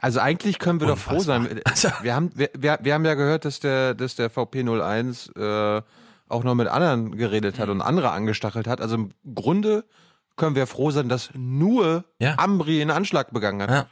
[0.01, 1.15] Also eigentlich können wir Unfassbar.
[1.15, 1.61] doch froh sein.
[1.65, 2.49] Also wir haben, wir,
[2.81, 5.81] wir, haben ja gehört, dass der, dass der VP01 äh,
[6.29, 7.73] auch noch mit anderen geredet hat mhm.
[7.73, 8.81] und andere angestachelt hat.
[8.81, 9.83] Also im Grunde
[10.37, 12.35] können wir froh sein, dass nur ja.
[12.37, 13.69] Ambri einen Anschlag begangen hat.
[13.69, 13.87] Ja.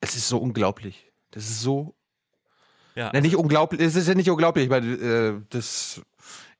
[0.00, 1.12] Es ist so unglaublich.
[1.30, 1.94] Das ist so.
[2.94, 3.10] Ja.
[3.12, 3.80] Na, nicht unglaublich.
[3.80, 6.00] Es ist ja nicht unglaublich, weil äh, das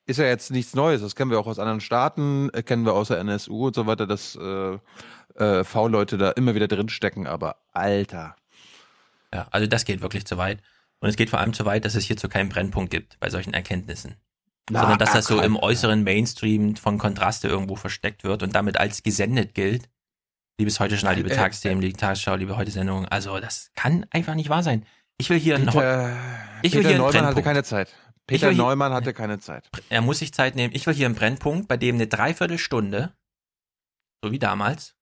[0.04, 1.00] ist ja jetzt nichts Neues.
[1.00, 3.86] Das kennen wir auch aus anderen Staaten, äh, kennen wir aus der NSU und so
[3.86, 4.78] weiter, dass äh,
[5.40, 7.26] äh, V-Leute da immer wieder drinstecken.
[7.26, 8.36] Aber Alter.
[9.32, 10.60] Ja, also das geht wirklich zu weit.
[11.00, 13.54] Und es geht vor allem zu weit, dass es hierzu keinen Brennpunkt gibt bei solchen
[13.54, 14.16] Erkenntnissen.
[14.70, 18.78] Na, sondern dass das so im äußeren Mainstream von Kontraste irgendwo versteckt wird und damit
[18.78, 19.88] als gesendet gilt.
[20.58, 23.06] Liebes heute Journal, liebe äh, Tagsthemen, liebe Tagesschau, liebe heute Sendung.
[23.06, 24.84] Also das kann einfach nicht wahr sein.
[25.16, 26.16] Ich will hier Peter,
[26.62, 27.94] ich will Peter hier Neumann hatte keine Zeit.
[28.26, 29.68] Peter Neumann hatte keine Zeit.
[29.88, 30.74] Er muss sich Zeit nehmen.
[30.74, 33.12] Ich will hier einen Brennpunkt, bei dem eine Dreiviertelstunde,
[34.22, 34.94] so wie damals,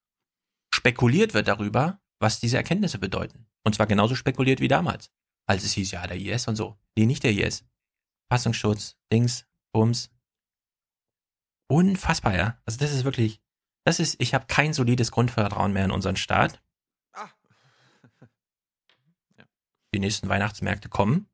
[0.73, 3.47] spekuliert wird darüber, was diese Erkenntnisse bedeuten.
[3.65, 5.11] Und zwar genauso spekuliert wie damals.
[5.47, 6.79] Als es hieß, ja, der IS und so.
[6.97, 7.65] Nee, nicht der IS.
[8.31, 10.11] Fassungsschutz, Dings, Bums.
[11.71, 12.61] Unfassbar, ja.
[12.65, 13.41] Also das ist wirklich,
[13.85, 16.63] das ist, ich habe kein solides Grundvertrauen mehr in unseren Staat.
[17.13, 17.31] Ah.
[19.95, 21.29] Die nächsten Weihnachtsmärkte kommen.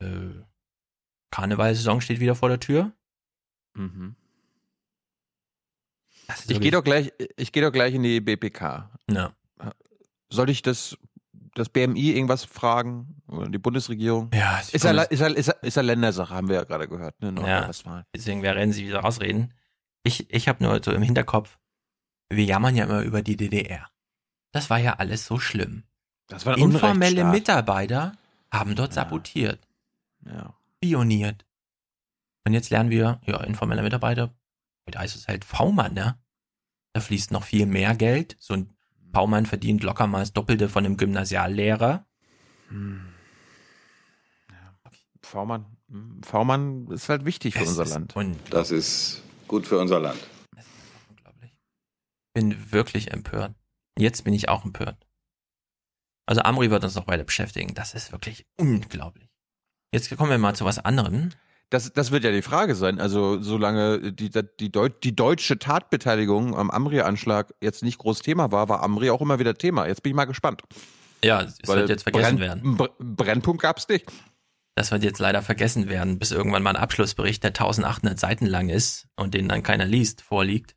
[0.00, 0.44] Äh,
[1.30, 2.92] Karnevalsaison steht wieder vor der Tür.
[3.74, 4.16] Mhm.
[6.48, 8.90] Ich gehe doch gleich, ich gehe doch gleich in die BPK.
[9.10, 9.32] Ja.
[10.30, 10.96] Soll ich das
[11.54, 13.22] das BMI irgendwas fragen?
[13.28, 14.30] Oder die Bundesregierung?
[14.34, 17.20] Ja, ist ja, ist, ja, ist, ja, ist ja Ländersache, haben wir ja gerade gehört.
[17.22, 17.34] Ne?
[17.46, 17.70] Ja,
[18.14, 19.54] deswegen werden sie wieder ausreden.
[20.02, 21.58] Ich, ich habe nur so im Hinterkopf,
[22.28, 23.88] wir jammern ja immer über die DDR.
[24.52, 25.84] Das war ja alles so schlimm.
[26.28, 28.12] Das war Informelle Mitarbeiter
[28.52, 29.02] haben dort ja.
[29.02, 29.66] sabotiert.
[30.26, 30.54] Ja.
[30.80, 31.44] Pioniert.
[32.46, 34.34] Und jetzt lernen wir, ja, informelle Mitarbeiter,
[34.92, 36.18] da heißt es halt V-Mann, ne?
[36.92, 38.36] Da fließt noch viel mehr Geld.
[38.38, 38.72] So ein
[39.12, 42.06] V-Mann verdient locker mal das Doppelte von einem Gymnasiallehrer.
[42.68, 43.14] Hm.
[45.22, 48.16] V-Mann, hm, V-Mann ist halt wichtig für Es unser ist Land.
[48.16, 50.20] Und Das ist gut für unser Land.
[52.34, 53.54] bin wirklich empört.
[53.96, 55.06] Jetzt bin ich auch empört.
[56.26, 57.74] Also Amri wird uns noch weiter beschäftigen.
[57.74, 59.28] Das ist wirklich unglaublich.
[59.92, 61.30] Jetzt kommen wir mal zu was anderem.
[61.70, 63.00] Das, das wird ja die Frage sein.
[63.00, 64.30] Also, solange die,
[64.60, 69.20] die, Deut die deutsche Tatbeteiligung am Amri-Anschlag jetzt nicht groß Thema war, war Amri auch
[69.20, 69.86] immer wieder Thema.
[69.86, 70.62] Jetzt bin ich mal gespannt.
[71.24, 72.76] Ja, es Weil wird jetzt vergessen Brenn- werden.
[72.76, 74.04] Br Brennpunkt gab's nicht.
[74.76, 78.68] Das wird jetzt leider vergessen werden, bis irgendwann mal ein Abschlussbericht, der 1800 Seiten lang
[78.68, 80.74] ist und den dann keiner liest, vorliegt.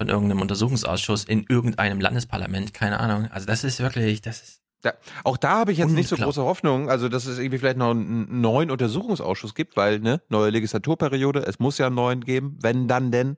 [0.00, 3.30] Von irgendeinem Untersuchungsausschuss in irgendeinem Landesparlament, keine Ahnung.
[3.30, 4.59] Also das ist wirklich, das ist.
[4.82, 4.94] Da,
[5.24, 7.90] auch da habe ich jetzt nicht so große Hoffnung, also dass es irgendwie vielleicht noch
[7.90, 12.88] einen neuen Untersuchungsausschuss gibt, weil ne neue Legislaturperiode, es muss ja einen neuen geben, wenn
[12.88, 13.36] dann denn.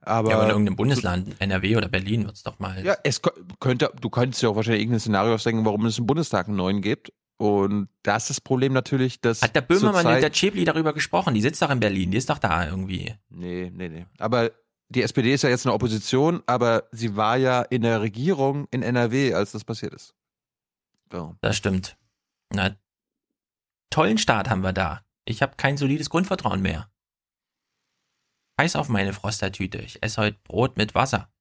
[0.00, 2.84] Aber, ja, aber in irgendeinem Bundesland, NRW oder Berlin wird's doch mal.
[2.84, 3.22] Ja, es
[3.60, 6.82] könnte, du könntest ja auch wahrscheinlich irgendein Szenario ausdenken, warum es im Bundestag einen neuen
[6.82, 7.12] gibt.
[7.36, 9.42] Und das ist das Problem natürlich, dass.
[9.42, 11.34] Hat der Böhmermann mit der Chebli darüber gesprochen?
[11.34, 13.14] Die sitzt doch in Berlin, die ist doch da irgendwie.
[13.30, 14.06] Nee, nee, nee.
[14.18, 14.50] Aber
[14.88, 18.82] die SPD ist ja jetzt eine Opposition, aber sie war ja in der Regierung in
[18.82, 20.14] NRW, als das passiert ist.
[21.10, 21.36] So.
[21.40, 21.96] Das stimmt.
[22.50, 22.76] Na,
[23.90, 25.04] tollen Start haben wir da.
[25.24, 26.90] Ich habe kein solides Grundvertrauen mehr.
[28.58, 29.78] Scheiß auf meine Frostertüte.
[29.78, 31.32] Ich esse heute Brot mit Wasser.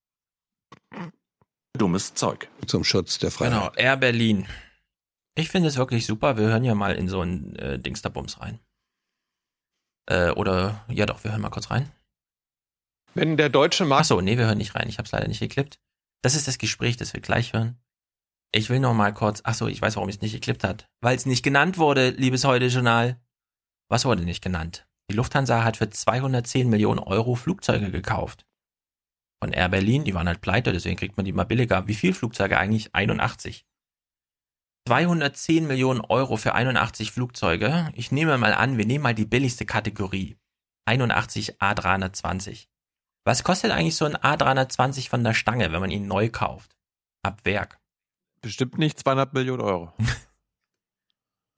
[1.78, 2.50] Dummes Zeug.
[2.68, 3.54] Zum Schutz der Freiheit.
[3.54, 4.48] Genau, Air Berlin.
[5.36, 6.38] Ich finde es wirklich super.
[6.38, 8.60] Wir hören ja mal in so ein äh, Dingsterbums rein.
[10.08, 11.92] Äh, oder, ja doch, wir hören mal kurz rein.
[13.16, 14.02] Wenn der deutsche Markt.
[14.02, 14.90] Achso, nee, wir hören nicht rein.
[14.90, 15.80] Ich habe es leider nicht geklippt.
[16.22, 17.80] Das ist das Gespräch, das wir gleich hören.
[18.56, 19.42] Ich will noch mal kurz.
[19.44, 20.88] Achso, ich weiß, warum es nicht geklippt hat.
[21.02, 23.20] Weil es nicht genannt wurde, liebes Heute-Journal.
[23.90, 24.88] Was wurde nicht genannt?
[25.10, 28.46] Die Lufthansa hat für 210 Millionen Euro Flugzeuge gekauft.
[29.44, 31.88] Von Air Berlin, die waren halt pleite, deswegen kriegt man die mal billiger.
[31.88, 32.94] Wie viel Flugzeuge eigentlich?
[32.94, 33.66] 81.
[34.88, 37.92] 210 Millionen Euro für 81 Flugzeuge.
[37.96, 40.38] Ich nehme mal an, wir nehmen mal die billigste Kategorie.
[40.86, 42.68] 81 A320.
[43.26, 46.78] Was kostet eigentlich so ein A320 von der Stange, wenn man ihn neu kauft?
[47.24, 47.80] Ab Werk.
[48.44, 49.92] Bestimmt nicht 200 Millionen Euro.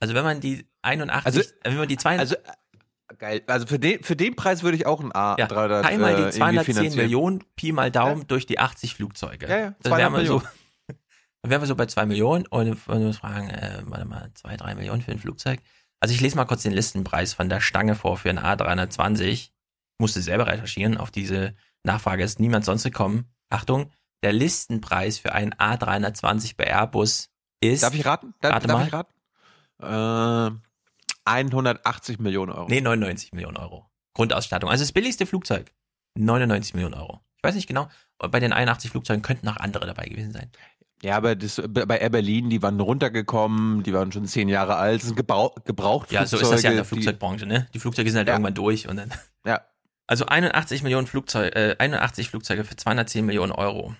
[0.01, 3.41] Also wenn man die 81, Also- äh, wenn man die 200, Also, äh, geil.
[3.47, 6.15] Also für den, für den Preis würde ich auch ein A300 ja, teil mal äh,
[6.15, 6.95] die irgendwie 210 finanzieren.
[7.05, 9.47] Millionen, Pi mal Daumen durch die 80 Flugzeuge.
[9.47, 10.39] Ja, ja, Dann wären 200 wir so,
[11.41, 14.57] dann wären wir so bei 2 Millionen und wir uns fragen, äh, warte mal, 2,
[14.57, 15.61] 3 Millionen für ein Flugzeug.
[16.01, 19.51] Also ich lese mal kurz den Listenpreis von der Stange vor für ein A320.
[19.97, 23.31] Musste selber recherchieren, auf diese Nachfrage ist niemand sonst gekommen.
[23.49, 23.91] Achtung,
[24.25, 27.29] der Listenpreis für einen A320 bei Airbus
[27.61, 27.83] ist.
[27.83, 28.33] Darf ich raten?
[28.41, 28.87] Darf, darf mal.
[28.87, 29.13] ich raten?
[29.81, 30.59] Äh,
[31.25, 32.67] 180 Millionen Euro.
[32.67, 33.89] Nee, 99 Millionen Euro.
[34.15, 34.69] Grundausstattung.
[34.69, 35.71] Also das billigste Flugzeug.
[36.15, 37.21] 99 Millionen Euro.
[37.37, 37.87] Ich weiß nicht genau,
[38.17, 40.49] bei den 81 Flugzeugen könnten auch andere dabei gewesen sein.
[41.03, 45.01] Ja, aber das, bei Air Berlin, die waren runtergekommen, die waren schon zehn Jahre alt,
[45.01, 47.67] das sind Gebrauch, gebraucht Ja, so ist das ja in der Flugzeugbranche, ne?
[47.73, 48.33] Die Flugzeuge sind halt Ja.
[48.33, 49.11] irgendwann durch und dann.
[49.45, 49.61] Ja.
[50.07, 53.95] Also 81 Millionen Flugzeuge, äh, 81 Flugzeuge für 210 Millionen Euro.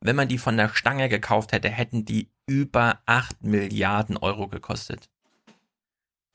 [0.00, 5.10] Wenn man die von der Stange gekauft hätte, hätten die über 8 Milliarden Euro gekostet.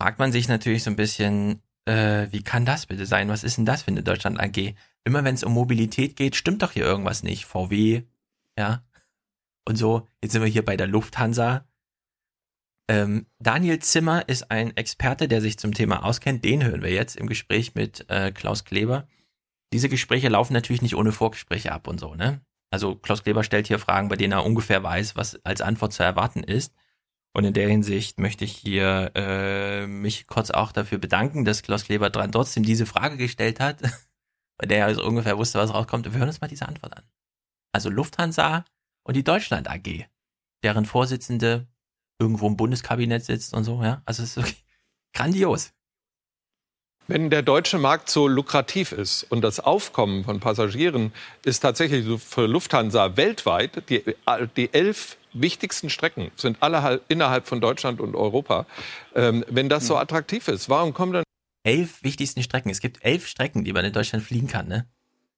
[0.02, 3.30] Fragt man sich natürlich so ein bisschen, äh, wie kann das bitte sein?
[3.30, 4.76] Was ist denn das für eine Deutschland AG?
[5.06, 7.46] Immer wenn es um Mobilität geht, stimmt doch hier irgendwas nicht.
[7.46, 8.04] VW,
[8.58, 8.84] ja.
[9.66, 11.66] Und so, jetzt sind wir hier bei der Lufthansa.
[12.90, 16.44] Ähm, Daniel Zimmer ist ein Experte, der sich zum Thema auskennt.
[16.44, 19.08] Den hören wir jetzt im Gespräch mit äh, Klaus Kleber.
[19.72, 22.42] Diese Gespräche laufen natürlich nicht ohne Vorgespräche ab und so, ne?
[22.74, 26.02] Also Klaus Kleber stellt hier Fragen, bei denen er ungefähr weiß, was als Antwort zu
[26.02, 26.74] erwarten ist.
[27.32, 31.84] Und in der Hinsicht möchte ich hier äh, mich kurz auch dafür bedanken, dass Klaus
[31.84, 33.80] Kleber dran trotzdem diese Frage gestellt hat,
[34.58, 36.06] bei der er also ungefähr wusste, was rauskommt.
[36.06, 37.04] Wir hören uns mal diese Antwort an.
[37.74, 38.66] Also Lufthansa
[39.04, 40.08] und die Deutschland AG,
[40.64, 41.68] deren Vorsitzende
[42.18, 44.02] irgendwo im Bundeskabinett sitzt und so, ja.
[44.06, 44.66] Also es ist wirklich
[45.14, 45.74] grandios.
[47.08, 51.12] Wenn der deutsche Markt so lukrativ ist und das Aufkommen von Passagieren
[51.44, 54.04] ist tatsächlich für Lufthansa weltweit, die,
[54.56, 58.66] die elf wichtigsten Strecken sind alle innerhalb von Deutschland und Europa.
[59.16, 61.24] Ähm, wenn das so attraktiv ist, warum kommen dann
[61.64, 62.70] Elf wichtigsten Strecken.
[62.70, 64.86] Es gibt elf Strecken, die man in Deutschland fliegen kann, ne?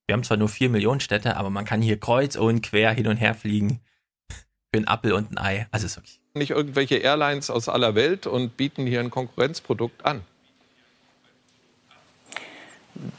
[0.08, 3.08] Wir haben zwar nur vier Millionen Städte, aber man kann hier kreuz und quer hin
[3.08, 3.80] und her fliegen.
[4.30, 5.68] Für einen Apfel und ein Ei.
[5.72, 6.20] Also ist wirklich.
[6.34, 10.22] nicht irgendwelche Airlines aus aller Welt und bieten hier ein Konkurrenzprodukt an?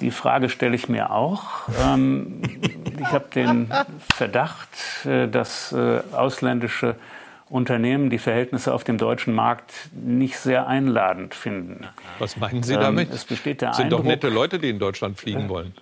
[0.01, 1.69] Die Frage stelle ich mir auch.
[1.85, 2.41] Ähm,
[2.99, 3.71] ich habe den
[4.15, 4.71] Verdacht,
[5.05, 6.97] äh, dass äh, ausländische
[7.49, 11.87] Unternehmen die Verhältnisse auf dem deutschen Markt nicht sehr einladend finden.
[12.19, 13.13] Was meinen Sie Ähm, damit?
[13.13, 15.75] Es besteht der sind doch Eindruck, nette Leute, die in Deutschland fliegen wollen.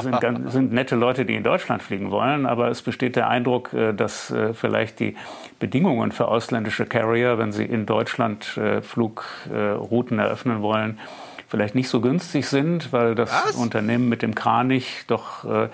[0.00, 3.72] sind, ganz, sind nette Leute, die in Deutschland fliegen wollen, aber es besteht der Eindruck,
[3.74, 5.16] äh, dass vielleicht die
[5.60, 10.98] Bedingungen für ausländische Carrier, wenn sie in Deutschland Flugrouten eröffnen wollen,
[11.48, 15.68] vielleicht nicht so günstig sind, weil das Unternehmen mit dem Kranich doch äh,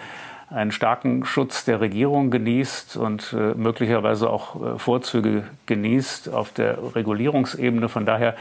[0.50, 6.94] einen starken Schutz der Regierung genießt und äh, möglicherweise auch äh, Vorzüge genießt auf der
[6.94, 7.88] Regulierungsebene.
[7.88, 8.36] Von daher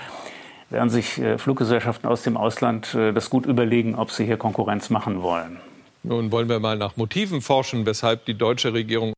[0.69, 5.60] werden sich Fluggesellschaften aus dem Ausland das gut überlegen, ob sie hier Konkurrenz machen wollen.
[6.03, 9.14] Nun wollen wir mal nach Motiven forschen, weshalb die deutsche Regierung.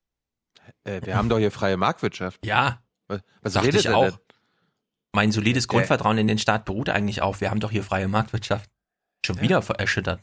[0.83, 2.45] Äh, wir haben doch hier freie Marktwirtschaft.
[2.45, 2.79] Ja.
[3.07, 4.05] Was, was redet ich auch.
[4.05, 4.13] denn?
[5.15, 8.09] Mein solides Der- Grundvertrauen in den Staat beruht eigentlich auf, wir haben doch hier freie
[8.09, 8.69] Marktwirtschaft.
[9.25, 10.19] Schon wieder erschüttert.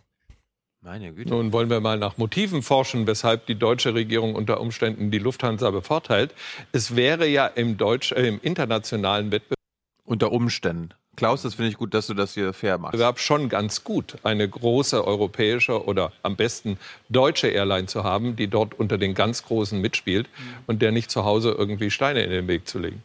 [0.82, 1.30] Meine Güte.
[1.30, 5.70] Nun wollen wir mal nach Motiven forschen, weshalb die deutsche Regierung unter Umständen die Lufthansa
[5.70, 6.34] bevorteilt.
[6.72, 9.56] Es wäre ja im, Deutsch, äh, im internationalen Wettbewerb
[10.04, 10.90] Unter Umständen.
[11.16, 12.94] Klaus, das finde ich gut, dass du das hier fair machst.
[13.20, 16.78] schon ganz gut, eine große europäische oder am besten
[17.08, 20.28] deutsche Airline zu haben, die dort unter den ganz Großen mitspielt
[20.66, 23.02] und der nicht zu Hause irgendwie Steine in den Weg zu legen.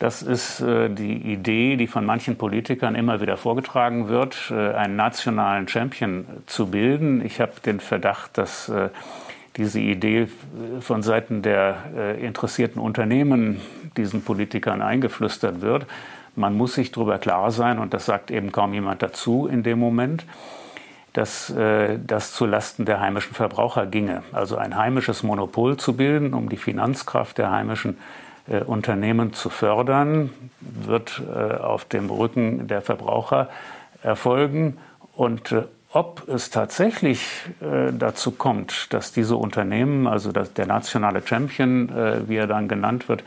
[0.00, 4.96] Das ist äh, die Idee, die von manchen Politikern immer wieder vorgetragen wird, äh, einen
[4.96, 7.22] nationalen Champion zu bilden.
[7.24, 8.88] Ich habe den Verdacht, dass äh,
[9.58, 10.28] diese Idee
[10.80, 13.60] von Seiten der interessierten Unternehmen
[13.96, 15.86] diesen Politikern eingeflüstert wird.
[16.36, 19.80] Man muss sich darüber klar sein, und das sagt eben kaum jemand dazu in dem
[19.80, 20.24] Moment,
[21.14, 21.52] dass
[22.06, 24.22] das zulasten der heimischen Verbraucher ginge.
[24.30, 27.98] Also ein heimisches Monopol zu bilden, um die Finanzkraft der heimischen
[28.58, 33.48] Unternehmen zu fördern, wird äh, auf dem Rücken der Verbraucher
[34.02, 34.78] erfolgen.
[35.14, 35.62] Und äh,
[35.92, 37.20] ob es tatsächlich
[37.60, 43.08] äh, dazu kommt, dass diese Unternehmen, also der nationale Champion, äh, wie er dann genannt
[43.08, 43.24] wird,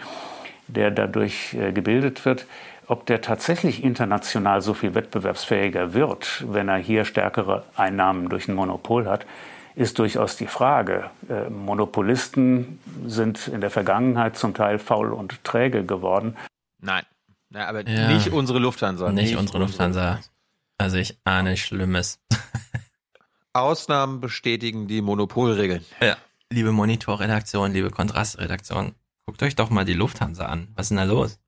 [0.68, 2.46] der dadurch äh, gebildet wird,
[2.88, 8.56] ob der tatsächlich international so viel wettbewerbsfähiger wird, wenn er hier stärkere Einnahmen durch ein
[8.56, 9.26] Monopol hat,
[9.76, 11.10] ist durchaus die Frage.
[11.30, 16.36] Äh, Monopolisten sind in der Vergangenheit zum Teil faul und träge geworden.
[16.80, 17.04] Nein.
[17.50, 18.08] Ja, aber Ja.
[18.12, 19.12] nicht unsere Lufthansa.
[19.12, 20.20] Nicht, unsere Lufthansa.
[20.78, 22.20] Also ich ahne Schlimmes.
[23.54, 25.86] Ausnahmen bestätigen die Monopolregeln.
[26.02, 26.18] Ja.
[26.50, 28.96] Liebe Monitorredaktion, liebe Kontrastredaktion,
[29.26, 30.68] guckt euch doch mal die Lufthansa an.
[30.76, 31.40] Was ist denn da los?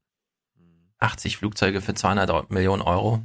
[0.99, 3.21] 80 Flugzeuge für 200 Millionen Euro.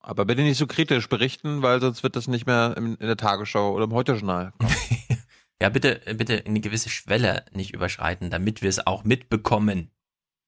[0.00, 3.72] Aber bitte nicht so kritisch berichten, weil sonst wird das nicht mehr in, der Tagesschau
[3.74, 4.52] oder im Heute-Journal.
[4.58, 4.74] kommen.
[5.62, 9.90] Ja, bitte, bitte eine gewisse Schwelle nicht überschreiten, damit wir es auch mitbekommen.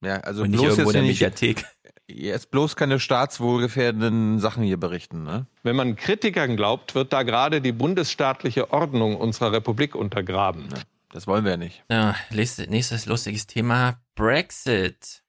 [0.02, 1.66] Ja, also Und nicht bloß irgendwo jetzt in der nicht, Mediathek.
[2.08, 5.46] jetzt bloß keine staatswohlgefährdenden Sachen hier berichten, ne?
[5.62, 10.68] Wenn man Kritikern glaubt, wird da gerade die bundesstaatliche Ordnung unserer Republik untergraben.
[11.10, 11.84] Das wollen wir ja nicht.
[11.90, 14.00] Ja, nächstes, nächstes lustiges Thema.
[14.14, 15.22] Brexit.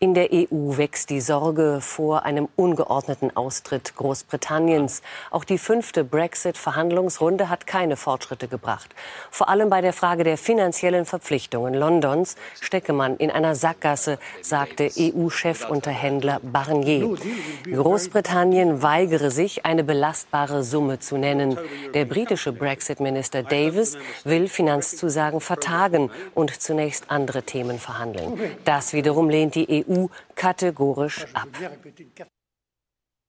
[0.00, 5.02] In der EU wächst die Sorge vor einem ungeordneten Austritt Großbritanniens.
[5.32, 8.94] Auch die fünfte Brexit-Verhandlungsrunde hat keine Fortschritte gebracht.
[9.32, 14.88] Vor allem bei der Frage der finanziellen Verpflichtungen Londons stecke man in einer Sackgasse, sagte
[14.96, 17.16] EU-Chefunterhändler Barnier.
[17.64, 21.58] Großbritannien weigere sich, eine belastbare Summe zu nennen.
[21.94, 28.40] Der britische Brexit-Minister Davis will Finanzzusagen vertagen und zunächst andere Themen verhandeln.
[28.64, 31.48] Das wiederum lehnt die EU kategorisch ab.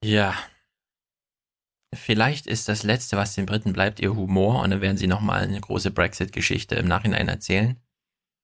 [0.03, 0.35] Ja.
[1.95, 5.41] Vielleicht ist das Letzte, was den Briten bleibt, ihr Humor und dann werden sie nochmal
[5.41, 7.77] eine große Brexit-Geschichte im Nachhinein erzählen.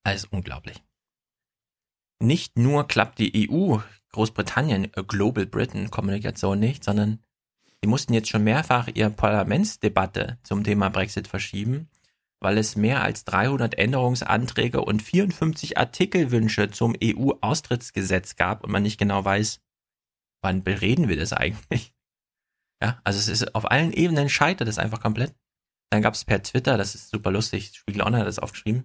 [0.04, 0.84] Alles unglaublich.
[2.20, 3.78] Nicht nur klappt die EU,
[4.14, 7.22] Großbritannien, Global Britain Kommunikation nicht, sondern
[7.82, 11.90] sie mussten jetzt schon mehrfach ihre Parlamentsdebatte zum Thema Brexit verschieben,
[12.46, 19.00] weil es mehr als 300 Änderungsanträge und 54 Artikelwünsche zum EU-Austrittsgesetz gab und man nicht
[19.00, 19.62] genau weiß,
[20.44, 21.96] wann bereden wir das eigentlich?
[22.84, 25.34] Ja, also es ist auf allen Ebenen scheitert es einfach komplett.
[25.90, 28.84] Dann gab es per Twitter, das ist super lustig, Spiegel Online hat das aufgeschrieben.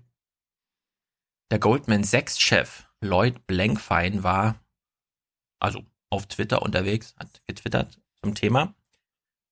[1.50, 4.58] Der Goldman Sachs-Chef Lloyd Blankfein war
[5.60, 8.74] also auf Twitter unterwegs, hat getwittert zum Thema.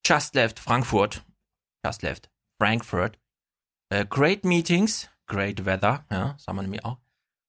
[0.06, 1.26] Just left Frankfurt.
[1.84, 3.18] Just left Frankfurt.
[3.92, 6.98] Uh, great meetings, great weather, ja, sagen wir nämlich auch.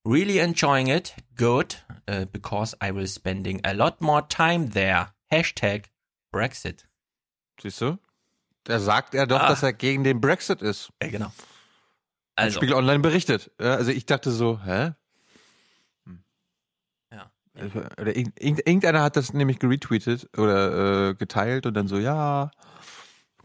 [0.05, 5.09] Really enjoying it, good, uh, because I will spending a lot more time there.
[5.29, 5.89] Hashtag
[6.31, 6.87] Brexit.
[7.61, 7.97] Siehst du?
[8.63, 9.47] Da sagt er doch, Ah.
[9.49, 10.91] dass er gegen den Brexit ist.
[11.01, 11.31] Ja, genau.
[12.35, 12.57] Also.
[12.59, 13.51] Spiegel Online berichtet.
[13.57, 14.93] Also ich dachte so, hä?
[16.05, 16.23] Hm.
[17.11, 17.29] Ja.
[17.99, 22.51] Oder irgend- irgend- irgendeiner hat das nämlich geretweetet oder äh, geteilt und dann so, ja,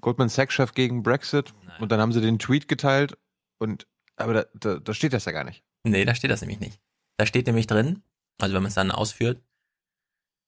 [0.05, 1.55] Goldman Sachs-Chef gegen Brexit.
[1.81, 3.17] Und dann haben sie den Tweet geteilt
[3.59, 5.65] Und aber da, da, da steht das ja gar nicht.
[5.83, 6.81] Nee, da steht das nämlich nicht.
[7.17, 8.03] Da steht nämlich drin,
[8.41, 9.43] also wenn man es dann ausführt,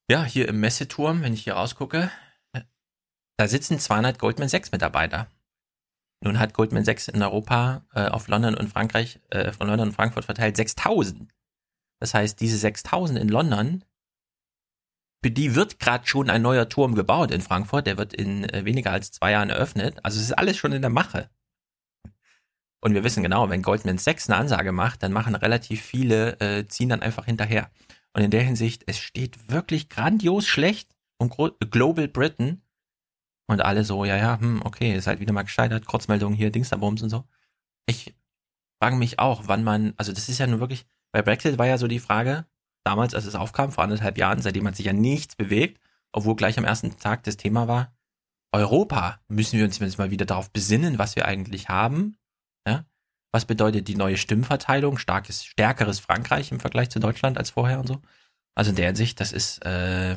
[0.08, 2.10] ja, hier im Messeturm, wenn ich hier rausgucke,
[3.38, 5.26] da sitzen 200 Goldman Sachs Mitarbeiter.
[6.22, 9.94] Nun hat Goldman Sachs in Europa äh, auf London und Frankreich, äh, von London und
[9.94, 11.32] Frankfurt verteilt 6000.
[12.00, 13.84] Das heißt, diese 6000 in London,
[15.26, 17.88] für die wird gerade schon ein neuer Turm gebaut in Frankfurt.
[17.88, 19.98] Der wird in äh, weniger als zwei Jahren eröffnet.
[20.04, 21.28] Also es ist alles schon in der Mache.
[22.80, 26.68] Und wir wissen genau, wenn Goldman Sachs eine Ansage macht, dann machen relativ viele, äh,
[26.68, 27.72] ziehen dann einfach hinterher.
[28.12, 32.62] Und in der Hinsicht, es steht wirklich grandios schlecht um Global Britain.
[33.48, 37.02] Und alle so, ja, ja, hm, okay, ist halt wieder mal gescheitert, Kurzmeldung hier, Dingsterbums
[37.02, 37.24] und so.
[37.86, 38.14] Ich
[38.80, 41.78] frage mich auch, wann man, also das ist ja nur wirklich, bei Brexit war ja
[41.78, 42.46] so die Frage,
[42.86, 45.80] damals, als es aufkam, vor anderthalb Jahren, seitdem hat sich ja nichts bewegt,
[46.12, 47.92] obwohl gleich am ersten Tag das Thema war,
[48.52, 52.16] Europa, müssen wir uns jetzt mal wieder darauf besinnen, was wir eigentlich haben
[52.66, 52.84] ja?
[53.32, 54.98] Was bedeutet die neue Stimmverteilung?
[54.98, 58.02] Starkes, stärkeres Frankreich im Vergleich zu Deutschland als vorher und so.
[58.54, 60.16] Also in der Hinsicht, das ist, äh,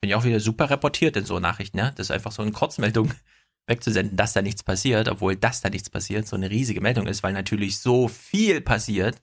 [0.00, 1.90] bin ich auch wieder super reportiert in so Nachrichten, ja.
[1.90, 3.12] Das ist einfach so eine Kurzmeldung
[3.66, 7.22] wegzusenden, dass da nichts passiert, obwohl das da nichts passiert, so eine riesige Meldung ist,
[7.22, 9.20] weil natürlich so viel passiert,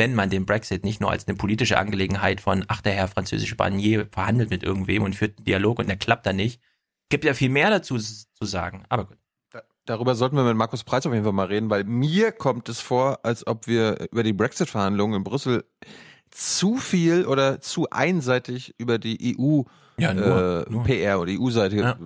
[0.00, 3.54] wenn man den Brexit nicht nur als eine politische Angelegenheit von, ach, der Herr französische
[3.54, 6.58] Barnier verhandelt mit irgendwem und führt einen Dialog und der klappt dann nicht.
[7.10, 9.18] Gibt ja viel mehr dazu zu sagen, aber gut.
[9.84, 12.80] Darüber sollten wir mit Markus Preis auf jeden Fall mal reden, weil mir kommt es
[12.80, 15.64] vor, als ob wir über die Brexit-Verhandlungen in Brüssel
[16.30, 19.64] zu viel oder zu einseitig über die EU
[19.98, 21.98] ja, äh, oder EU-Seite ja.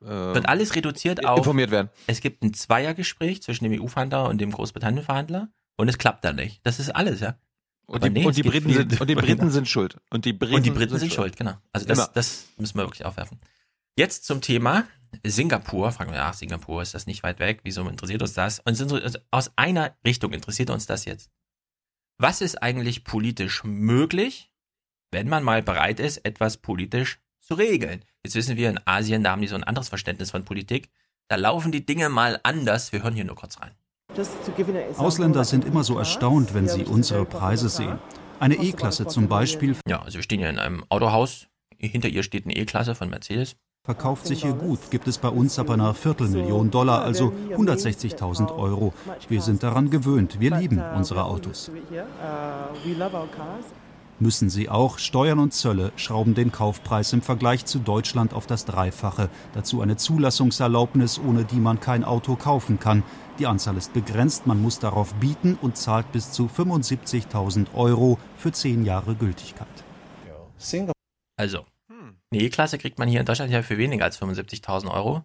[0.00, 1.90] äh, wird alles reduziert auf informiert werden.
[2.06, 6.60] Es gibt ein Zweiergespräch zwischen dem EU-Verhandler und dem Großbritannien-Verhandler und es klappt dann nicht.
[6.64, 7.38] Das ist alles, ja.
[7.86, 9.96] Und die, nee, und, die Briten sind, und die Briten sind schuld.
[10.10, 11.54] Und die Briten, und die Briten sind, sind schuld, genau.
[11.72, 13.38] Also das, das müssen wir wirklich aufwerfen.
[13.96, 14.86] Jetzt zum Thema
[15.24, 15.92] Singapur.
[15.92, 17.60] Fragen wir, ach, Singapur ist das nicht weit weg.
[17.64, 18.60] Wieso interessiert uns das?
[18.60, 21.30] Und so, also aus einer Richtung interessiert uns das jetzt.
[22.18, 24.50] Was ist eigentlich politisch möglich,
[25.10, 28.04] wenn man mal bereit ist, etwas politisch zu regeln?
[28.24, 30.90] Jetzt wissen wir, in Asien, da haben die so ein anderes Verständnis von Politik.
[31.28, 32.92] Da laufen die Dinge mal anders.
[32.92, 33.74] Wir hören hier nur kurz rein.
[34.96, 37.98] Ausländer sind immer so erstaunt, wenn sie unsere Preise sehen.
[38.40, 39.76] Eine E-Klasse zum Beispiel.
[39.86, 41.46] Ja, also wir stehen hier in einem Autohaus.
[41.78, 45.58] Hinter ihr steht eine E-Klasse von Mercedes verkauft sich hier gut, gibt es bei uns
[45.58, 48.94] aber eine Viertelmillion Dollar, also 160.000 Euro.
[49.28, 51.70] Wir sind daran gewöhnt, wir lieben unsere Autos.
[54.20, 58.64] Müssen sie auch, Steuern und Zölle schrauben den Kaufpreis im Vergleich zu Deutschland auf das
[58.64, 59.28] Dreifache.
[59.52, 63.02] Dazu eine Zulassungserlaubnis, ohne die man kein Auto kaufen kann.
[63.38, 68.52] Die Anzahl ist begrenzt, man muss darauf bieten und zahlt bis zu 75.000 Euro für
[68.52, 69.66] zehn Jahre Gültigkeit.
[71.36, 71.64] Also,
[72.30, 75.24] eine E-Klasse kriegt man hier in Deutschland ja für weniger als 75.000 Euro.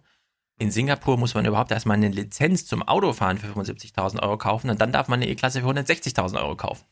[0.58, 4.80] In Singapur muss man überhaupt erstmal eine Lizenz zum Autofahren für 75.000 Euro kaufen und
[4.80, 6.84] dann darf man eine E-Klasse für 160.000 Euro kaufen.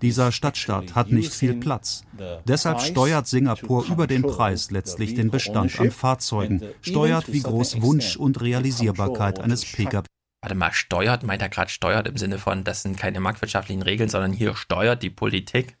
[0.00, 2.04] Dieser Stadtstaat hat nicht viel Platz.
[2.46, 8.16] Deshalb steuert Singapur über den Preis letztlich den Bestand an Fahrzeugen, steuert, wie groß Wunsch
[8.16, 10.06] und Realisierbarkeit eines Pkw.
[10.40, 14.08] Warte mal, steuert, meint er gerade steuert im Sinne von, das sind keine marktwirtschaftlichen Regeln,
[14.08, 15.76] sondern hier steuert die Politik?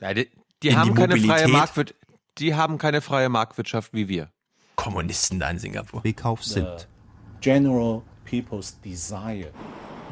[0.00, 0.30] Ja, die,
[0.62, 2.00] die haben die keine freie Marktwirtschaft.
[2.38, 4.30] Die haben keine freie Marktwirtschaft wie wir.
[4.76, 6.02] Kommunisten da in Singapur.
[6.02, 6.88] Bekauf sind.
[7.40, 9.50] General people's desire.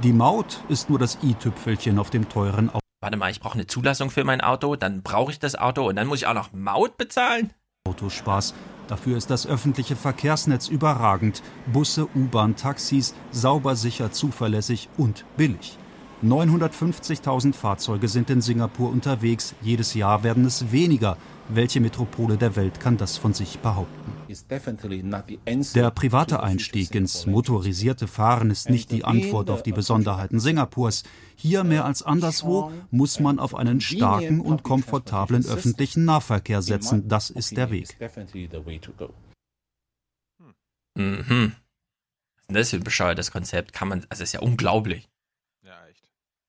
[0.03, 2.81] Die Maut ist nur das i-Tüpfelchen auf dem teuren Auto.
[3.01, 5.97] Warte mal, ich brauche eine Zulassung für mein Auto, dann brauche ich das Auto und
[5.97, 7.53] dann muss ich auch noch Maut bezahlen?
[7.87, 8.55] Autospaß.
[8.89, 11.43] Dafür ist das öffentliche Verkehrsnetz überragend.
[11.73, 15.79] Busse, U-Bahn, Taxis, sauber, sicher, zuverlässig und billig.
[16.23, 19.55] 950.000 Fahrzeuge sind in Singapur unterwegs.
[19.62, 21.16] Jedes Jahr werden es weniger.
[21.49, 24.12] Welche Metropole der Welt kann das von sich behaupten?
[25.75, 31.03] Der private Einstieg ins motorisierte Fahren ist nicht die Antwort auf die Besonderheiten Singapurs.
[31.37, 37.09] Hier mehr als anderswo muss man auf einen starken und komfortablen öffentlichen Nahverkehr setzen.
[37.09, 37.89] Das ist der Weg.
[40.97, 41.53] Mhm.
[42.49, 43.73] Das ist ein bescheuertes Konzept.
[43.73, 45.09] Kann man, also ist ja unglaublich.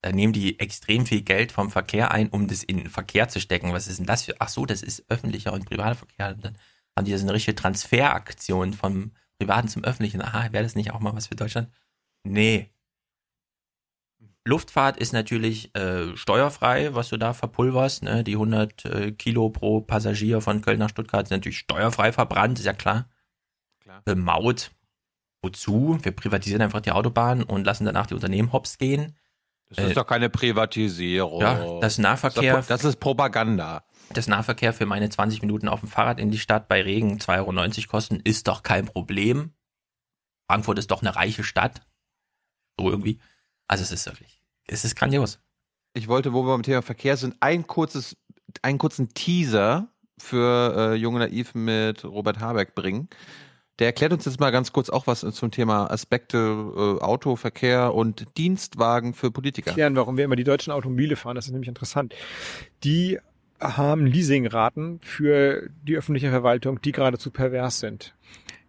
[0.05, 3.39] Da nehmen die extrem viel Geld vom Verkehr ein, um das in den Verkehr zu
[3.39, 3.73] stecken.
[3.73, 4.35] Was ist denn das für?
[4.37, 6.35] Ach so, das ist öffentlicher und privater Verkehr.
[6.35, 6.57] Und dann
[6.95, 10.21] haben die das eine richtige Transferaktion vom Privaten zum Öffentlichen.
[10.21, 11.71] Aha, wäre das nicht auch mal was für Deutschland?
[12.23, 12.69] Nee.
[14.43, 18.03] Luftfahrt ist natürlich äh, steuerfrei, was du da verpulverst.
[18.03, 18.23] Ne?
[18.23, 22.65] Die 100 äh, Kilo pro Passagier von Köln nach Stuttgart sind natürlich steuerfrei verbrannt, ist
[22.65, 23.09] ja klar.
[23.79, 24.03] klar.
[24.05, 24.69] Äh, Maut,
[25.41, 25.97] wozu?
[26.03, 29.15] Wir privatisieren einfach die Autobahn und lassen danach die Unternehmen hops gehen.
[29.69, 31.41] Das ist äh, doch keine Privatisierung.
[31.41, 32.63] Ja, das Nahverkehr.
[32.67, 33.83] Das ist Propaganda.
[34.13, 37.77] Das Nahverkehr für meine 20 Minuten auf dem Fahrrad in die Stadt bei Regen 2,90
[37.79, 39.53] Euro kosten, ist doch kein Problem.
[40.47, 41.81] Frankfurt ist doch eine reiche Stadt.
[42.79, 43.19] So irgendwie.
[43.67, 45.39] Also es ist wirklich, es ist grandios.
[45.93, 48.15] Ich wollte, wo wir beim Thema Verkehr sind, ein kurzes,
[48.61, 49.87] einen kurzen Teaser
[50.19, 53.09] für äh, Junge Naiv mit Robert Habeck bringen.
[53.79, 58.25] Der erklärt uns jetzt mal ganz kurz auch was zum Thema Aspekte äh, Autoverkehr und
[58.37, 59.67] Dienstwagen für Politiker.
[59.67, 62.15] Erklären, warum wir immer die deutschen Automobile fahren, das ist nämlich interessant.
[62.83, 63.19] Die
[63.59, 68.13] haben Leasingraten für die öffentliche Verwaltung, die geradezu pervers sind.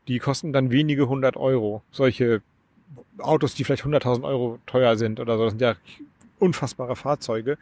[0.09, 1.83] Die kosten dann wenige hundert Euro.
[1.91, 2.43] Solche
[3.19, 5.75] Autos, die vielleicht 100.000 Euro teuer sind oder so, das sind ja
[6.39, 7.57] unfassbare Fahrzeuge,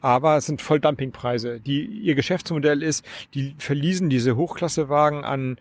[0.00, 1.60] aber es sind Volldumpingpreise.
[1.60, 3.04] Die, ihr Geschäftsmodell ist,
[3.34, 5.58] die verließen diese Hochklassewagen an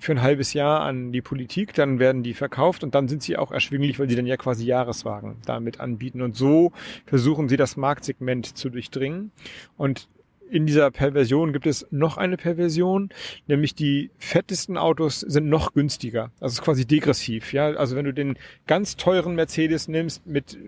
[0.00, 3.36] für ein halbes Jahr an die Politik, dann werden die verkauft und dann sind sie
[3.36, 6.22] auch erschwinglich, weil sie dann ja quasi Jahreswagen damit anbieten.
[6.22, 6.72] Und so
[7.06, 9.30] versuchen sie das Marktsegment zu durchdringen.
[9.76, 10.08] Und
[10.50, 13.10] in dieser Perversion gibt es noch eine Perversion,
[13.46, 16.32] nämlich die fettesten Autos sind noch günstiger.
[16.40, 17.52] Also es ist quasi degressiv.
[17.52, 18.36] Ja, also wenn du den
[18.66, 20.58] ganz teuren Mercedes nimmst mit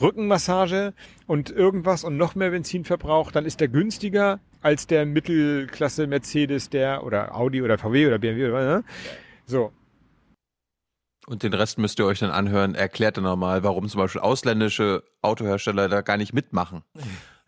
[0.00, 0.94] Rückenmassage
[1.26, 7.04] und irgendwas und noch mehr Benzinverbrauch, dann ist der günstiger als der Mittelklasse Mercedes, der
[7.04, 8.84] oder Audi oder VW oder BMW oder ne?
[9.46, 9.72] so.
[11.26, 12.74] Und den Rest müsst ihr euch dann anhören.
[12.74, 16.82] Erklärt dann nochmal, warum zum Beispiel ausländische Autohersteller da gar nicht mitmachen.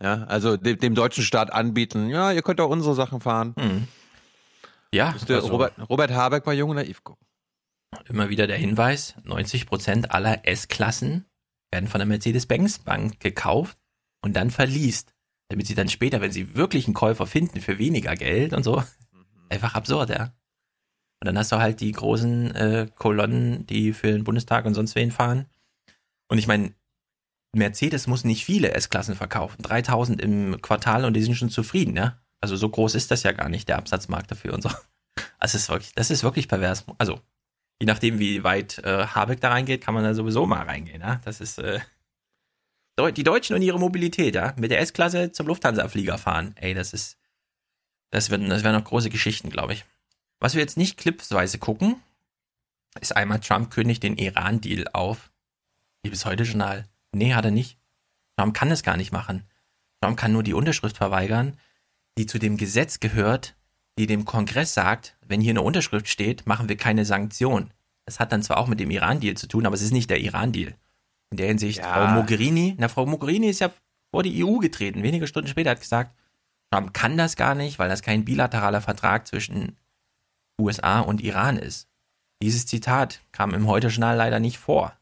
[0.02, 3.54] Ja, also dem, dem deutschen Staat anbieten, ja, ihr könnt auch unsere Sachen fahren.
[3.56, 3.88] Mhm.
[4.92, 7.26] Ja, also, Robert, Robert Habeck bei Jung und Naiv gucken.
[8.08, 11.26] Immer wieder der Hinweis, 90 Prozent aller S-Klassen
[11.70, 13.78] werden von der Mercedes-Benz Bank gekauft
[14.22, 15.14] und dann verliest,
[15.50, 18.82] damit sie dann später, wenn sie wirklich einen Käufer finden für weniger Geld und so,
[19.48, 20.32] einfach absurd, ja.
[21.20, 24.94] Und dann hast du halt die großen äh, Kolonnen, die für den Bundestag und sonst
[24.94, 25.46] wen fahren.
[26.28, 26.72] Und ich meine,
[27.52, 29.60] Mercedes muss nicht viele S-Klassen verkaufen.
[29.62, 32.18] 3000 im Quartal und die sind schon zufrieden, ja.
[32.40, 34.70] Also so groß ist das ja gar nicht, der Absatzmarkt dafür und so.
[35.40, 36.84] Also ist wirklich, das ist wirklich pervers.
[36.98, 37.20] Also,
[37.80, 41.20] je nachdem, wie weit äh, Habeck da reingeht, kann man da sowieso mal reingehen, ja.
[41.24, 41.80] Das ist, äh,
[43.08, 44.54] die Deutschen und ihre Mobilität, ja.
[44.56, 46.54] Mit der S-Klasse zum Lufthansa-Flieger fahren.
[46.56, 47.18] Ey, das ist,
[48.10, 49.84] das werden, das werden noch große Geschichten, glaube ich.
[50.40, 51.96] Was wir jetzt nicht clipsweise gucken,
[53.00, 55.30] ist einmal Trump kündigt den Iran-Deal auf.
[56.02, 56.86] Liebes Heute-Journal.
[57.12, 57.78] Nee, hat er nicht.
[58.36, 59.44] Trump kann es gar nicht machen.
[60.00, 61.58] Trump kann nur die Unterschrift verweigern,
[62.16, 63.54] die zu dem Gesetz gehört,
[63.98, 67.72] die dem Kongress sagt, wenn hier eine Unterschrift steht, machen wir keine Sanktion.
[68.06, 70.20] Das hat dann zwar auch mit dem Iran-Deal zu tun, aber es ist nicht der
[70.20, 70.74] Iran-Deal.
[71.30, 71.92] In der Hinsicht, ja.
[71.92, 73.70] Frau Mogherini, na, Frau Mogherini ist ja
[74.10, 75.02] vor die EU getreten.
[75.02, 76.16] Wenige Stunden später hat gesagt,
[76.70, 79.76] Trump kann das gar nicht, weil das kein bilateraler Vertrag zwischen
[80.60, 81.88] USA und Iran ist.
[82.42, 85.00] Dieses Zitat kam im Heute-Journal leider nicht vor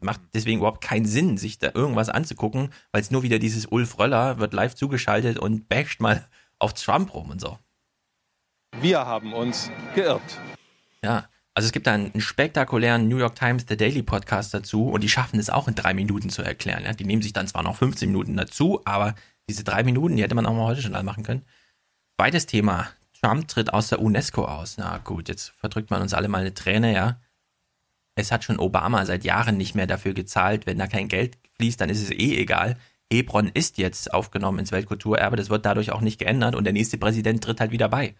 [0.00, 3.98] macht deswegen überhaupt keinen Sinn, sich da irgendwas anzugucken, weil es nur wieder dieses Ulf
[3.98, 6.26] Röller wird live zugeschaltet und basht mal
[6.58, 7.58] auf Trump rum und so.
[8.80, 10.38] Wir haben uns geirrt.
[11.02, 15.02] Ja, also es gibt da einen, spektakulären New York Times The Daily Podcast dazu und
[15.02, 16.84] die schaffen es auch in drei Minuten zu erklären.
[16.84, 16.92] Ja?
[16.92, 19.14] Die nehmen sich dann zwar noch 15 Minuten dazu, aber
[19.48, 21.44] diese drei Minuten, die hätte man auch mal heute schon machen können.
[22.18, 22.88] Zweites Thema.
[23.20, 24.78] Trump tritt aus der UNESCO aus.
[24.78, 27.20] Na gut, jetzt verdrückt man uns alle mal eine Träne, ja.
[28.14, 30.66] Es hat schon Obama seit Jahren nicht mehr dafür gezahlt.
[30.66, 32.76] Wenn da kein Geld fließt, dann ist es eh egal.
[33.12, 35.36] Hebron ist jetzt aufgenommen ins Weltkulturerbe.
[35.36, 38.14] Das wird dadurch auch nicht geändert und der nächste Präsident tritt halt wieder bei.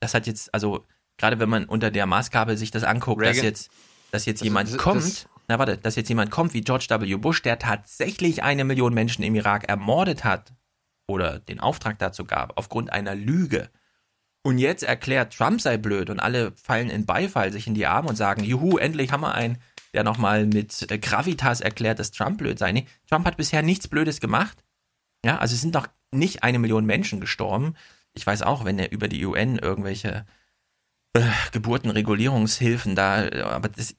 [0.00, 0.86] Das hat jetzt, also
[1.18, 3.36] gerade wenn man unter der Maßgabe sich das anguckt, Reagan.
[3.36, 3.70] dass jetzt,
[4.10, 6.86] dass jetzt das, jemand das, kommt, das, na warte, dass jetzt jemand kommt wie George
[6.88, 7.16] W.
[7.16, 10.52] Bush, der tatsächlich eine Million Menschen im Irak ermordet hat
[11.06, 13.70] oder den Auftrag dazu gab, aufgrund einer Lüge
[14.46, 18.10] und jetzt erklärt, Trump sei blöd und alle fallen in Beifall, sich in die Arme
[18.10, 19.58] und sagen, juhu, endlich haben wir einen,
[19.94, 22.72] der nochmal mit äh, Gravitas erklärt, dass Trump blöd sei.
[22.72, 24.62] Nee, Trump hat bisher nichts Blödes gemacht.
[25.24, 27.74] Ja, also es sind noch nicht eine Million Menschen gestorben.
[28.12, 30.26] Ich weiß auch, wenn er über die UN irgendwelche
[31.14, 31.22] äh,
[31.52, 33.96] Geburtenregulierungshilfen da, aber das,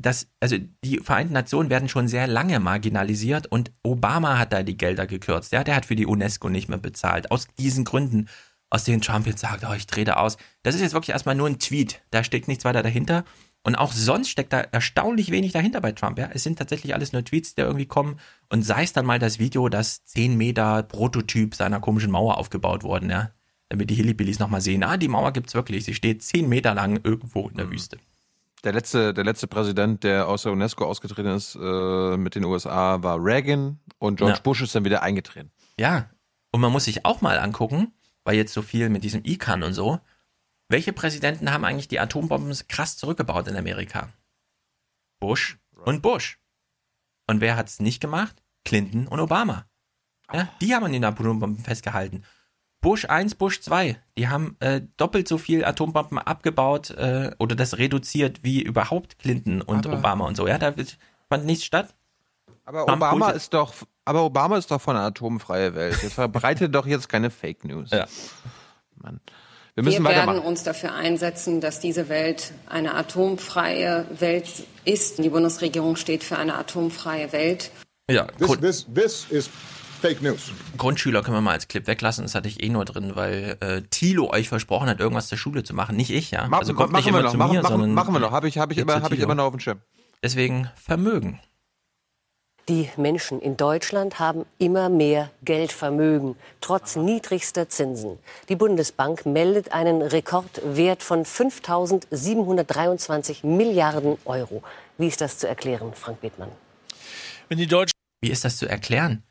[0.00, 4.76] das, also die Vereinten Nationen werden schon sehr lange marginalisiert und Obama hat da die
[4.76, 5.52] Gelder gekürzt.
[5.52, 7.30] Ja, der hat für die UNESCO nicht mehr bezahlt.
[7.30, 8.28] Aus diesen Gründen
[8.70, 10.36] aus denen Trump jetzt sagt, oh, ich drehe da aus.
[10.62, 12.02] Das ist jetzt wirklich erstmal nur ein Tweet.
[12.12, 13.24] Da steckt nichts weiter dahinter.
[13.62, 16.18] Und auch sonst steckt da erstaunlich wenig dahinter bei Trump.
[16.18, 16.30] Ja?
[16.32, 18.18] Es sind tatsächlich alles nur Tweets, die irgendwie kommen.
[18.48, 22.84] Und sei es dann mal das Video, das 10 Meter Prototyp seiner komischen Mauer aufgebaut
[22.84, 23.32] worden, ja.
[23.70, 25.84] Damit die Hillbillies nochmal sehen, ah, die Mauer gibt's wirklich.
[25.84, 27.72] Sie steht 10 Meter lang irgendwo in der mhm.
[27.72, 27.98] Wüste.
[28.64, 33.02] Der letzte, der letzte Präsident, der aus der UNESCO ausgetreten ist äh, mit den USA,
[33.02, 34.42] war Reagan und George ja.
[34.42, 35.50] Bush ist dann wieder eingetreten.
[35.78, 36.10] Ja,
[36.52, 37.94] und man muss sich auch mal angucken,
[38.24, 40.00] weil jetzt so viel mit diesem ICAN und so.
[40.68, 44.08] Welche Präsidenten haben eigentlich die Atombomben krass zurückgebaut in Amerika?
[45.20, 46.38] Bush und Bush.
[47.26, 48.42] Und wer hat es nicht gemacht?
[48.64, 49.66] Clinton und Obama.
[50.32, 52.24] Ja, die haben an den Atombomben festgehalten.
[52.80, 53.96] Bush 1, Bush 2.
[54.16, 59.60] Die haben äh, doppelt so viel Atombomben abgebaut äh, oder das reduziert wie überhaupt Clinton
[59.62, 60.46] und Aber- Obama und so.
[60.48, 60.72] Ja, da
[61.28, 61.94] fand nichts statt.
[62.64, 63.74] Aber Trump Obama holte- ist doch,
[64.04, 65.98] aber Obama ist doch von einer atomfreie Welt.
[66.02, 67.90] Jetzt verbreitet doch jetzt keine Fake News.
[67.90, 68.06] Ja.
[68.96, 69.20] Mann.
[69.74, 74.48] Wir müssen wir werden uns dafür einsetzen, dass diese Welt eine atomfreie Welt
[74.84, 75.18] ist.
[75.18, 77.70] Die Bundesregierung steht für eine atomfreie Welt.
[78.10, 79.50] Ja, This, this, this is
[80.00, 80.50] fake news.
[80.76, 82.24] Grundschüler können wir mal als Clip weglassen.
[82.24, 85.62] Das hatte ich eh nur drin, weil äh, Thilo euch versprochen hat, irgendwas zur Schule
[85.62, 85.96] zu machen.
[85.96, 86.46] Nicht ich, ja.
[86.48, 88.14] Ma- also ma- kommt nicht machen wir immer noch, zu machen- mir, machen- sondern machen
[88.14, 88.32] wir noch.
[88.32, 89.80] Habe ich- habe ich immer- zu habe ich immer noch auf dem Schirm.
[90.22, 91.40] Deswegen Vermögen.
[92.68, 98.18] Die Menschen in Deutschland haben immer mehr Geldvermögen, trotz niedrigster Zinsen.
[98.48, 104.62] Die Bundesbank meldet einen Rekordwert von 5.723 Milliarden Euro.
[104.98, 106.52] Wie ist das zu erklären, Frank Bethmann?
[107.48, 107.90] Wenn die Deutschen
[108.22, 109.24] Wie ist das zu erklären?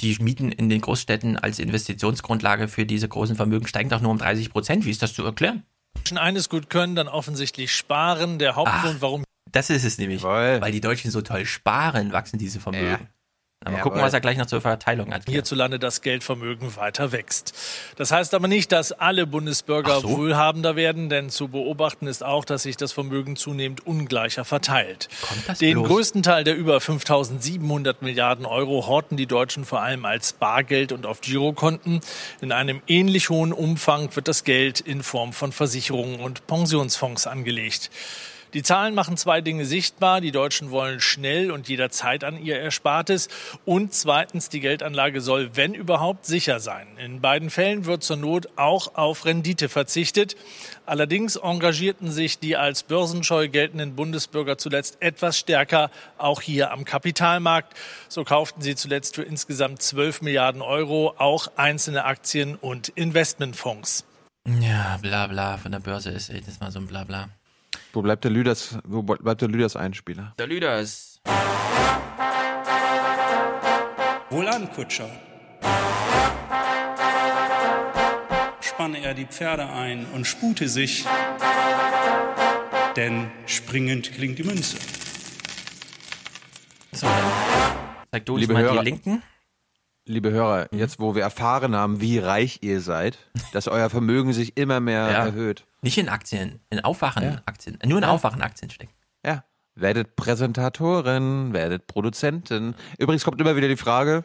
[0.00, 4.18] Die Mieten in den Großstädten als Investitionsgrundlage für diese großen Vermögen steigen doch nur um
[4.18, 4.84] 30 Prozent.
[4.84, 5.64] Wie ist das zu erklären?
[5.96, 8.38] Menschen eines gut können, dann offensichtlich sparen.
[8.38, 9.02] Der Hauptgrund, Ach.
[9.02, 10.22] warum Das ist es nämlich.
[10.22, 13.08] Weil die Deutschen so toll sparen, wachsen diese Vermögen.
[13.64, 14.06] Aber mal gucken, Jawohl.
[14.06, 15.22] was er gleich noch zur Verteilung hat.
[15.28, 17.54] hierzulande das Geldvermögen weiter wächst.
[17.96, 20.10] Das heißt aber nicht, dass alle Bundesbürger so.
[20.10, 25.08] wohlhabender werden, denn zu beobachten ist auch, dass sich das Vermögen zunehmend ungleicher verteilt.
[25.60, 25.88] Den bloß?
[25.88, 31.04] größten Teil der über 5.700 Milliarden Euro horten die Deutschen vor allem als Bargeld und
[31.04, 32.00] auf Girokonten.
[32.40, 37.90] In einem ähnlich hohen Umfang wird das Geld in Form von Versicherungen und Pensionsfonds angelegt.
[38.54, 40.20] Die Zahlen machen zwei Dinge sichtbar.
[40.20, 43.28] Die Deutschen wollen schnell und jederzeit an ihr Erspartes.
[43.64, 46.86] Und zweitens, die Geldanlage soll, wenn überhaupt, sicher sein.
[46.98, 50.36] In beiden Fällen wird zur Not auch auf Rendite verzichtet.
[50.86, 57.74] Allerdings engagierten sich die als börsenscheu geltenden Bundesbürger zuletzt etwas stärker, auch hier am Kapitalmarkt.
[58.08, 64.04] So kauften sie zuletzt für insgesamt 12 Milliarden Euro auch einzelne Aktien und Investmentfonds.
[64.60, 67.28] Ja, bla bla, von der Börse ist jedes Mal so ein bla bla.
[67.98, 70.32] Wo bleibt der Lüders, wo bleibt der Lüders Einspieler?
[70.38, 71.20] Der Lüders.
[74.30, 75.10] Wohlan, Kutscher.
[78.60, 81.06] Spanne er die Pferde ein und spute sich,
[82.94, 84.78] denn springend klingt die Münze.
[86.92, 89.24] Zeig du uns Liebe mal Hörer, die Linken.
[90.08, 93.18] Liebe Hörer, jetzt wo wir erfahren haben, wie reich ihr seid,
[93.52, 95.26] dass euer Vermögen sich immer mehr Ja.
[95.26, 95.66] erhöht.
[95.82, 97.78] Nicht in Aktien, in Aufwachen-Aktien.
[97.84, 98.10] Nur in Ja.
[98.10, 98.92] Aufwachen-Aktien stecken.
[99.24, 99.44] Ja.
[99.74, 102.74] Werdet Präsentatoren, werdet Produzenten.
[102.98, 104.24] Übrigens kommt immer wieder die Frage,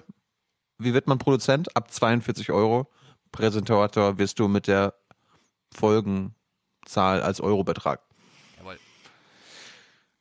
[0.80, 1.76] wie wird man Produzent?
[1.76, 2.90] Ab 42 Euro.
[3.34, 4.94] Präsentator wirst du mit der
[5.76, 8.02] Folgenzahl als Eurobetrag.
[8.58, 8.80] Jawohl.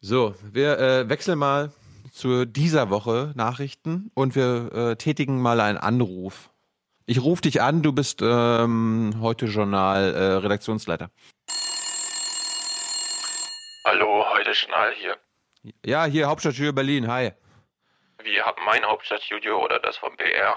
[0.01, 1.73] So, wir äh, wechseln mal
[2.13, 6.51] zu dieser Woche Nachrichten und wir äh, tätigen mal einen Anruf.
[7.07, 11.11] Ich rufe dich an, du bist ähm, heute Journal äh, Redaktionsleiter.
[13.85, 15.17] Hallo, heute Schnall hier.
[15.85, 17.33] Ja, hier Hauptstadtstudio Berlin, hi.
[18.23, 20.57] Wir haben mein Hauptstadtstudio oder das vom BR.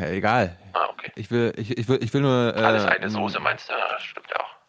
[0.00, 0.58] Ja, egal.
[0.74, 1.12] Ah, okay.
[1.16, 2.54] Ich will, ich, ich will, ich will nur.
[2.56, 3.72] Äh, Alles eine Soße meinst du?
[3.72, 4.61] Ja, stimmt auch.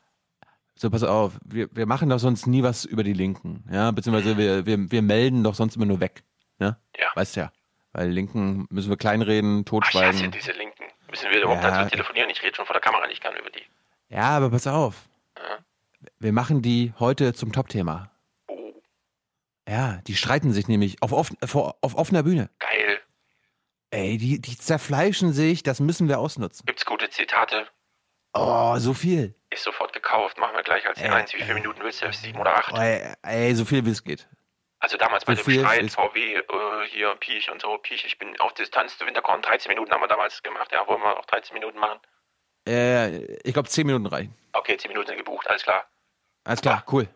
[0.84, 4.38] So, pass auf, wir, wir machen doch sonst nie was über die Linken, ja, beziehungsweise
[4.38, 6.24] wir, wir, wir melden doch sonst immer nur weg,
[6.60, 6.78] ne?
[6.98, 7.08] Ja.
[7.16, 7.54] Weißt ja.
[7.94, 10.20] Weil Linken müssen wir kleinreden, Ach, ich totschweigen.
[10.20, 10.84] hasse diese Linken.
[11.10, 11.84] Müssen wir überhaupt Ja.
[11.84, 12.30] dazu telefonieren?
[12.32, 13.64] Ich rede schon vor der Kamera nicht gern über die.
[14.10, 15.08] Ja, aber pass auf.
[16.20, 18.12] Wir machen die heute zum Topthema.
[18.48, 18.74] Oh.
[19.66, 22.50] Ja, die streiten sich nämlich auf, offen, vor, auf offener Bühne.
[22.60, 23.00] Geil.
[23.92, 26.66] Ey, die, die zerfleischen sich, das müssen wir ausnutzen.
[26.66, 27.68] Gibt's gute Zitate?
[28.34, 29.36] Oh, so viel.
[29.52, 30.38] Ist sofort gekauft.
[30.40, 31.34] Machen wir gleich als die eins.
[31.34, 32.12] Wie viele Minuten willst du?
[32.12, 32.76] Sieben oder acht?
[32.78, 34.28] Ey, ey, so viel wie es geht.
[34.80, 36.44] Also damals bei so dem Streit VW, äh,
[36.90, 37.78] hier Piech und so.
[37.78, 39.42] Piech, ich bin auf Distanz zu Winterkorn.
[39.42, 40.72] 13 Minuten haben wir damals gemacht.
[40.74, 42.00] Ja, wollen wir auch 13 Minuten machen?
[42.68, 44.36] Äh, ich glaube, zehn Minuten reichen.
[44.54, 45.48] Okay, 10 Minuten gebucht.
[45.48, 45.86] Alles klar.
[46.44, 47.08] Alles klar, cool.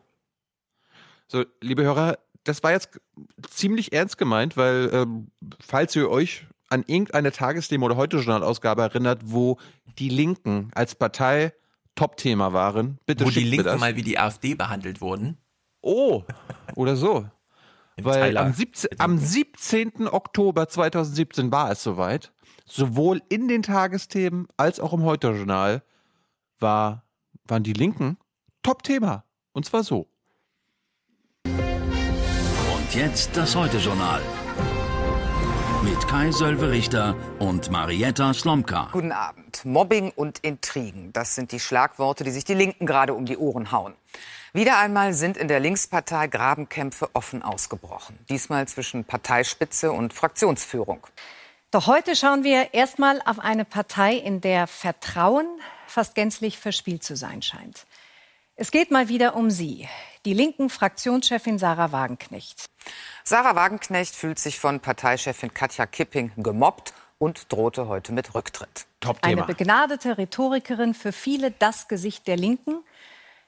[1.28, 3.00] So, liebe Hörer, das war jetzt
[3.50, 5.32] ziemlich ernst gemeint, weil, ähm,
[5.66, 9.58] falls ihr euch an irgendeine Tagesdemo oder heute Journalausgabe erinnert, wo
[9.98, 11.54] die Linken als Partei
[11.96, 13.80] Topthema waren, bitte Wo die Linken das.
[13.80, 15.38] mal wie die AfD behandelt wurden.
[15.82, 16.24] Oh,
[16.76, 17.26] oder so.
[18.00, 20.08] Weil am, 17, am 17.
[20.08, 22.32] Oktober 2017 war es soweit.
[22.66, 25.82] Sowohl in den Tagesthemen als auch im Heute-Journal
[26.60, 27.04] war,
[27.46, 28.18] waren die Linken
[28.62, 29.24] Top-Thema.
[29.54, 30.08] Und zwar so.
[31.46, 34.22] Und jetzt das Heute-Journal.
[35.84, 38.90] Mit Kai Sölve-Richter und Marietta Slomka.
[38.92, 39.64] Guten Abend.
[39.64, 43.72] Mobbing und Intrigen, das sind die Schlagworte, die sich die Linken gerade um die Ohren
[43.72, 43.94] hauen.
[44.54, 48.18] Wieder einmal sind in der Linkspartei Grabenkämpfe offen ausgebrochen.
[48.30, 51.06] Diesmal zwischen Parteispitze und Fraktionsführung.
[51.72, 55.48] Doch heute schauen wir erstmal auf eine Partei, in der Vertrauen
[55.86, 57.86] fast gänzlich verspielt zu sein scheint.
[58.56, 59.88] Es geht mal wieder um sie,
[60.28, 62.66] die linken Fraktionschefin Sarah Wagenknecht.
[63.24, 68.88] Sarah Wagenknecht fühlt sich von Parteichefin Katja Kipping gemobbt und drohte heute mit Rücktritt.
[69.22, 72.84] Eine begnadete Rhetorikerin, für viele das Gesicht der Linken,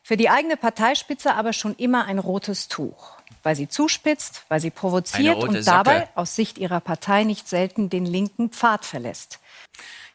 [0.03, 4.71] für die eigene Parteispitze aber schon immer ein rotes Tuch, weil sie zuspitzt, weil sie
[4.71, 6.09] provoziert und dabei Socke.
[6.15, 9.41] aus Sicht ihrer Partei nicht selten den linken Pfad verlässt.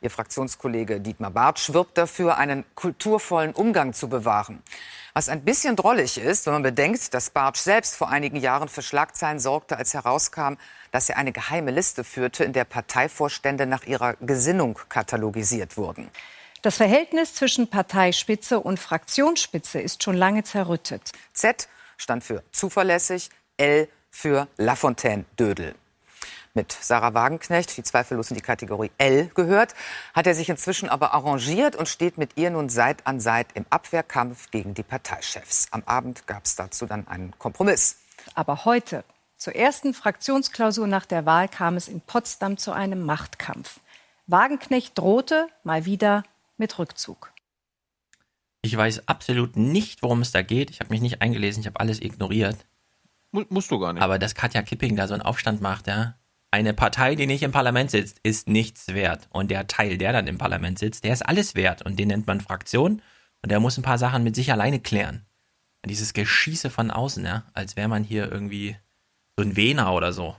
[0.01, 4.63] Ihr Fraktionskollege Dietmar Bartsch wirbt dafür, einen kulturvollen Umgang zu bewahren.
[5.17, 8.83] Was ein bisschen drollig ist, wenn man bedenkt, dass Bartsch selbst vor einigen Jahren für
[8.83, 10.55] Schlagzeilen sorgte, als herauskam,
[10.91, 16.11] dass er eine geheime Liste führte, in der Parteivorstände nach ihrer Gesinnung katalogisiert wurden.
[16.63, 21.13] Das Verhältnis zwischen Parteispitze und Fraktionsspitze ist schon lange zerrüttet.
[21.33, 25.77] Z stand für zuverlässig, L für Lafontaine-Dödel.
[26.57, 29.75] Mit Sarah Wagenknecht, die zweifellos in die Kategorie L gehört,
[30.15, 33.67] hat er sich inzwischen aber arrangiert und steht mit ihr nun Seit an Seit im
[33.71, 35.67] Abwehrkampf gegen die Parteichefs.
[35.73, 37.99] Am Abend gab es dazu dann einen Kompromiss.
[38.37, 39.03] Aber heute,
[39.37, 43.81] zur ersten Fraktionsklausur nach der Wahl, kam es in Potsdam zu einem Machtkampf.
[44.29, 46.23] Wagenknecht drohte mal wieder
[46.57, 47.33] mit Rückzug.
[48.63, 50.71] Ich weiß absolut nicht, worum es da geht.
[50.71, 52.65] Ich habe mich nicht eingelesen, ich habe alles ignoriert.
[53.33, 54.03] musst du gar nicht.
[54.05, 56.15] Aber dass Katja Kipping da so einen Aufstand macht, ja.
[56.55, 59.27] Eine Partei, die nicht im Parlament sitzt, ist nichts wert.
[59.31, 61.83] Und der Teil, der dann im Parlament sitzt, der ist alles wert.
[61.83, 63.03] Und den nennt man Fraktion.
[63.43, 65.27] Und der muss ein paar Sachen mit sich alleine klären.
[65.83, 68.77] Und dieses Geschieße von außen, ja, als wäre man hier irgendwie
[69.37, 70.37] so ein Wiener oder so.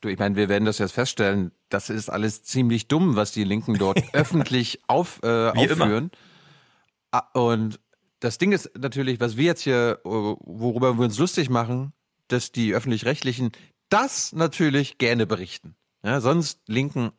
[0.00, 3.42] Du, ich meine, wir werden das jetzt feststellen, das ist alles ziemlich dumm, was die
[3.42, 5.84] Linken dort öffentlich auf, äh, Wie immer.
[5.86, 6.12] aufführen.
[7.10, 7.80] Ah, Und
[8.20, 11.92] das Ding ist natürlich, was wir jetzt hier, äh, worüber wir uns lustig machen,
[12.28, 13.50] dass die öffentlich-rechtlichen
[13.90, 15.74] das natürlich gerne berichten.
[16.02, 17.12] Ja, sonst Linken,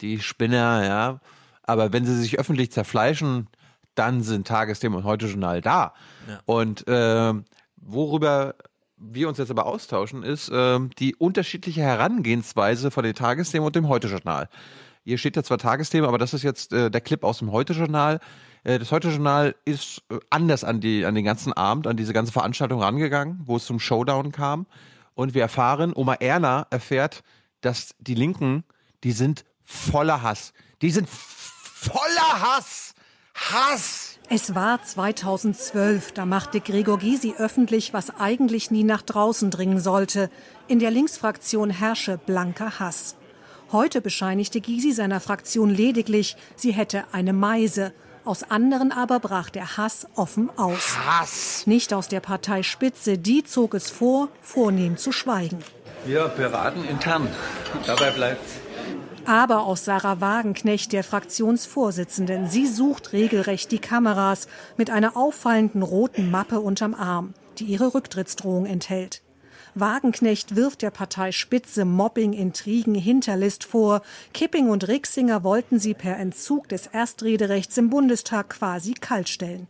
[0.00, 1.20] die Spinner, ja.
[1.62, 3.48] Aber wenn sie sich öffentlich zerfleischen,
[3.94, 5.92] dann sind Tagesthemen und Heute-Journal da.
[6.26, 6.40] Ja.
[6.46, 7.34] Und äh,
[7.76, 8.54] worüber
[8.96, 13.88] wir uns jetzt aber austauschen, ist ähm, die unterschiedliche Herangehensweise von den Tagesthemen und dem
[13.88, 14.48] Heute-Journal.
[15.04, 18.20] Hier steht ja zwar Tagesthemen, aber das ist jetzt äh, der Clip aus dem Heute-Journal.
[18.64, 22.32] Äh, das Heute-Journal ist äh, anders an, die, an den ganzen Abend, an diese ganze
[22.32, 24.66] Veranstaltung rangegangen, wo es zum Showdown kam.
[25.18, 27.24] Und wir erfahren, Oma Erna erfährt,
[27.60, 28.62] dass die Linken,
[29.02, 30.52] die sind voller Hass.
[30.80, 32.94] Die sind voller Hass.
[33.34, 34.20] Hass.
[34.28, 40.30] Es war 2012, da machte Gregor Gysi öffentlich, was eigentlich nie nach draußen dringen sollte.
[40.68, 43.16] In der Linksfraktion herrsche blanker Hass.
[43.72, 47.92] Heute bescheinigte Gysi seiner Fraktion lediglich, sie hätte eine Meise.
[48.28, 50.98] Aus anderen aber brach der Hass offen aus.
[51.06, 51.66] Hass!
[51.66, 55.60] Nicht aus der Parteispitze, die zog es vor, vornehm zu schweigen.
[56.04, 57.26] Wir beraten intern.
[57.86, 58.44] Dabei bleibt
[59.24, 62.46] Aber aus Sarah Wagenknecht, der Fraktionsvorsitzenden.
[62.50, 64.46] Sie sucht regelrecht die Kameras
[64.76, 69.22] mit einer auffallenden roten Mappe unterm Arm, die ihre Rücktrittsdrohung enthält.
[69.80, 74.02] Wagenknecht wirft der Partei Spitze Mobbing, Intrigen, Hinterlist vor.
[74.34, 79.68] Kipping und Rixinger wollten sie per Entzug des Erstrederechts im Bundestag quasi kaltstellen.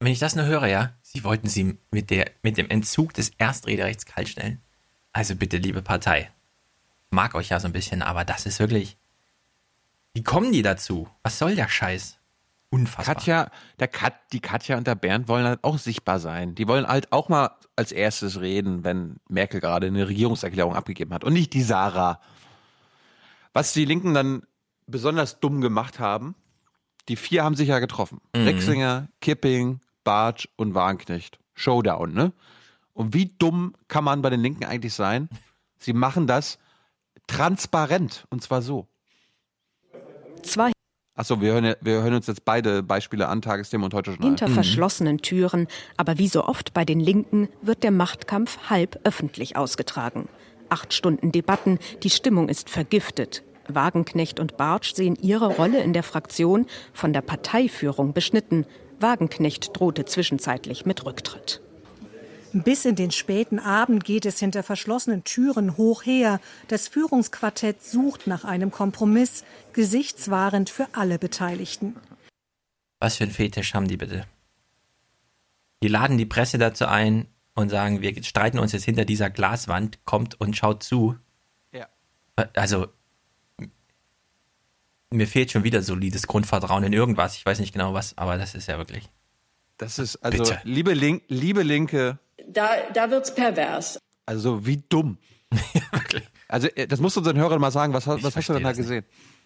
[0.00, 3.30] Wenn ich das nur höre, ja, sie wollten sie mit, der, mit dem Entzug des
[3.38, 4.60] Erstrederechts kaltstellen.
[5.12, 6.30] Also bitte, liebe Partei.
[7.10, 8.98] Mag euch ja so ein bisschen, aber das ist wirklich.
[10.12, 11.08] Wie kommen die dazu?
[11.22, 12.18] Was soll der Scheiß?
[12.70, 13.14] Unfassbar.
[13.14, 16.54] Katja, der Kat, die Katja und der Bernd wollen halt auch sichtbar sein.
[16.54, 21.24] Die wollen halt auch mal als erstes reden, wenn Merkel gerade eine Regierungserklärung abgegeben hat
[21.24, 22.20] und nicht die Sarah.
[23.52, 24.42] Was die Linken dann
[24.86, 26.34] besonders dumm gemacht haben,
[27.08, 28.20] die vier haben sich ja getroffen.
[28.34, 28.44] Mhm.
[28.44, 31.38] Rexinger, Kipping, Bartsch und Wagenknecht.
[31.54, 32.32] Showdown, ne?
[32.92, 35.28] Und wie dumm kann man bei den Linken eigentlich sein?
[35.78, 36.58] Sie machen das
[37.26, 38.88] transparent und zwar so.
[40.42, 40.72] Zwei
[41.16, 44.28] Achso, wir hören, wir hören uns jetzt beide Beispiele an, Tagesthemen und heute Journal.
[44.28, 45.66] hinter verschlossenen Türen,
[45.96, 50.28] aber wie so oft bei den Linken wird der Machtkampf halb öffentlich ausgetragen.
[50.68, 53.42] Acht Stunden Debatten, die Stimmung ist vergiftet.
[53.66, 58.66] Wagenknecht und Bartsch sehen ihre Rolle in der Fraktion von der Parteiführung beschnitten.
[59.00, 61.62] Wagenknecht drohte zwischenzeitlich mit Rücktritt.
[62.64, 66.40] Bis in den späten Abend geht es hinter verschlossenen Türen hoch her.
[66.68, 71.96] Das Führungsquartett sucht nach einem Kompromiss, gesichtswahrend für alle Beteiligten.
[72.98, 74.24] Was für ein Fetisch haben die bitte?
[75.82, 80.04] Die laden die Presse dazu ein und sagen, wir streiten uns jetzt hinter dieser Glaswand,
[80.06, 81.16] kommt und schaut zu.
[81.72, 81.88] Ja.
[82.54, 82.88] Also,
[85.10, 87.36] mir fehlt schon wieder solides Grundvertrauen in irgendwas.
[87.36, 89.10] Ich weiß nicht genau was, aber das ist ja wirklich.
[89.76, 90.60] Das ist, also, Bitte.
[90.64, 93.98] liebe, Link, liebe Linke, Da, da wird's pervers.
[94.26, 95.18] also wie dumm.
[96.48, 97.92] Also, äh, das musst du unseren Hörern mal sagen.
[97.92, 99.04] Was, was hast du denn da gesehen?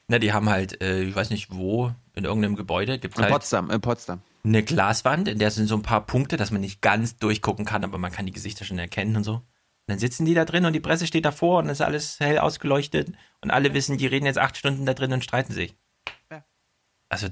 [0.08, 3.32] Na, die haben halt, äh, ich weiß nicht wo, in irgendeinem Gebäude gibt's In halt
[3.32, 4.20] Potsdam, in Potsdam.
[4.44, 7.84] eine Glaswand, in der sind so ein paar Punkte, dass man nicht ganz durchgucken kann,
[7.84, 9.34] aber man kann die Gesichter schon erkennen und so.
[9.34, 9.44] Und
[9.86, 13.12] dann sitzen die da drin und die Presse steht davor und ist alles hell ausgeleuchtet
[13.40, 15.74] und alle wissen, die reden jetzt acht Stunden da drin und streiten sich.
[16.30, 16.44] Ja.
[17.08, 17.28] Also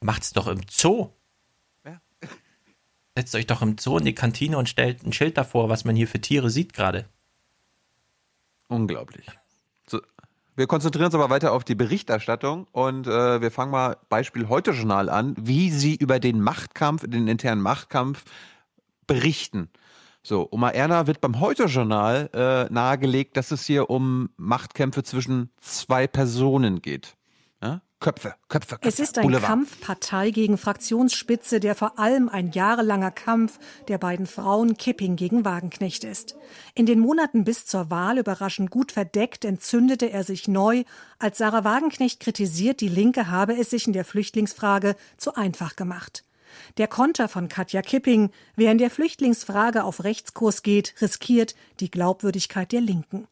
[0.00, 1.08] macht's doch im Zoo.
[3.18, 5.96] Setzt euch doch im Zoo in die Kantine und stellt ein Schild davor, was man
[5.96, 7.04] hier für Tiere sieht gerade.
[8.68, 9.26] Unglaublich.
[9.88, 10.00] So,
[10.54, 14.70] wir konzentrieren uns aber weiter auf die Berichterstattung und äh, wir fangen mal Beispiel heute
[14.70, 18.22] Journal an, wie sie über den Machtkampf, den internen Machtkampf
[19.08, 19.68] berichten.
[20.22, 26.06] So, Oma Erna wird beim Heute-Journal äh, nahegelegt, dass es hier um Machtkämpfe zwischen zwei
[26.06, 27.17] Personen geht.
[28.00, 28.88] Köpfe, Köpfe, Köpfe.
[28.88, 29.46] Es ist ein Boulevard.
[29.46, 33.58] Kampf Partei gegen Fraktionsspitze, der vor allem ein jahrelanger Kampf
[33.88, 36.36] der beiden Frauen Kipping gegen Wagenknecht ist.
[36.74, 40.84] In den Monaten bis zur Wahl, überraschend gut verdeckt, entzündete er sich neu,
[41.18, 46.24] als Sarah Wagenknecht kritisiert, die Linke habe es sich in der Flüchtlingsfrage zu einfach gemacht.
[46.76, 52.70] Der Konter von Katja Kipping, wer in der Flüchtlingsfrage auf Rechtskurs geht, riskiert die Glaubwürdigkeit
[52.70, 53.26] der Linken.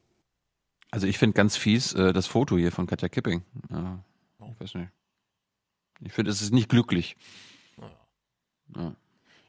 [0.90, 3.42] Also ich finde ganz fies äh, das Foto hier von Katja Kipping.
[3.70, 4.00] Ja,
[4.52, 4.90] ich weiß nicht.
[6.00, 7.16] Ich finde, es ist nicht glücklich.
[8.74, 8.94] Ja.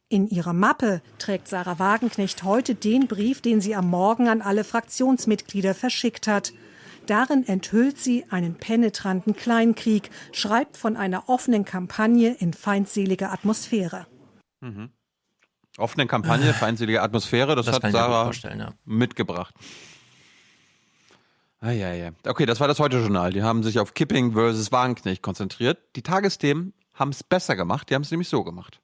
[0.10, 4.64] In ihrer Mappe trägt Sarah Wagenknecht heute den Brief, den sie am Morgen an alle
[4.64, 6.54] Fraktionsmitglieder verschickt hat.
[7.08, 14.08] Darin enthüllt sie einen penetranten Kleinkrieg, schreibt von einer offenen Kampagne in feindseliger Atmosphäre.
[14.62, 14.92] Mhm.
[15.78, 18.74] Offene Kampagne, feindselige Atmosphäre, das, Das hat Sarah vorstellen, ja.
[18.86, 19.54] mitgebracht.
[21.60, 22.12] Ah, ja, ja.
[22.26, 23.34] Okay, das war das Heute-Journal.
[23.34, 25.80] Die haben sich auf Kipping versus Wagenknecht konzentriert.
[25.96, 27.90] Die Tagesthemen haben es besser gemacht.
[27.90, 28.80] Die haben es nämlich so gemacht.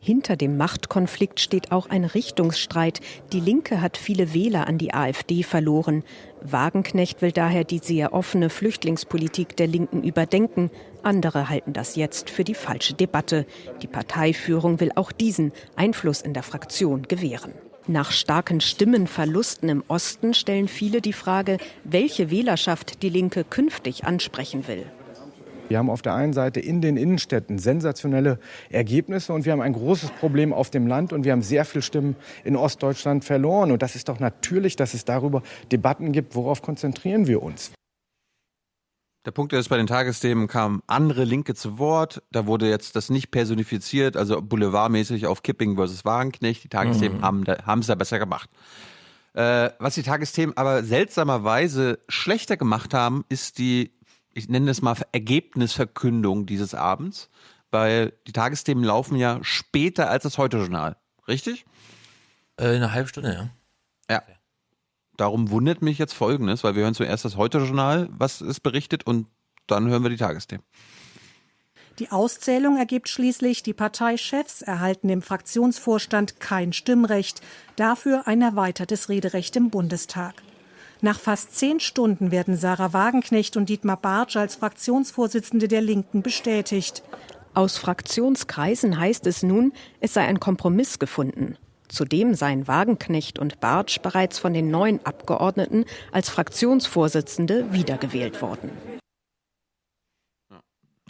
[0.00, 3.00] Hinter dem Machtkonflikt steht auch ein Richtungsstreit.
[3.32, 6.02] Die Linke hat viele Wähler an die AfD verloren.
[6.42, 10.70] Wagenknecht will daher die sehr offene Flüchtlingspolitik der Linken überdenken.
[11.02, 13.46] Andere halten das jetzt für die falsche Debatte.
[13.80, 17.54] Die Parteiführung will auch diesen Einfluss in der Fraktion gewähren.
[17.86, 24.66] Nach starken Stimmenverlusten im Osten stellen viele die Frage, welche Wählerschaft die Linke künftig ansprechen
[24.66, 24.86] will.
[25.68, 28.38] Wir haben auf der einen Seite in den Innenstädten sensationelle
[28.70, 31.82] Ergebnisse und wir haben ein großes Problem auf dem Land und wir haben sehr viele
[31.82, 33.70] Stimmen in Ostdeutschland verloren.
[33.70, 37.72] Und das ist doch natürlich, dass es darüber Debatten gibt, worauf konzentrieren wir uns.
[39.24, 42.22] Der Punkt ist, bei den Tagesthemen kamen andere Linke zu Wort.
[42.30, 46.62] Da wurde jetzt das nicht personifiziert, also boulevardmäßig auf Kipping versus Wagenknecht.
[46.64, 47.22] Die Tagesthemen Mhm.
[47.22, 48.50] haben es da besser gemacht.
[49.32, 53.92] Äh, was die Tagesthemen aber seltsamerweise schlechter gemacht haben, ist die,
[54.32, 57.30] ich nenne es mal Ergebnisverkündung dieses Abends,
[57.70, 60.96] weil die Tagesthemen laufen ja später als das Heute-Journal.
[61.26, 61.64] Richtig?
[62.58, 63.32] Äh, eine halbe Stunde.
[63.32, 63.50] Ja.
[65.16, 69.26] Darum wundert mich jetzt Folgendes, weil wir hören zuerst das Heute-Journal, was ist berichtet, und
[69.66, 70.64] dann hören wir die Tagesthemen.
[72.00, 77.40] Die Auszählung ergibt schließlich, die Parteichefs erhalten im Fraktionsvorstand kein Stimmrecht,
[77.76, 80.34] dafür ein erweitertes Rederecht im Bundestag.
[81.02, 87.04] Nach fast zehn Stunden werden Sarah Wagenknecht und Dietmar Bartsch als Fraktionsvorsitzende der Linken bestätigt.
[87.52, 91.56] Aus Fraktionskreisen heißt es nun, es sei ein Kompromiss gefunden.
[91.88, 98.70] Zudem seien Wagenknecht und Bartsch bereits von den neuen Abgeordneten als Fraktionsvorsitzende wiedergewählt worden.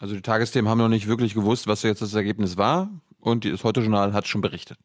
[0.01, 2.91] Also die Tagesthemen haben noch nicht wirklich gewusst, was jetzt das Ergebnis war,
[3.21, 4.77] und das Heute-Journal hat schon berichtet.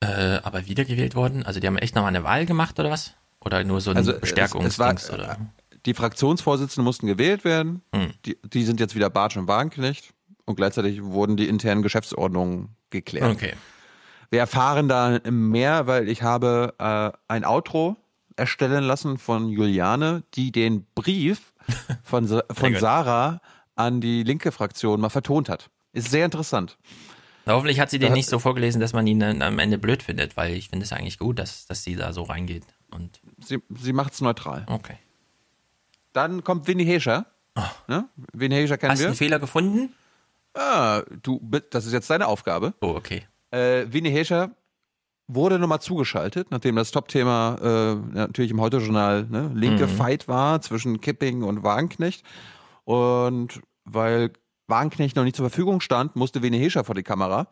[0.00, 1.42] Äh, aber wiedergewählt worden?
[1.44, 3.14] Also die haben echt nochmal eine Wahl gemacht oder was?
[3.44, 5.02] Oder nur so ein Also es- Bestärkungsdings?
[5.04, 5.36] es war- oder?
[5.84, 7.82] Die Fraktionsvorsitzenden mussten gewählt werden.
[8.24, 10.14] Die, die sind jetzt wieder Bartsch und Wagenknecht.
[10.44, 13.32] Und gleichzeitig wurden die internen Geschäftsordnungen geklärt.
[13.32, 13.54] Okay.
[14.32, 17.96] Wir erfahren da mehr, weil ich habe äh, ein Outro
[18.34, 21.52] erstellen lassen von Juliane, die den Brief
[22.02, 22.74] von, von.
[22.76, 23.42] Sarah
[23.76, 25.68] an die linke Fraktion mal vertont hat.
[25.92, 26.78] Ist sehr interessant.
[27.46, 30.34] Hoffentlich hat sie den nicht so vorgelesen, dass man ihn dann am Ende blöd findet,
[30.38, 32.64] weil ich finde es eigentlich gut, dass, dass sie da so reingeht.
[32.90, 34.64] Und Sie, sie macht es neutral.
[34.66, 34.96] okay.
[36.14, 37.26] Dann kommt Winnie Hescher.
[37.86, 38.08] Ne?
[38.32, 39.08] Winnie Hescher kennen Hast du wir.
[39.08, 39.92] einen Fehler gefunden?
[40.54, 41.38] Ah, du,
[41.70, 42.72] das ist jetzt deine Aufgabe.
[42.80, 43.26] Oh, okay.
[43.52, 44.50] Äh, Winnie Hescher
[45.28, 49.90] wurde nochmal zugeschaltet, nachdem das Top-Thema äh, natürlich im Heute-Journal ne, linke Mhm.
[49.90, 52.24] Fight war zwischen Kipping und Wagenknecht.
[52.84, 54.32] Und weil
[54.66, 57.46] Wagenknecht noch nicht zur Verfügung stand, musste Winnie Hescher vor die Kamera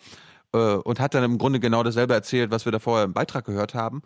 [0.53, 3.45] äh, und hat dann im Grunde genau dasselbe erzählt, was wir da vorher im Beitrag
[3.45, 4.03] gehört haben.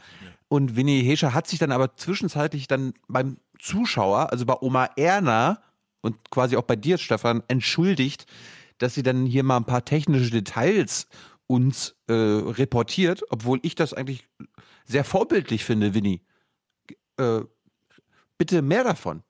[0.48, 5.62] Und Winnie Hescher hat sich dann aber zwischenzeitlich dann beim Zuschauer, also bei Oma Erna
[6.02, 8.26] und quasi auch bei dir, Stefan, entschuldigt,
[8.78, 11.08] dass sie dann hier mal ein paar technische Details
[11.46, 14.26] uns äh, reportiert, obwohl ich das eigentlich
[14.84, 16.22] sehr vorbildlich finde, Winnie.
[17.18, 17.40] äh,
[18.38, 19.22] bitte mehr davon.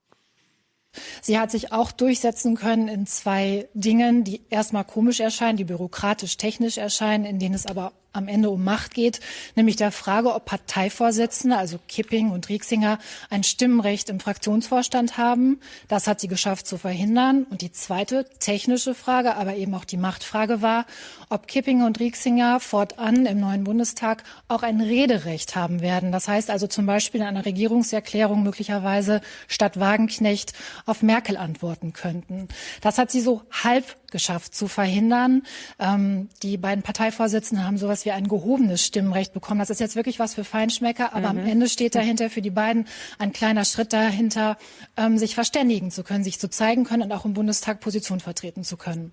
[1.20, 6.78] Sie hat sich auch durchsetzen können in zwei Dingen, die erstmal komisch erscheinen, die bürokratisch-technisch
[6.78, 9.20] erscheinen, in denen es aber am Ende um Macht geht,
[9.56, 12.98] nämlich der Frage, ob Parteivorsitzende, also Kipping und Rieksinger,
[13.30, 15.60] ein Stimmrecht im Fraktionsvorstand haben.
[15.88, 17.44] Das hat sie geschafft zu verhindern.
[17.50, 20.86] Und die zweite technische Frage, aber eben auch die Machtfrage war,
[21.28, 26.12] ob Kipping und Rieksinger fortan im neuen Bundestag auch ein Rederecht haben werden.
[26.12, 30.52] Das heißt also zum Beispiel in einer Regierungserklärung möglicherweise statt Wagenknecht
[30.86, 32.48] auf Merkel antworten könnten.
[32.80, 35.42] Das hat sie so halb geschafft zu verhindern.
[35.80, 39.58] Ähm, die beiden Parteivorsitzenden haben sowas wie ein gehobenes Stimmrecht bekommen.
[39.58, 41.40] Das ist jetzt wirklich was für Feinschmecker, aber mhm.
[41.40, 42.86] am Ende steht dahinter für die beiden
[43.18, 44.56] ein kleiner Schritt dahinter,
[44.96, 48.62] ähm, sich verständigen zu können, sich zu zeigen können und auch im Bundestag Position vertreten
[48.62, 49.12] zu können.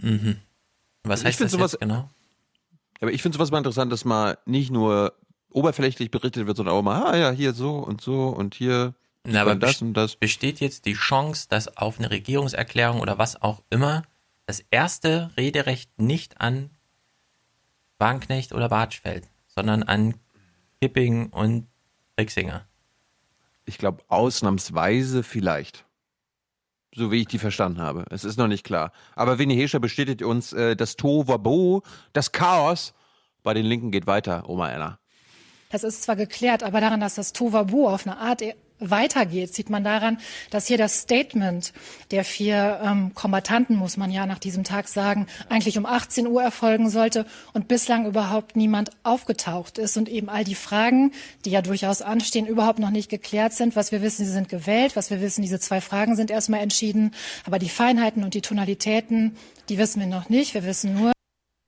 [0.00, 0.36] Mhm.
[1.02, 2.08] Was heißt das sowas, genau?
[3.00, 5.14] Aber ich finde sowas mal interessant, dass mal nicht nur
[5.50, 8.94] oberflächlich berichtet wird, sondern auch mal, ah ja, hier so und so und hier
[9.24, 10.14] Na, aber das und das.
[10.14, 14.04] Besteht jetzt die Chance, dass auf eine Regierungserklärung oder was auch immer
[14.48, 16.70] das erste Rederecht nicht an
[17.98, 20.14] Wagenknecht oder Bartsch fällt, sondern an
[20.80, 21.66] Kipping und
[22.18, 22.66] Rixinger.
[23.66, 25.84] Ich glaube, ausnahmsweise vielleicht.
[26.94, 28.06] So wie ich die verstanden habe.
[28.08, 28.92] Es ist noch nicht klar.
[29.14, 31.82] Aber Winnie Hescher bestätigt uns, äh, das Tovabo,
[32.14, 32.94] das Chaos
[33.42, 34.98] bei den Linken geht weiter, Oma Anna.
[35.68, 38.40] Das ist zwar geklärt, aber daran, dass das Tovabo auf eine Art
[38.80, 40.18] weitergeht, sieht man daran,
[40.50, 41.72] dass hier das Statement
[42.10, 46.42] der vier ähm, Kombattanten, muss man ja nach diesem Tag sagen, eigentlich um 18 Uhr
[46.42, 51.12] erfolgen sollte und bislang überhaupt niemand aufgetaucht ist und eben all die Fragen,
[51.44, 53.76] die ja durchaus anstehen, überhaupt noch nicht geklärt sind.
[53.76, 54.96] Was wir wissen, sie sind gewählt.
[54.96, 57.12] Was wir wissen, diese zwei Fragen sind erstmal entschieden.
[57.44, 59.36] Aber die Feinheiten und die Tonalitäten,
[59.68, 60.54] die wissen wir noch nicht.
[60.54, 61.12] Wir wissen nur,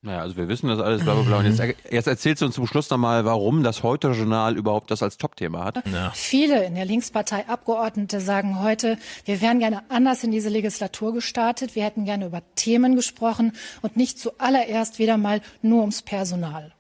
[0.03, 1.39] naja, also wir wissen das alles, bla bla bla.
[1.39, 1.61] Und jetzt,
[1.91, 5.87] jetzt erzählst du uns zum Schluss nochmal, warum das Heute-Journal überhaupt das als Topthema hat.
[5.87, 6.11] Ja.
[6.15, 8.97] Viele in der Linkspartei Abgeordnete sagen heute,
[9.27, 13.53] wir wären gerne anders in diese Legislatur gestartet, wir hätten gerne über Themen gesprochen
[13.83, 16.73] und nicht zuallererst wieder mal nur ums Personal.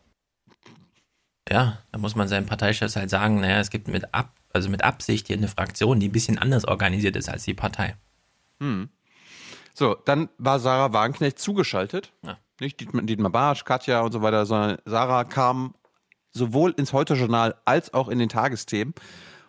[1.51, 4.82] Ja, da muss man seinem Parteichef halt sagen, naja, es gibt mit, Ab also mit
[4.82, 7.97] Absicht hier eine Fraktion, die ein bisschen anders organisiert ist als die Partei.
[8.60, 8.88] Hm.
[9.74, 12.12] So, dann war Sarah Wagenknecht zugeschaltet.
[12.22, 15.74] Ja nicht Dietmar, Bartsch, Katja und so weiter, sondern Sarah kam
[16.32, 18.94] sowohl ins Heute-Journal als auch in den Tagesthemen.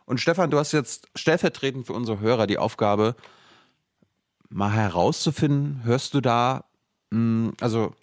[0.05, 3.15] Und Stefan, du hast jetzt stellvertretend für unsere Hörer die Aufgabe,
[4.49, 6.65] mal herauszufinden, hörst du da,
[7.11, 7.93] mh, hm, also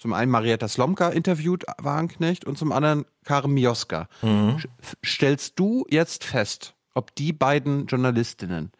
[0.00, 4.08] zum einen Marietta Slomka interviewt Wagenknecht und zum anderen Karin Mioska.
[4.22, 4.58] Mhm.
[5.04, 8.72] Stellst du jetzt fest, ob die beiden Journalistinnen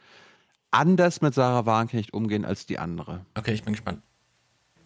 [0.70, 3.24] anders mit Sarah Wagenknecht umgehen als die andere?
[3.34, 4.02] Okay, ich bin gespannt.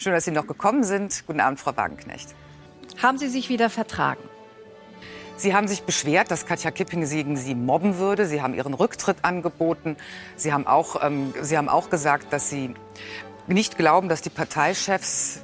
[0.03, 1.25] Schön, dass Sie noch gekommen sind.
[1.27, 2.35] Guten Abend, Frau Wagenknecht.
[3.03, 4.23] Haben Sie sich wieder vertragen?
[5.37, 8.25] Sie haben sich beschwert, dass Katja Kipping gegen Sie mobben würde.
[8.25, 9.99] Sie haben Ihren Rücktritt angeboten.
[10.37, 12.75] Sie haben auch, ähm, Sie haben auch gesagt, dass Sie
[13.47, 15.43] nicht glauben, dass die Parteichefs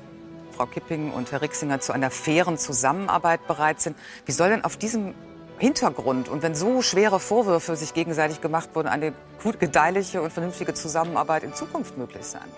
[0.53, 3.95] Frau Kipping und Herr Rixinger zu einer fairen Zusammenarbeit bereit sind.
[4.25, 5.13] Wie soll denn auf diesem
[5.59, 9.13] Hintergrund und wenn so schwere Vorwürfe sich gegenseitig gemacht wurden, eine
[9.43, 12.49] gut gedeihliche und vernünftige Zusammenarbeit in Zukunft möglich sein?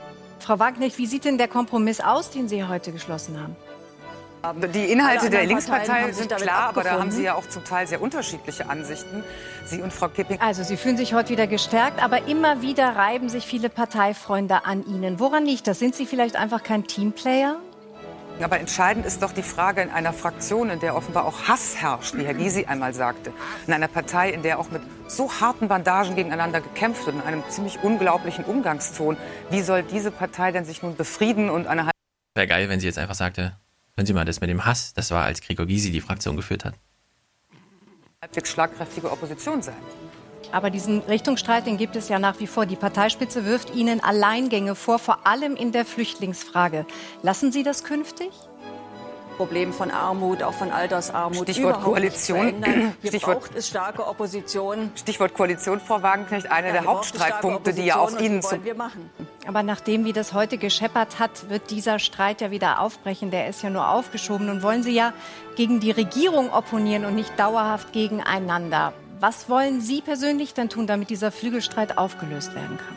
[0.48, 3.54] Frau Wagenknecht, wie sieht denn der Kompromiss aus, den Sie heute geschlossen haben?
[4.72, 8.00] Die Inhalte der Linkspartei sind klar, aber da haben Sie ja auch zum Teil sehr
[8.00, 9.22] unterschiedliche Ansichten.
[9.66, 10.40] Sie und Frau Kipping.
[10.40, 14.86] Also Sie fühlen sich heute wieder gestärkt, aber immer wieder reiben sich viele Parteifreunde an
[14.86, 15.20] Ihnen.
[15.20, 15.80] Woran liegt das?
[15.80, 17.56] Sind Sie vielleicht einfach kein Teamplayer?
[18.40, 22.16] Aber entscheidend ist doch die Frage in einer Fraktion, in der offenbar auch Hass herrscht,
[22.16, 23.32] wie Herr Gysi einmal sagte.
[23.66, 27.42] In einer Partei, in der auch mit so harten Bandagen gegeneinander gekämpft wird, in einem
[27.48, 29.16] ziemlich unglaublichen Umgangston.
[29.50, 31.90] Wie soll diese Partei denn sich nun befrieden und eine...
[32.34, 33.56] Wäre geil, wenn sie jetzt einfach sagte,
[33.96, 36.64] hören Sie mal, das mit dem Hass, das war, als Gregor Gysi die Fraktion geführt
[36.64, 36.74] hat.
[38.22, 39.76] ...halbwegs schlagkräftige Opposition sein.
[40.52, 42.66] Aber diesen Richtungsstreit, den gibt es ja nach wie vor.
[42.66, 46.86] Die Parteispitze wirft Ihnen Alleingänge vor, vor allem in der Flüchtlingsfrage.
[47.22, 48.30] Lassen Sie das künftig?
[49.38, 51.44] Problem von Armut, auch von Altersarmut.
[51.44, 52.54] Stichwort Koalition.
[53.06, 54.90] Stichwort, braucht es starke Opposition.
[54.96, 58.58] Stichwort Koalition, Frau Wagenknecht, einer ja, der Hauptstreitpunkte, die ja auch Ihnen zu.
[59.46, 63.30] Aber nachdem, wie das heute gescheppert hat, wird dieser Streit ja wieder aufbrechen.
[63.30, 64.46] Der ist ja nur aufgeschoben.
[64.48, 65.12] Nun wollen Sie ja
[65.54, 68.92] gegen die Regierung opponieren und nicht dauerhaft gegeneinander.
[69.20, 72.96] Was wollen Sie persönlich denn tun, damit dieser Flügelstreit aufgelöst werden kann?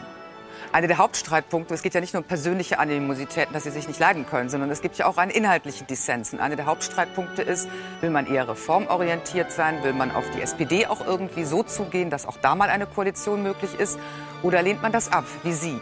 [0.72, 4.00] Einer der Hauptstreitpunkte, es geht ja nicht nur um persönliche Animositäten, dass sie sich nicht
[4.00, 6.32] leiden können, sondern es gibt ja auch einen inhaltlichen Dissens.
[6.32, 7.68] Und einer der Hauptstreitpunkte ist,
[8.02, 12.28] will man eher reformorientiert sein, will man auf die SPD auch irgendwie so zugehen, dass
[12.28, 13.98] auch da mal eine Koalition möglich ist,
[14.44, 15.80] oder lehnt man das ab, wie Sie?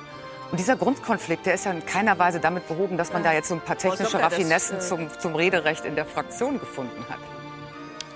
[0.52, 3.50] Und dieser Grundkonflikt, der ist ja in keiner Weise damit behoben, dass man da jetzt
[3.50, 7.20] so ein paar technische Raffinessen äh, zum, zum Rederecht in der Fraktion gefunden hat.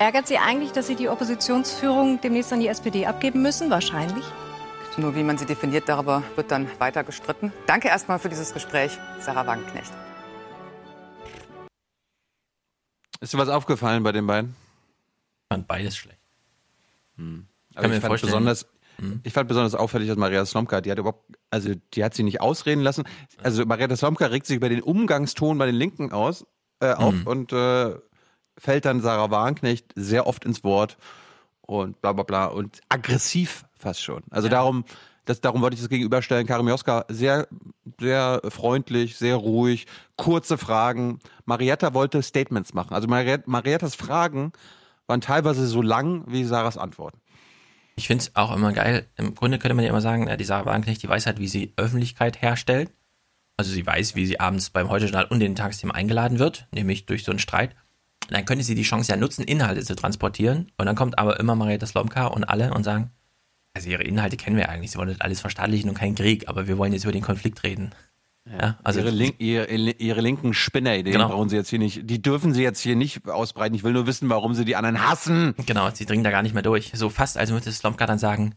[0.03, 3.69] Ärgert Sie eigentlich, dass Sie die Oppositionsführung demnächst an die SPD abgeben müssen?
[3.69, 4.25] Wahrscheinlich.
[4.97, 7.53] Nur wie man sie definiert, darüber wird dann weiter gestritten.
[7.67, 9.93] Danke erstmal für dieses Gespräch, Sarah Wagenknecht.
[13.21, 14.57] Ist dir was aufgefallen bei den beiden?
[15.43, 16.19] Ich fand beides schlecht.
[17.15, 17.47] Hm.
[17.73, 18.65] Aber ich fand vorstellen- besonders,
[18.97, 19.21] Hm.
[19.23, 22.41] ich fand besonders auffällig, dass Maria Slomka, die hat überhaupt, also die hat sie nicht
[22.41, 23.05] ausreden lassen.
[23.41, 26.45] Also Maria Slomka regt sich über den Umgangston bei den Linken aus,
[26.81, 27.25] äh, auf Hm.
[27.25, 27.95] und äh,
[28.57, 30.97] fällt dann Sarah Wagenknecht sehr oft ins Wort
[31.61, 34.23] und bla bla bla und aggressiv fast schon.
[34.29, 34.85] Also darum,
[35.25, 36.45] das, darum wollte ich das gegenüberstellen.
[36.45, 37.47] Karim Joska sehr,
[37.99, 41.19] sehr freundlich, sehr ruhig, kurze Fragen.
[41.45, 42.93] Marietta wollte Statements machen.
[42.93, 44.51] Also Mariet- Mariettas Fragen
[45.07, 47.19] waren teilweise so lang wie Sarahs Antworten.
[47.95, 49.07] Ich finde es auch immer geil.
[49.17, 51.47] Im Grunde könnte man ja immer sagen, äh, die Sarah Wagenknecht, die weiß halt, wie
[51.47, 52.91] sie Öffentlichkeit herstellt.
[53.55, 57.23] Also sie weiß, wie sie abends beim Heute-Journal und den Tagesthemen eingeladen wird, nämlich durch
[57.23, 57.75] so einen Streit.
[58.29, 60.71] Dann könnte sie die Chance ja nutzen, Inhalte zu transportieren.
[60.77, 63.11] Und dann kommt aber immer Marietta Slomka und alle und sagen,
[63.75, 64.91] also ihre Inhalte kennen wir eigentlich.
[64.91, 67.63] Sie wollen das alles verstaatlichen und keinen Krieg, aber wir wollen jetzt über den Konflikt
[67.63, 67.91] reden.
[68.45, 71.29] Ja, also ihre, Link, ihre, ihre linken Spinnerideen Genau.
[71.29, 73.73] brauchen sie jetzt hier nicht, die dürfen sie jetzt hier nicht ausbreiten.
[73.73, 75.55] Ich will nur wissen, warum sie die anderen hassen.
[75.65, 76.91] Genau, sie dringen da gar nicht mehr durch.
[76.93, 78.55] So fast, als müsste Slomka dann sagen,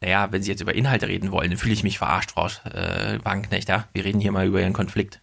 [0.00, 3.18] naja, wenn sie jetzt über Inhalte reden wollen, dann fühle ich mich verarscht, Frau äh,
[3.24, 3.88] Wagenknecht, ja.
[3.92, 5.20] Wir reden hier mal über ihren Konflikt.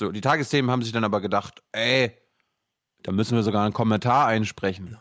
[0.00, 2.16] So, die Tagesthemen haben sich dann aber gedacht, ey,
[3.02, 4.96] da müssen wir sogar einen Kommentar einsprechen.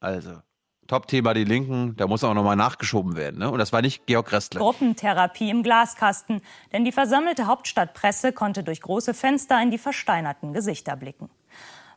[0.00, 0.40] Also,
[0.86, 3.40] Top-Thema die Linken, da muss auch nochmal nachgeschoben werden.
[3.40, 3.50] Ne?
[3.50, 4.60] Und das war nicht Georg Restler.
[4.60, 6.40] Gruppentherapie im Glaskasten,
[6.72, 11.28] denn die versammelte Hauptstadtpresse konnte durch große Fenster in die versteinerten Gesichter blicken.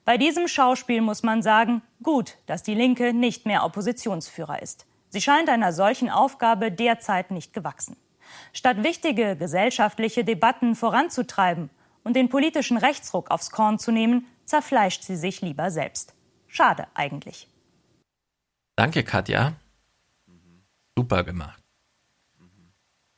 [0.03, 4.85] Bei diesem Schauspiel muss man sagen, gut, dass die Linke nicht mehr Oppositionsführer ist.
[5.07, 7.95] Sie scheint einer solchen Aufgabe derzeit nicht gewachsen.
[8.53, 11.69] Statt wichtige gesellschaftliche Debatten voranzutreiben
[12.03, 16.13] und den politischen Rechtsruck aufs Korn zu nehmen, zerfleischt sie sich lieber selbst.
[16.47, 17.47] Schade eigentlich.
[18.75, 19.53] Danke, Katja.
[20.97, 21.61] Super gemacht.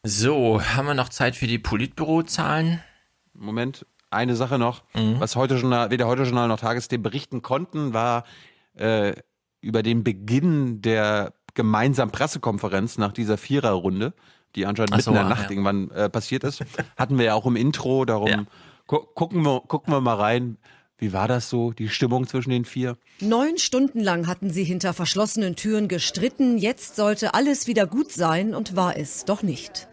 [0.04, 2.82] So, haben wir noch Zeit für die Politbürozahlen?
[3.34, 4.84] Moment, eine Sache noch.
[4.94, 5.20] Mhm.
[5.20, 8.24] Was heute Journal, weder heute Journal noch Tagesthemen berichten konnten, war
[8.74, 9.14] äh,
[9.62, 14.14] über den Beginn der gemeinsamen Pressekonferenz nach dieser Viererrunde,
[14.56, 15.50] die anscheinend Ach mitten so, in der ah, Nacht ja.
[15.52, 16.64] irgendwann äh, passiert ist.
[16.98, 18.48] Hatten wir ja auch im Intro, darum
[18.88, 20.58] gu gucken, wir, gucken wir mal rein.
[20.98, 22.96] Wie war das so, die Stimmung zwischen den vier?
[23.22, 26.60] Neun Stunden lang hatten sie hinter verschlossenen Türen gestritten.
[26.60, 29.88] Jetzt sollte alles wieder gut sein und war es doch nicht.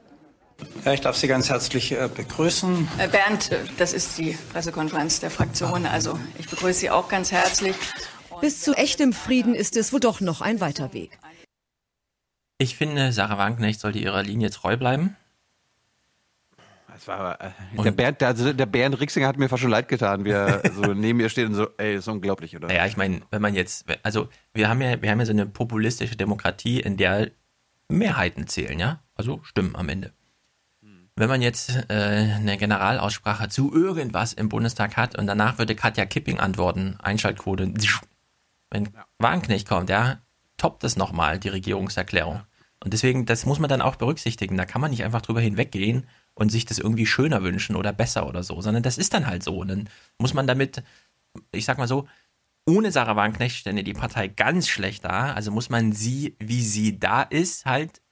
[0.85, 2.89] Ja, ich darf Sie ganz herzlich äh, begrüßen.
[2.99, 5.87] Äh, Bernd, das ist die Pressekonferenz der Fraktion.
[5.87, 7.77] Also ich begrüße Sie auch ganz herzlich.
[8.41, 11.19] Bis zu echtem Frieden ist es wohl doch noch ein weiter Weg.
[12.59, 15.17] Ich finde, Sarah Wagenknecht sollte ihrer Linie treu bleiben.
[16.89, 17.51] Das war, äh,
[17.85, 20.63] der, Bernd, der, also der Bernd Rixinger hat mir fast schon leid getan, wie er
[20.75, 22.67] so neben mir steht und so, ey, ist unglaublich, oder?
[22.67, 25.47] Naja, ich meine, wenn man jetzt, also wir haben ja, wir haben ja so eine
[25.47, 27.31] populistische Demokratie, in der
[27.89, 29.01] Mehrheiten zählen, ja?
[29.15, 30.13] Also Stimmen am Ende.
[31.19, 36.07] Wenn man jetzt äh, eine Generalaussprache zu irgendwas im Bundestag hat und danach würde Katja
[36.07, 37.75] Kipping antworten, Einschaltquote,
[38.71, 40.21] wenn Wagenknecht kommt, ja,
[40.59, 42.43] toppt es nochmal, die Regierungserklärung.
[42.85, 44.57] Und deswegen, das muss man dann auch berücksichtigen.
[44.57, 48.29] Da kann man nicht einfach drüber hinweggehen und sich das irgendwie schöner wünschen oder besser
[48.29, 49.59] oder so, sondern das ist dann halt so.
[49.59, 50.83] Und dann muss man damit,
[51.53, 52.07] ich sag mal so,
[52.69, 55.33] ohne Sarah Wagenknecht stände die Partei ganz schlecht da.
[55.33, 58.03] Also muss man sie, wie sie da ist, halt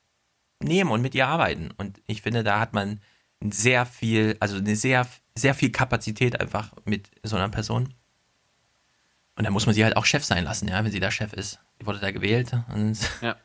[0.63, 1.71] nehmen und mit ihr arbeiten.
[1.77, 3.01] Und ich finde, da hat man
[3.45, 5.07] sehr viel, also eine sehr,
[5.37, 7.95] sehr viel Kapazität einfach mit so einer Person.
[9.37, 11.33] Und da muss man sie halt auch Chef sein lassen, ja, wenn sie da Chef
[11.33, 11.61] ist.
[11.81, 12.53] Die wurde da gewählt.
[12.75, 13.37] Und Ja.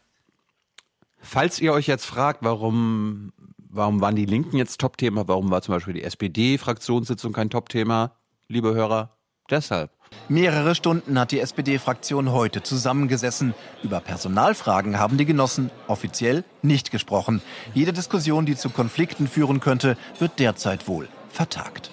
[1.19, 3.31] Falls ihr euch jetzt fragt, warum,
[3.69, 8.15] warum waren die Linken jetzt Top-Thema, warum war zum Beispiel die SPD-Fraktionssitzung kein Top-Thema,
[8.47, 9.15] liebe Hörer,
[9.49, 9.91] deshalb.
[10.27, 13.53] Mehrere Stunden hat die SPD-Fraktion heute zusammengesessen.
[13.83, 17.41] Über Personalfragen haben die Genossen offiziell nicht gesprochen.
[17.73, 21.91] Jede Diskussion, die zu Konflikten führen könnte, wird derzeit wohl vertagt.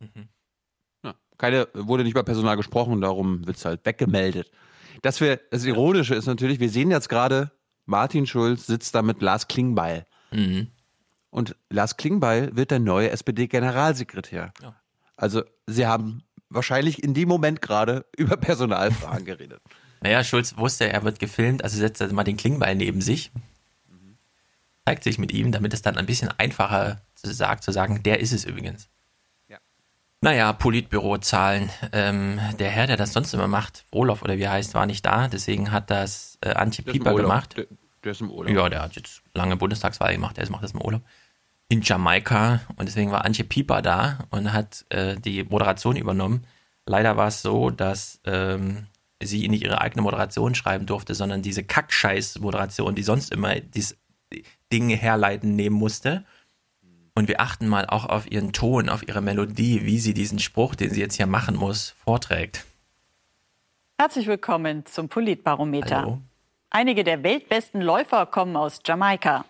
[0.00, 0.08] Ja,
[1.44, 4.50] keine, wurde nicht über Personal gesprochen, darum wird es halt weggemeldet.
[5.02, 7.50] Dass wir, das Ironische ist natürlich, wir sehen jetzt gerade,
[7.84, 10.06] Martin Schulz sitzt da mit Lars Klingbeil.
[11.28, 14.54] Und Lars Klingbeil wird der neue SPD-Generalsekretär.
[14.62, 14.74] Ja.
[15.16, 19.60] Also sie haben wahrscheinlich in dem Moment gerade über Personalfragen geredet.
[20.00, 23.32] Naja, Schulz wusste, er wird gefilmt, also setzt er mal den Klingbeil neben sich,
[24.86, 28.20] zeigt sich mit ihm, damit es dann ein bisschen einfacher zu, sagt, zu sagen, der
[28.20, 28.88] ist es übrigens.
[30.24, 30.30] Ja.
[30.30, 31.70] Naja, Politbürozahlen.
[31.92, 35.04] Ähm, der Herr, der das sonst immer macht, Olaf oder wie er heißt, war nicht
[35.04, 37.56] da, deswegen hat das äh, Antje Pieper gemacht.
[37.56, 37.66] Der,
[38.02, 38.54] der ist im Urlaub.
[38.54, 41.02] Ja, der hat jetzt lange Bundestagswahl gemacht, der macht das im Urlaub.
[41.68, 46.46] In Jamaika und deswegen war Antje Pieper da und hat äh, die Moderation übernommen.
[46.86, 48.86] Leider war es so, dass ähm,
[49.22, 53.96] sie nicht ihre eigene Moderation schreiben durfte, sondern diese Kackscheiß-Moderation, die sonst immer dieses
[54.72, 56.24] Ding herleiten nehmen musste.
[57.16, 60.74] Und wir achten mal auch auf ihren Ton, auf ihre Melodie, wie sie diesen Spruch,
[60.74, 62.64] den sie jetzt hier machen muss, vorträgt.
[63.98, 65.98] Herzlich willkommen zum Politbarometer.
[65.98, 66.20] Hallo.
[66.70, 69.44] Einige der weltbesten Läufer kommen aus Jamaika.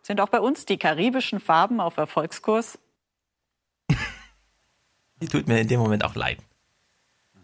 [0.00, 2.78] Sind auch bei uns die karibischen Farben auf Erfolgskurs?
[5.20, 6.38] Die tut mir in dem Moment auch leid.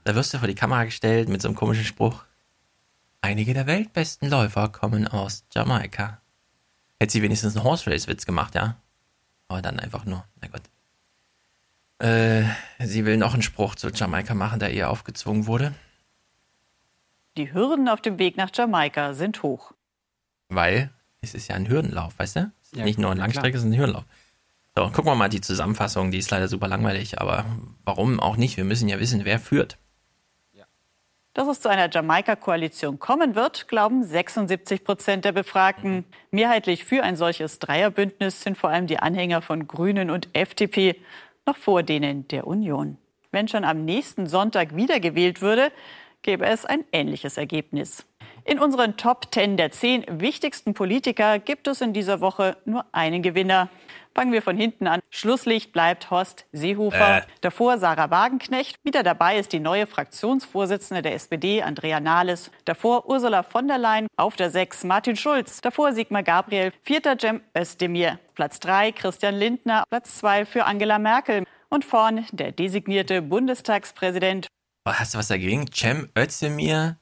[0.04, 2.24] Da wirst du vor die Kamera gestellt mit so einem komischen Spruch.
[3.20, 6.20] Einige der weltbesten Läufer kommen aus Jamaika.
[6.98, 8.76] Hätte sie wenigstens einen Horse Race Witz gemacht, ja?
[9.48, 10.62] Aber dann einfach nur, na Gott.
[12.00, 12.44] Äh,
[12.86, 15.74] sie will noch einen Spruch zu Jamaika machen, der ihr aufgezwungen wurde.
[17.36, 19.72] Die Hürden auf dem Weg nach Jamaika sind hoch.
[20.48, 22.52] Weil es ist ja ein Hürdenlauf, weißt du?
[22.62, 24.04] Es ist Ja, nicht nur eine Langstrecke, es ist ein Hürdenlauf.
[24.76, 27.44] So, gucken wir mal die Zusammenfassung, die ist leider super langweilig, aber
[27.84, 28.56] warum auch nicht?
[28.56, 29.76] Wir müssen ja wissen, wer führt.
[31.39, 36.05] Dass es zu einer Jamaika-Koalition kommen wird, glauben 76 Prozent der Befragten.
[36.32, 40.97] Mehrheitlich für ein solches Dreierbündnis sind vor allem die Anhänger von Grünen und FDP,
[41.47, 42.98] noch vor denen der Union.
[43.31, 45.70] Wenn schon am nächsten Sonntag wiedergewählt würde,
[46.23, 48.05] gäbe es ein ähnliches Ergebnis.
[48.44, 53.23] In unseren Top 10 der zehn wichtigsten Politiker gibt es in dieser Woche nur einen
[53.23, 53.69] Gewinner.
[54.18, 54.98] Fangen wir von hinten an.
[55.10, 57.18] Schlusslicht bleibt Horst Seehofer.
[57.18, 57.22] Äh.
[57.40, 58.74] Davor Sarah Wagenknecht.
[58.82, 62.50] Wieder dabei ist die neue Fraktionsvorsitzende der SPD, Andrea Nahles.
[62.64, 64.08] Davor Ursula von der Leyen.
[64.16, 65.60] Auf der 6 Martin Schulz.
[65.60, 66.72] Davor Sigmar Gabriel.
[66.82, 68.18] Vierter Cem Özdemir.
[68.34, 69.84] Platz 3 Christian Lindner.
[69.88, 71.44] Platz 2 für Angela Merkel.
[71.68, 74.48] Und vorn der designierte Bundestagspräsident.
[74.84, 75.66] Oh, hast du was dagegen?
[75.72, 76.96] Cem Özdemir,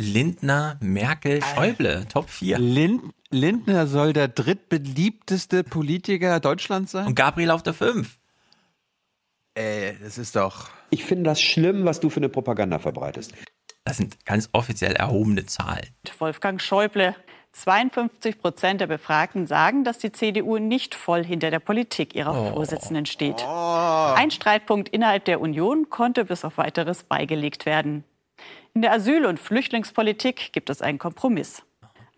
[0.00, 2.58] Lindner, Merkel, Schäuble, Top 4.
[2.58, 7.06] Lind Lindner soll der drittbeliebteste Politiker Deutschlands sein?
[7.06, 8.18] Und Gabriel auf der 5.
[9.54, 10.68] Ey, das ist doch.
[10.90, 13.32] Ich finde das schlimm, was du für eine Propaganda verbreitest.
[13.84, 15.86] Das sind ganz offiziell erhobene Zahlen.
[16.18, 17.14] Wolfgang Schäuble.
[17.52, 22.52] 52 Prozent der Befragten sagen, dass die CDU nicht voll hinter der Politik ihrer Oh.
[22.54, 23.44] Vorsitzenden steht.
[23.44, 28.04] Ein Streitpunkt innerhalb der Union konnte bis auf weiteres beigelegt werden.
[28.72, 31.62] In der Asyl- und Flüchtlingspolitik gibt es einen Kompromiss.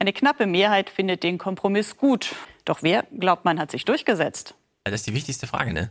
[0.02, 2.34] Eine knappe Mehrheit findet den Kompromiss gut.
[2.64, 4.56] Doch wer, glaubt man, hat sich durchgesetzt?
[4.82, 5.90] Das ist die wichtigste Frage, ne?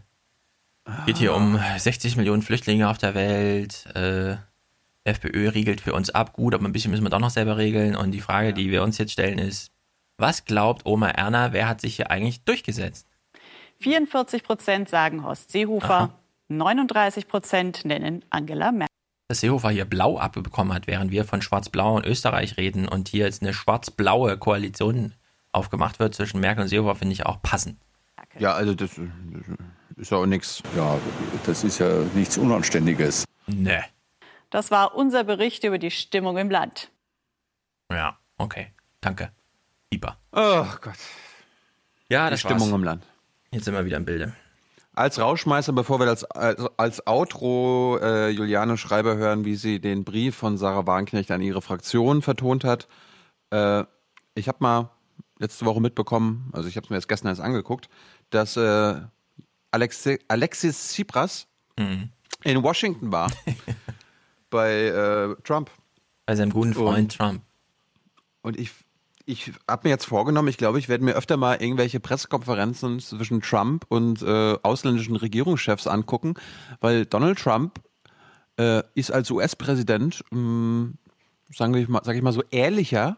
[1.06, 3.86] Geht hier um 60 Millionen Flüchtlinge auf der Welt.
[3.96, 4.36] Äh,
[5.06, 6.34] FPÖ riegelt für uns ab.
[6.34, 7.96] Gut, aber ein bisschen müssen wir doch noch selber regeln.
[7.96, 9.72] Und die Frage, die wir uns jetzt stellen, ist:
[10.18, 13.08] Was glaubt Oma Erna, wer hat sich hier eigentlich durchgesetzt?
[13.80, 16.20] 44 Prozent sagen Horst Seehofer,
[16.50, 18.92] 39 Prozent nennen Angela Merkel.
[19.32, 23.24] Dass Seehofer hier blau abbekommen hat, während wir von Schwarz-Blau in Österreich reden und hier
[23.24, 25.14] jetzt eine schwarz-blaue Koalition
[25.54, 27.80] aufgemacht wird zwischen Merkel und Seehofer, finde ich auch passend.
[28.38, 29.00] Ja, also das
[29.96, 30.62] ist ja auch nichts.
[30.76, 31.00] Ja,
[31.46, 33.24] das ist ja nichts Unanständiges.
[33.48, 33.82] Ne.
[34.50, 36.92] Das war unser Bericht über die Stimmung im Land.
[37.90, 38.74] Ja, okay.
[39.00, 39.32] Danke.
[39.94, 40.18] Lieber.
[40.34, 40.96] Oh Gott.
[42.10, 42.80] Ja, Die das Stimmung war's.
[42.80, 43.08] im Land.
[43.52, 44.36] Jetzt sind wir wieder im Bilde.
[45.02, 50.04] Als Rauschmeister, bevor wir das als, als Outro äh, Juliane Schreiber hören, wie sie den
[50.04, 52.88] Brief von Sarah Wagenknecht an ihre Fraktion vertont hat.
[53.50, 53.84] Äh,
[54.36, 54.92] ich habe mal
[55.40, 57.90] letzte Woche mitbekommen, also ich habe es mir jetzt gestern erst angeguckt,
[58.30, 59.02] dass äh,
[59.72, 61.48] Alexi Alexis Tsipras
[61.80, 62.10] Mhm.
[62.44, 63.32] in Washington war
[64.52, 65.72] bei äh, Trump.
[66.28, 67.42] Bei seinem guten Freund Trump.
[68.44, 68.70] Und ich,
[69.26, 73.42] ich habe mir jetzt vorgenommen, ich glaube, ich werde mir öfter mal irgendwelche Pressekonferenzen zwischen
[73.42, 76.36] Trump und äh, ausländischen Regierungschefs angucken,
[76.80, 77.80] weil Donald Trump
[78.58, 80.92] äh, ist als US-Präsident, mh,
[81.54, 83.18] sagen wir sag ich mal so, ehrlicher,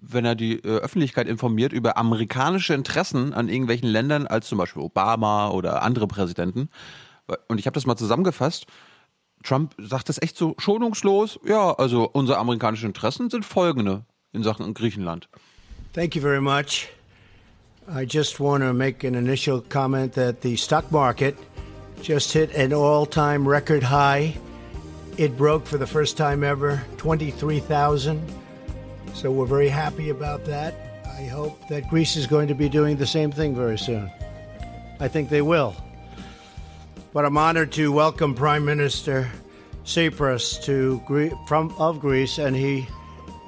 [0.00, 4.82] wenn er die äh, Öffentlichkeit informiert über amerikanische Interessen an irgendwelchen Ländern als zum Beispiel
[4.82, 6.70] Obama oder andere Präsidenten.
[7.48, 8.66] Und ich habe das mal zusammengefasst.
[9.42, 11.38] Trump sagt das echt so schonungslos.
[11.44, 15.24] Ja, also unsere amerikanischen Interessen sind folgende in Sachen Griechenland.
[15.92, 16.88] Thank you very much.
[17.88, 21.36] I just want to make an initial comment that the stock market
[22.02, 24.36] just hit an all time record high.
[25.16, 28.22] It broke for the first time ever 23,000.
[29.14, 30.74] So we're very happy about that.
[31.04, 34.10] I hope that Greece is going to be doing the same thing very soon.
[35.00, 35.74] I think they will.
[37.12, 39.28] But I'm honored to welcome Prime Minister
[39.84, 42.86] Tsipras to Gre- from of Greece, and he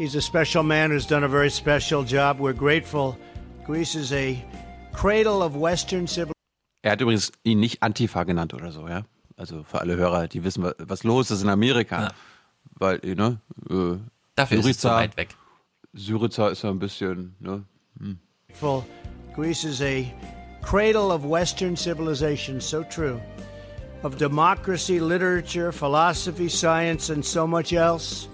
[0.02, 2.40] he's a special man who's done a very special job.
[2.40, 3.16] We're grateful.
[3.64, 4.44] Greece is a
[4.92, 6.32] cradle of Western civilization.
[6.82, 9.04] Er hat übrigens ihn nicht Antifa genannt oder so, ja.
[9.36, 12.12] Also für alle Hörer, die wissen, was los ist in Amerika.
[12.74, 13.38] Weil, ne,
[13.70, 13.98] äh,
[14.34, 15.36] Dafür ist es zu weit weg.
[15.94, 17.64] Syriza ist ja ein bisschen, ne.
[17.98, 18.18] Hm.
[19.34, 20.04] Greece is a
[20.62, 22.60] cradle of Western civilization.
[22.60, 23.20] So true.
[24.02, 28.26] of democracy, literature, philosophy, science, and so much else.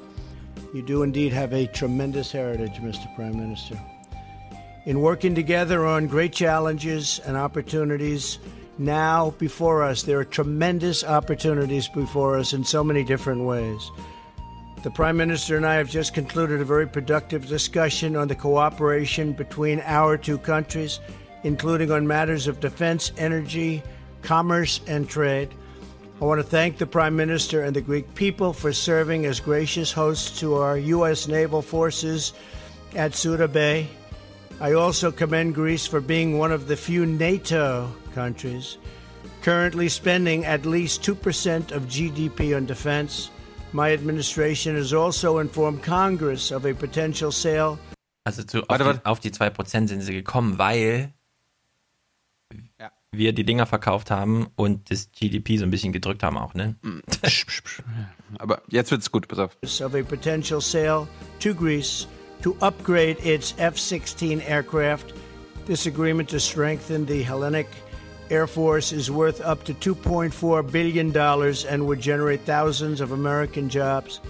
[0.75, 3.15] You do indeed have a tremendous heritage, Mr.
[3.15, 3.81] Prime Minister.
[4.85, 8.39] In working together on great challenges and opportunities
[8.77, 13.91] now before us, there are tremendous opportunities before us in so many different ways.
[14.83, 19.33] The Prime Minister and I have just concluded a very productive discussion on the cooperation
[19.33, 21.01] between our two countries,
[21.45, 23.83] including on matters of defense, energy,
[24.23, 25.49] commerce, and trade.
[26.21, 29.93] I want to thank the Prime Minister and the Greek people for serving as gracious
[29.93, 31.29] hosts to our U.S.
[31.29, 32.33] naval forces
[32.95, 33.89] at Suda Bay.
[34.61, 38.79] I also commend Greece for being one of the few NATO countries
[39.43, 43.31] currently spending at least 2% of GDP on defense.
[43.73, 47.79] My administration has also informed Congress of a potential sale.
[48.27, 51.13] Also zu, auf, die, auf die 2% sind sie gekommen, weil.
[53.13, 56.77] Wir die Dinger verkauft haben und das GDP so ein bisschen gedrückt haben auch, ne?
[58.39, 59.57] Aber jetzt wird's gut, pass auf.
[59.63, 61.09] Of a potential sale
[61.41, 62.07] to Greece
[62.43, 65.15] to upgrade its F-16 aircraft.
[65.67, 67.69] This agreement to strengthen the Hellenic
[68.31, 74.21] Air Force is worth up to $2.4 billion and would generate thousands of American jobs.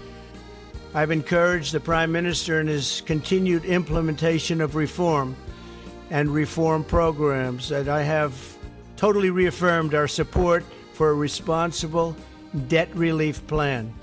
[0.93, 5.35] I've encouraged the Prime Minister in his continued implementation of reform
[6.09, 8.33] and reform programs that I have
[8.99, 10.61] totally reaffirmed our support
[10.91, 12.13] for a responsible
[12.67, 13.93] debt relief plan.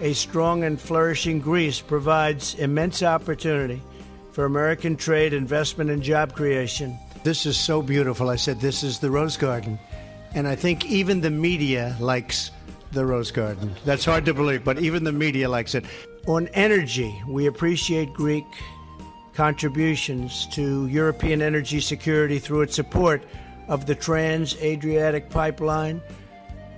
[0.00, 3.80] A strong and flourishing Greece provides immense opportunity
[4.32, 6.98] for American trade, investment, and job creation.
[7.22, 8.28] This is so beautiful.
[8.28, 9.78] I said, This is the Rose Garden.
[10.34, 12.50] And I think even the media likes
[12.90, 13.72] the Rose Garden.
[13.84, 15.84] That's hard to believe, but even the media likes it.
[16.26, 18.46] On energy, we appreciate Greek
[19.32, 23.22] contributions to European energy security through its support
[23.70, 26.02] of the Trans Adriatic Pipeline,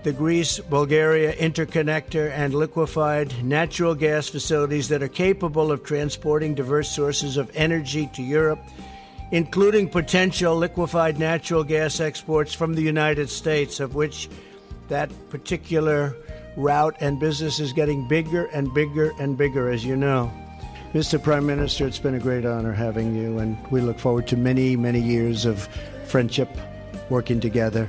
[0.04, 6.88] the Greece Bulgaria interconnector, and liquefied natural gas facilities that are capable of transporting diverse
[6.88, 8.60] sources of energy to Europe
[9.32, 14.28] including potential liquefied natural gas exports from the United States, of which
[14.88, 16.14] that particular
[16.54, 20.30] route and business is getting bigger and bigger and bigger, as you know.
[20.92, 21.20] Mr.
[21.20, 24.76] Prime Minister, it's been a great honor having you, and we look forward to many,
[24.76, 25.66] many years of
[26.06, 26.50] friendship,
[27.12, 27.86] working together,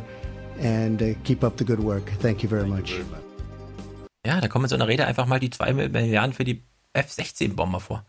[0.61, 2.03] and uh, keep up the good work.
[2.21, 2.99] Thank you very much.
[4.25, 6.63] Ja, da kommen in so einer Rede einfach mal die 2 Milliarden für die
[6.93, 8.05] F-16-Bomber vor.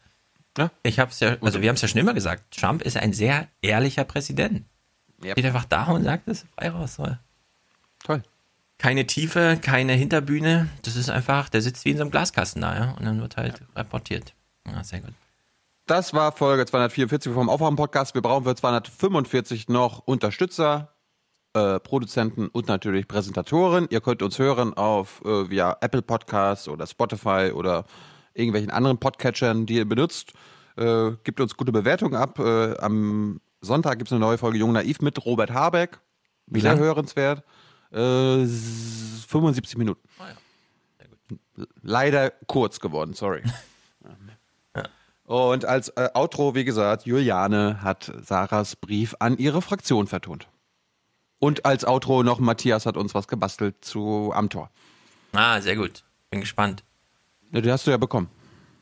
[0.58, 0.70] Ja.
[0.82, 3.48] Ich hab's ja, also wir haben es ja schon immer gesagt, Trump ist ein sehr
[3.62, 4.64] ehrlicher Präsident.
[5.24, 5.32] Yep.
[5.32, 6.94] Steht einfach da und sagt es frei raus.
[6.94, 7.18] Soll.
[8.04, 8.22] Toll.
[8.78, 10.68] Keine Tiefe, keine Hinterbühne.
[10.82, 12.90] Das ist einfach, der sitzt wie in so einem Glaskasten da, ja.
[12.92, 13.66] Und dann wird halt ja.
[13.80, 14.34] reportiert.
[14.66, 15.14] Ja, sehr gut.
[15.86, 18.14] Das war Folge 244 vom Aufwachen-Podcast.
[18.14, 20.93] Wir brauchen für 245 noch Unterstützer,
[21.54, 23.86] äh, Produzenten und natürlich Präsentatoren.
[23.90, 27.84] Ihr könnt uns hören auf äh, via Apple Podcasts oder Spotify oder
[28.34, 30.32] irgendwelchen anderen Podcatchern, die ihr benutzt.
[30.76, 32.38] Äh, gibt uns gute Bewertungen ab.
[32.38, 36.00] Äh, am Sonntag gibt es eine neue Folge Jung Naiv mit Robert Habeck.
[36.46, 36.82] Wie Sehr lang?
[36.82, 37.42] hörenswert.
[37.92, 40.00] Äh, 75 Minuten.
[40.18, 41.66] Oh ja.
[41.82, 43.42] Leider kurz geworden, sorry.
[45.26, 50.48] Und als äh, Outro, wie gesagt, Juliane hat Sarahs Brief an ihre Fraktion vertont.
[51.44, 54.70] Und als Outro noch Matthias hat uns was gebastelt zu Amtor.
[55.34, 56.02] Ah, sehr gut.
[56.30, 56.82] Bin gespannt.
[57.50, 58.30] Ja, den hast du ja bekommen.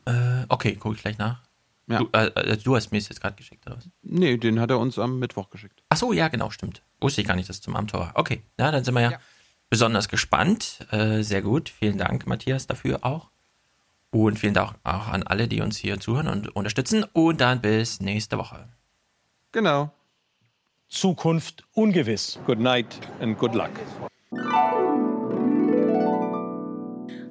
[0.05, 1.41] Äh, okay, gucke ich gleich nach.
[1.87, 1.97] Ja.
[1.97, 3.89] Du, äh, äh du, hast mir es jetzt gerade geschickt, oder was?
[4.01, 5.83] Nee, den hat er uns am Mittwoch geschickt.
[5.89, 6.81] Ach so, ja, genau, stimmt.
[7.01, 8.11] Wusste ich gar nicht, dass es zum Amtor war.
[8.15, 9.19] Okay, ja, dann sind wir ja, ja.
[9.69, 10.87] besonders gespannt.
[10.91, 11.67] Äh, sehr gut.
[11.67, 13.29] Vielen Dank, Matthias, dafür auch.
[14.09, 17.03] Und vielen Dank auch an alle, die uns hier zuhören und unterstützen.
[17.11, 18.69] Und dann bis nächste Woche.
[19.51, 19.91] Genau.
[20.93, 22.37] Zukunft ungewiss.
[22.45, 22.85] Good night
[23.19, 23.71] and good luck.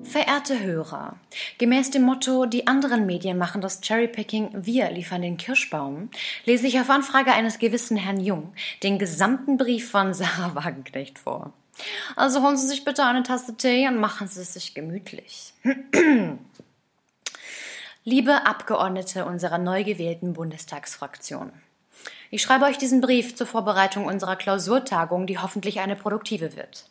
[0.02, 1.14] Verehrte Hörer,
[1.58, 6.10] gemäß dem Motto Die anderen Medien machen das Cherrypicking, wir liefern den Kirschbaum,
[6.44, 8.52] lese ich auf Anfrage eines gewissen Herrn Jung
[8.82, 11.52] den gesamten Brief von Sarah Wagenknecht vor.
[12.16, 15.54] Also holen Sie sich bitte eine Tasse Tee und machen Sie es sich gemütlich.
[18.04, 21.52] Liebe Abgeordnete unserer neu gewählten Bundestagsfraktion.
[22.34, 26.86] Ich schreibe euch diesen Brief zur Vorbereitung unserer Klausurtagung, die hoffentlich eine produktive wird.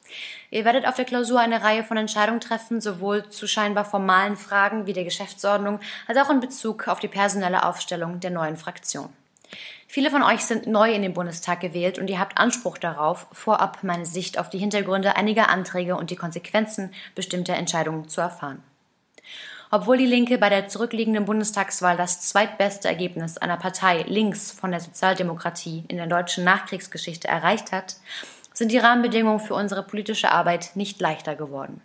[0.51, 4.85] Ihr werdet auf der Klausur eine Reihe von Entscheidungen treffen, sowohl zu scheinbar formalen Fragen
[4.85, 9.09] wie der Geschäftsordnung, als auch in Bezug auf die personelle Aufstellung der neuen Fraktion.
[9.87, 13.79] Viele von euch sind neu in den Bundestag gewählt und ihr habt Anspruch darauf, vorab
[13.81, 18.61] meine Sicht auf die Hintergründe einiger Anträge und die Konsequenzen bestimmter Entscheidungen zu erfahren.
[19.73, 24.81] Obwohl die Linke bei der zurückliegenden Bundestagswahl das zweitbeste Ergebnis einer Partei links von der
[24.81, 27.95] Sozialdemokratie in der deutschen Nachkriegsgeschichte erreicht hat,
[28.53, 31.81] sind die Rahmenbedingungen für unsere politische Arbeit nicht leichter geworden.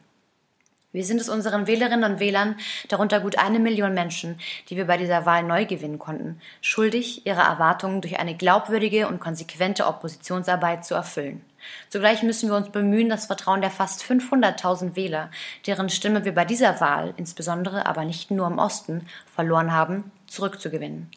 [0.96, 2.56] Wir sind es unseren Wählerinnen und Wählern,
[2.88, 4.40] darunter gut eine Million Menschen,
[4.70, 9.20] die wir bei dieser Wahl neu gewinnen konnten, schuldig, ihre Erwartungen durch eine glaubwürdige und
[9.20, 11.44] konsequente Oppositionsarbeit zu erfüllen.
[11.90, 15.30] Zugleich müssen wir uns bemühen, das Vertrauen der fast 500.000 Wähler,
[15.66, 21.10] deren Stimme wir bei dieser Wahl, insbesondere aber nicht nur im Osten, verloren haben, zurückzugewinnen.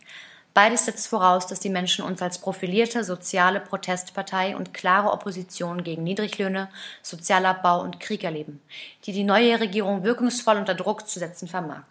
[0.61, 6.03] Beides setzt voraus, dass die Menschen uns als profilierte soziale Protestpartei und klare Opposition gegen
[6.03, 6.67] Niedriglöhne,
[7.01, 8.61] Sozialabbau und Krieg erleben,
[9.05, 11.83] die die neue Regierung wirkungsvoll unter Druck zu setzen vermag.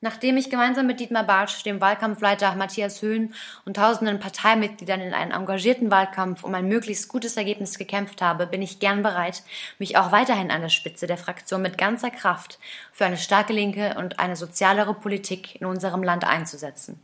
[0.00, 3.34] Nachdem ich gemeinsam mit Dietmar Bartsch, dem Wahlkampfleiter Matthias Höhn
[3.64, 8.62] und tausenden Parteimitgliedern in einem engagierten Wahlkampf um ein möglichst gutes Ergebnis gekämpft habe, bin
[8.62, 9.42] ich gern bereit,
[9.80, 12.60] mich auch weiterhin an der Spitze der Fraktion mit ganzer Kraft
[12.92, 17.00] für eine starke linke und eine sozialere Politik in unserem Land einzusetzen.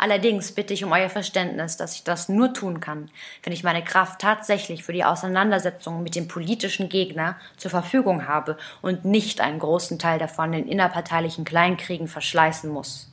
[0.00, 3.10] Allerdings bitte ich um euer Verständnis, dass ich das nur tun kann,
[3.42, 8.56] wenn ich meine Kraft tatsächlich für die Auseinandersetzung mit dem politischen Gegner zur Verfügung habe
[8.80, 13.12] und nicht einen großen Teil davon in innerparteilichen Kleinkriegen verschleißen muss.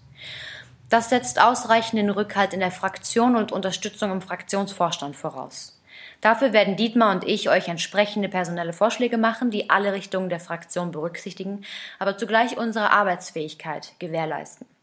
[0.89, 5.81] Das setzt ausreichenden Rückhalt in der Fraktion und Unterstützung im Fraktionsvorstand voraus.
[6.21, 10.91] Dafür werden Dietmar und ich euch entsprechende personelle Vorschläge machen, die alle Richtungen der Fraktion
[10.91, 11.65] berücksichtigen,
[11.99, 14.76] aber zugleich unsere Arbeitsfähigkeit gewährleisten.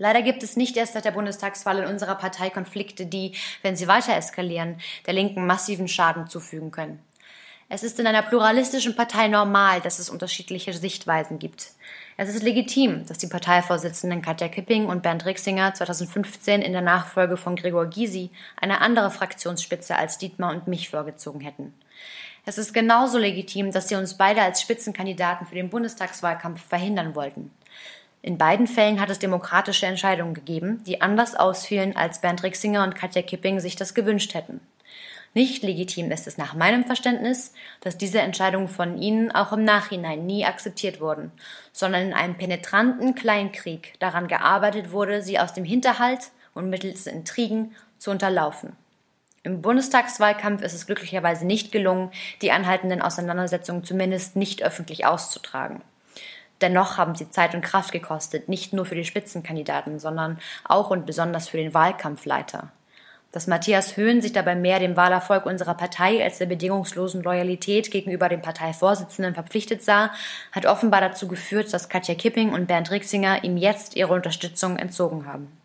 [0.00, 3.86] Leider gibt es nicht erst seit der Bundestagswahl in unserer Partei Konflikte, die, wenn sie
[3.86, 7.02] weiter eskalieren, der Linken massiven Schaden zufügen können.
[7.68, 11.72] Es ist in einer pluralistischen Partei normal, dass es unterschiedliche Sichtweisen gibt.
[12.16, 17.36] Es ist legitim, dass die Parteivorsitzenden Katja Kipping und Bernd Rixinger 2015 in der Nachfolge
[17.36, 21.74] von Gregor Gysi eine andere Fraktionsspitze als Dietmar und mich vorgezogen hätten.
[22.46, 27.50] Es ist genauso legitim, dass sie uns beide als Spitzenkandidaten für den Bundestagswahlkampf verhindern wollten.
[28.22, 32.94] In beiden Fällen hat es demokratische Entscheidungen gegeben, die anders ausfielen, als Bernd Rixinger und
[32.94, 34.60] Katja Kipping sich das gewünscht hätten.
[35.32, 40.26] Nicht legitim ist es nach meinem Verständnis, dass diese Entscheidungen von ihnen auch im Nachhinein
[40.26, 41.30] nie akzeptiert wurden,
[41.72, 47.76] sondern in einem penetranten Kleinkrieg daran gearbeitet wurde, sie aus dem Hinterhalt und mittels Intrigen
[47.98, 48.72] zu unterlaufen.
[49.44, 52.10] Im Bundestagswahlkampf ist es glücklicherweise nicht gelungen,
[52.42, 55.80] die anhaltenden Auseinandersetzungen zumindest nicht öffentlich auszutragen.
[56.60, 61.06] Dennoch haben sie Zeit und Kraft gekostet, nicht nur für die Spitzenkandidaten, sondern auch und
[61.06, 62.70] besonders für den Wahlkampfleiter.
[63.32, 68.28] Dass Matthias Höhn sich dabei mehr dem Wahlerfolg unserer Partei als der bedingungslosen Loyalität gegenüber
[68.28, 70.10] dem Parteivorsitzenden verpflichtet sah,
[70.50, 75.26] hat offenbar dazu geführt, dass Katja Kipping und Bernd Rixinger ihm jetzt ihre Unterstützung entzogen
[75.26, 75.56] haben.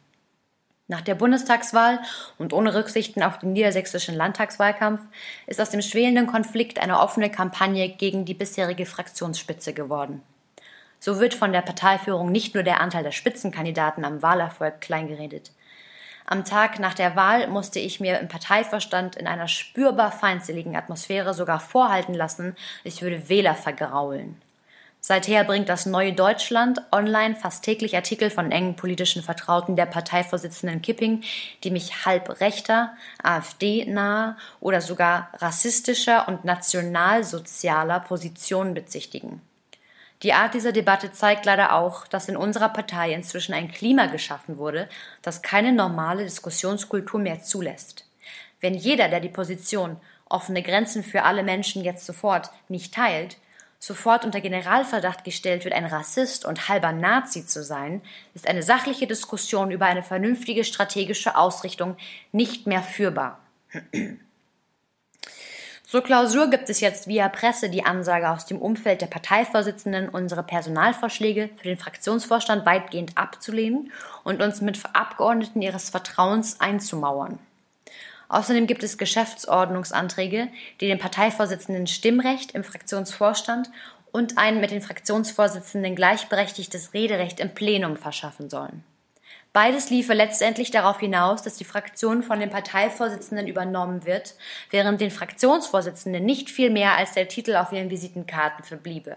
[0.87, 1.99] Nach der Bundestagswahl
[2.37, 5.01] und ohne Rücksichten auf den niedersächsischen Landtagswahlkampf
[5.47, 10.21] ist aus dem schwelenden Konflikt eine offene Kampagne gegen die bisherige Fraktionsspitze geworden.
[11.05, 15.51] So wird von der Parteiführung nicht nur der Anteil der Spitzenkandidaten am Wahlerfolg kleingeredet.
[16.25, 21.35] Am Tag nach der Wahl musste ich mir im Parteiverstand in einer spürbar feindseligen Atmosphäre
[21.35, 24.41] sogar vorhalten lassen, ich würde Wähler vergraulen.
[24.99, 30.81] Seither bringt das Neue Deutschland online fast täglich Artikel von engen politischen Vertrauten der Parteivorsitzenden
[30.81, 31.21] Kipping,
[31.63, 39.43] die mich halb rechter, AfD-nahe oder sogar rassistischer und nationalsozialer Positionen bezichtigen.
[40.25, 44.57] Die Art dieser Debatte zeigt leider auch, dass in unserer Partei inzwischen ein Klima geschaffen
[44.57, 44.89] wurde,
[45.21, 48.09] das keine normale Diskussionskultur mehr zulässt.
[48.59, 49.97] Wenn jeder, der die Position
[50.27, 53.37] offene Grenzen für alle Menschen jetzt sofort nicht teilt,
[53.77, 58.01] sofort unter Generalverdacht gestellt wird, ein Rassist und halber Nazi zu sein,
[58.33, 61.97] ist eine sachliche Diskussion über eine vernünftige strategische Ausrichtung
[62.31, 63.37] nicht mehr führbar.
[65.95, 70.43] Zur Klausur gibt es jetzt via Presse die Ansage aus dem Umfeld der Parteivorsitzenden, unsere
[70.43, 73.93] Personalvorschläge für den Fraktionsvorstand weitgehend abzulehnen
[74.25, 77.39] und uns mit Abgeordneten ihres Vertrauens einzumauern.
[78.27, 80.49] Außerdem gibt es Geschäftsordnungsanträge,
[80.81, 83.69] die den Parteivorsitzenden Stimmrecht im Fraktionsvorstand
[84.11, 88.83] und ein mit den Fraktionsvorsitzenden gleichberechtigtes Rederecht im Plenum verschaffen sollen.
[89.55, 94.35] Beides liefe letztendlich darauf hinaus, dass die Fraktion von den Parteivorsitzenden übernommen wird,
[94.69, 99.15] während den Fraktionsvorsitzenden nicht viel mehr als der Titel auf ihren Visitenkarten verbliebe.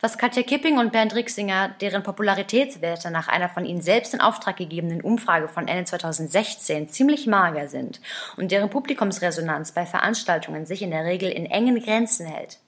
[0.00, 4.56] Was Katja Kipping und Bernd Rixinger, deren Popularitätswerte nach einer von ihnen selbst in Auftrag
[4.56, 8.00] gegebenen Umfrage von Ende 2016 ziemlich mager sind
[8.38, 12.58] und deren Publikumsresonanz bei Veranstaltungen sich in der Regel in engen Grenzen hält,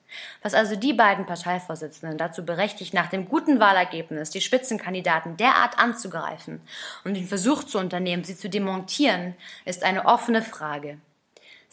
[0.42, 6.60] was also die beiden Parteivorsitzenden dazu berechtigt, nach dem guten Wahlergebnis die Spitzenkandidaten derart anzugreifen
[7.04, 9.34] und den Versuch zu unternehmen, sie zu demontieren,
[9.64, 10.98] ist eine offene Frage.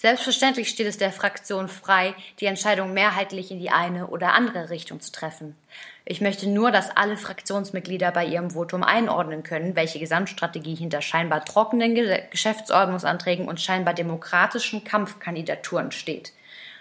[0.02, 5.02] Selbstverständlich steht es der Fraktion frei, die Entscheidung mehrheitlich in die eine oder andere Richtung
[5.02, 5.58] zu treffen.
[6.06, 11.44] Ich möchte nur, dass alle Fraktionsmitglieder bei ihrem Votum einordnen können, welche Gesamtstrategie hinter scheinbar
[11.44, 11.96] trockenen
[12.32, 16.32] Geschäftsordnungsanträgen und scheinbar demokratischen Kampfkandidaturen steht.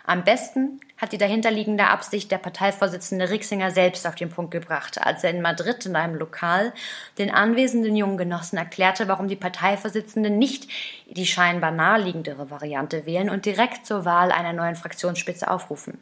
[0.06, 5.24] Am besten hat die dahinterliegende Absicht der Parteivorsitzende Rixinger selbst auf den Punkt gebracht, als
[5.24, 6.72] er in Madrid in einem Lokal
[7.18, 10.68] den anwesenden jungen Genossen erklärte, warum die Parteivorsitzende nicht
[11.06, 15.98] die scheinbar naheliegendere Variante wählen und direkt zur Wahl einer neuen Fraktionsspitze aufrufen.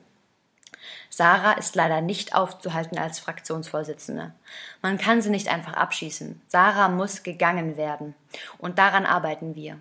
[1.10, 4.32] Sarah ist leider nicht aufzuhalten als Fraktionsvorsitzende.
[4.82, 6.40] Man kann sie nicht einfach abschießen.
[6.48, 8.14] Sarah muss gegangen werden.
[8.58, 9.78] Und daran arbeiten wir.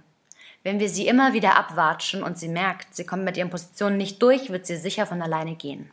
[0.66, 4.20] Wenn wir sie immer wieder abwatschen und sie merkt, sie kommt mit ihren Positionen nicht
[4.24, 5.92] durch, wird sie sicher von alleine gehen.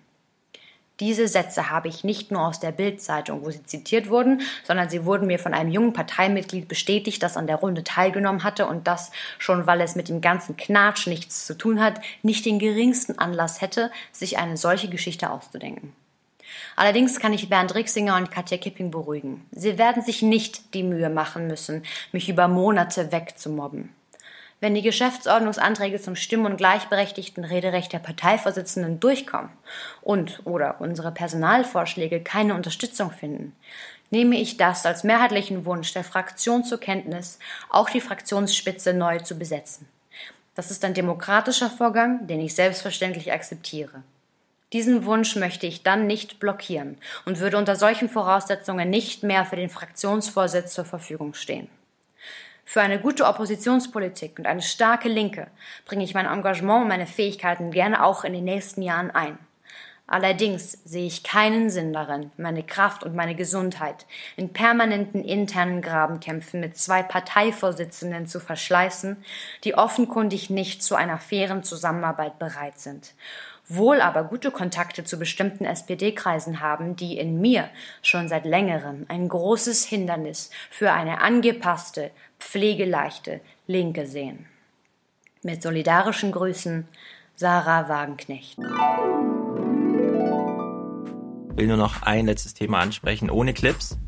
[0.99, 5.05] Diese Sätze habe ich nicht nur aus der Bildzeitung, wo sie zitiert wurden, sondern sie
[5.05, 9.11] wurden mir von einem jungen Parteimitglied bestätigt, das an der Runde teilgenommen hatte und das,
[9.39, 13.61] schon weil es mit dem ganzen Knatsch nichts zu tun hat, nicht den geringsten Anlass
[13.61, 15.93] hätte, sich eine solche Geschichte auszudenken.
[16.77, 19.44] Allerdings kann ich Bernd Rixinger und Katja Kipping beruhigen.
[19.51, 21.82] Sie werden sich nicht die Mühe machen müssen,
[22.12, 23.90] mich über Monate wegzumobben.
[24.63, 29.51] Wenn die Geschäftsordnungsanträge zum Stimm- und gleichberechtigten Rederecht der Parteivorsitzenden durchkommen
[30.03, 33.57] und oder unsere Personalvorschläge keine Unterstützung finden,
[34.11, 37.41] nehme ich das als mehrheitlichen Wunsch der Fraktion zur Kenntnis,
[37.71, 39.89] auch die Fraktionsspitze neu zu besetzen.
[40.55, 44.05] Das ist ein demokratischer Vorgang, den ich selbstverständlich akzeptiere.
[44.73, 49.57] Diesen Wunsch möchte ich dann nicht blockieren und würde unter solchen Voraussetzungen nicht mehr für
[49.57, 51.69] den Fraktionsvorsitz zur Verfügung stehen.
[52.65, 55.49] Für eine gute Oppositionspolitik und eine starke Linke
[55.85, 59.39] bringe ich mein Engagement und meine Fähigkeiten gerne auch in den nächsten Jahren ein.
[60.07, 64.05] Allerdings sehe ich keinen Sinn darin, meine Kraft und meine Gesundheit
[64.37, 69.25] in permanenten internen Grabenkämpfen mit zwei Parteivorsitzenden zu verschleißen,
[69.65, 73.15] die offenkundig nicht zu einer fairen Zusammenarbeit bereit sind
[73.69, 77.69] wohl aber gute Kontakte zu bestimmten SPD-Kreisen haben, die in mir
[78.03, 82.11] schon seit längerem ein großes Hindernis für eine angepasste,
[82.43, 84.47] pflegeleichte Linke sehen.
[85.43, 86.86] Mit solidarischen Grüßen,
[87.35, 88.59] Sarah Wagenknecht.
[91.51, 93.98] Ich will nur noch ein letztes Thema ansprechen, ohne Clips.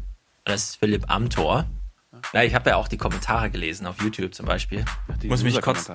[0.44, 1.66] Das ist Philipp Amthor.
[2.32, 4.84] Ja, ich habe ja auch die Kommentare gelesen auf YouTube zum Beispiel.
[5.22, 5.90] Die Muss mich kurz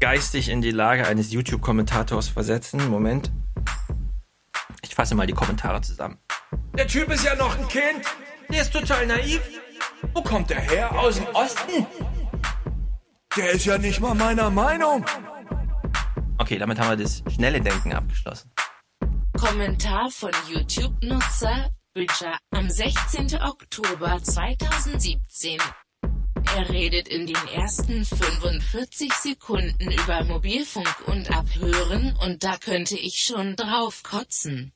[0.00, 2.88] geistig in die Lage eines YouTube-Kommentators versetzen.
[2.88, 3.30] Moment.
[4.82, 6.18] Ich fasse mal die Kommentare zusammen.
[6.76, 8.04] Der Typ ist ja noch ein Kind.
[8.50, 9.40] Der ist total naiv.
[10.14, 10.98] Wo kommt der her?
[10.98, 11.86] Aus dem Osten?
[13.36, 15.04] Der ist ja nicht mal meiner Meinung.
[16.38, 18.50] Okay, damit haben wir das schnelle Denken abgeschlossen.
[19.38, 23.40] Kommentar von YouTube-Nutzer Bridger am 16.
[23.42, 25.58] Oktober 2017.
[26.56, 33.16] Er redet in den ersten 45 Sekunden über Mobilfunk und Abhören und da könnte ich
[33.16, 34.72] schon drauf kotzen.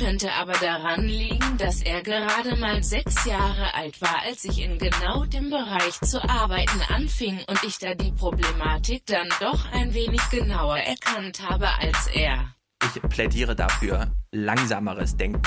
[0.00, 4.78] Könnte aber daran liegen, dass er gerade mal sechs Jahre alt war, als ich in
[4.78, 10.22] genau dem Bereich zu arbeiten anfing und ich da die Problematik dann doch ein wenig
[10.30, 12.54] genauer erkannt habe als er.
[12.82, 15.42] Ich plädiere dafür langsameres Denken.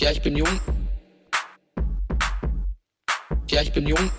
[0.00, 0.60] Ja, ich bin jung.
[3.50, 4.10] Ja, ich bin jung.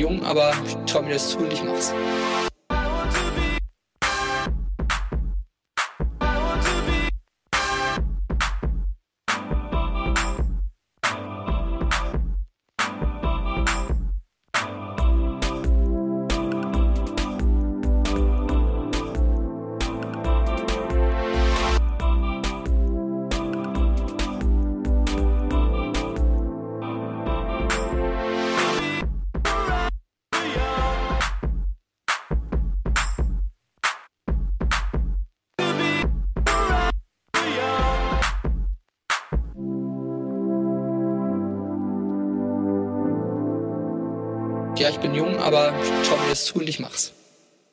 [0.00, 1.92] Jung, aber ich traue mir das zu und ich mach's.
[46.54, 47.12] Und ich mach's.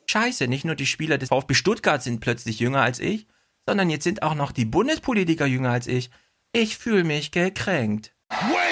[0.06, 3.26] Scheiße, nicht nur die Spieler des VfB Stuttgart sind plötzlich jünger als ich,
[3.66, 6.10] sondern jetzt sind auch noch die Bundespolitiker jünger als ich.
[6.52, 8.14] Ich fühle mich gekränkt.
[8.28, 8.67] Up!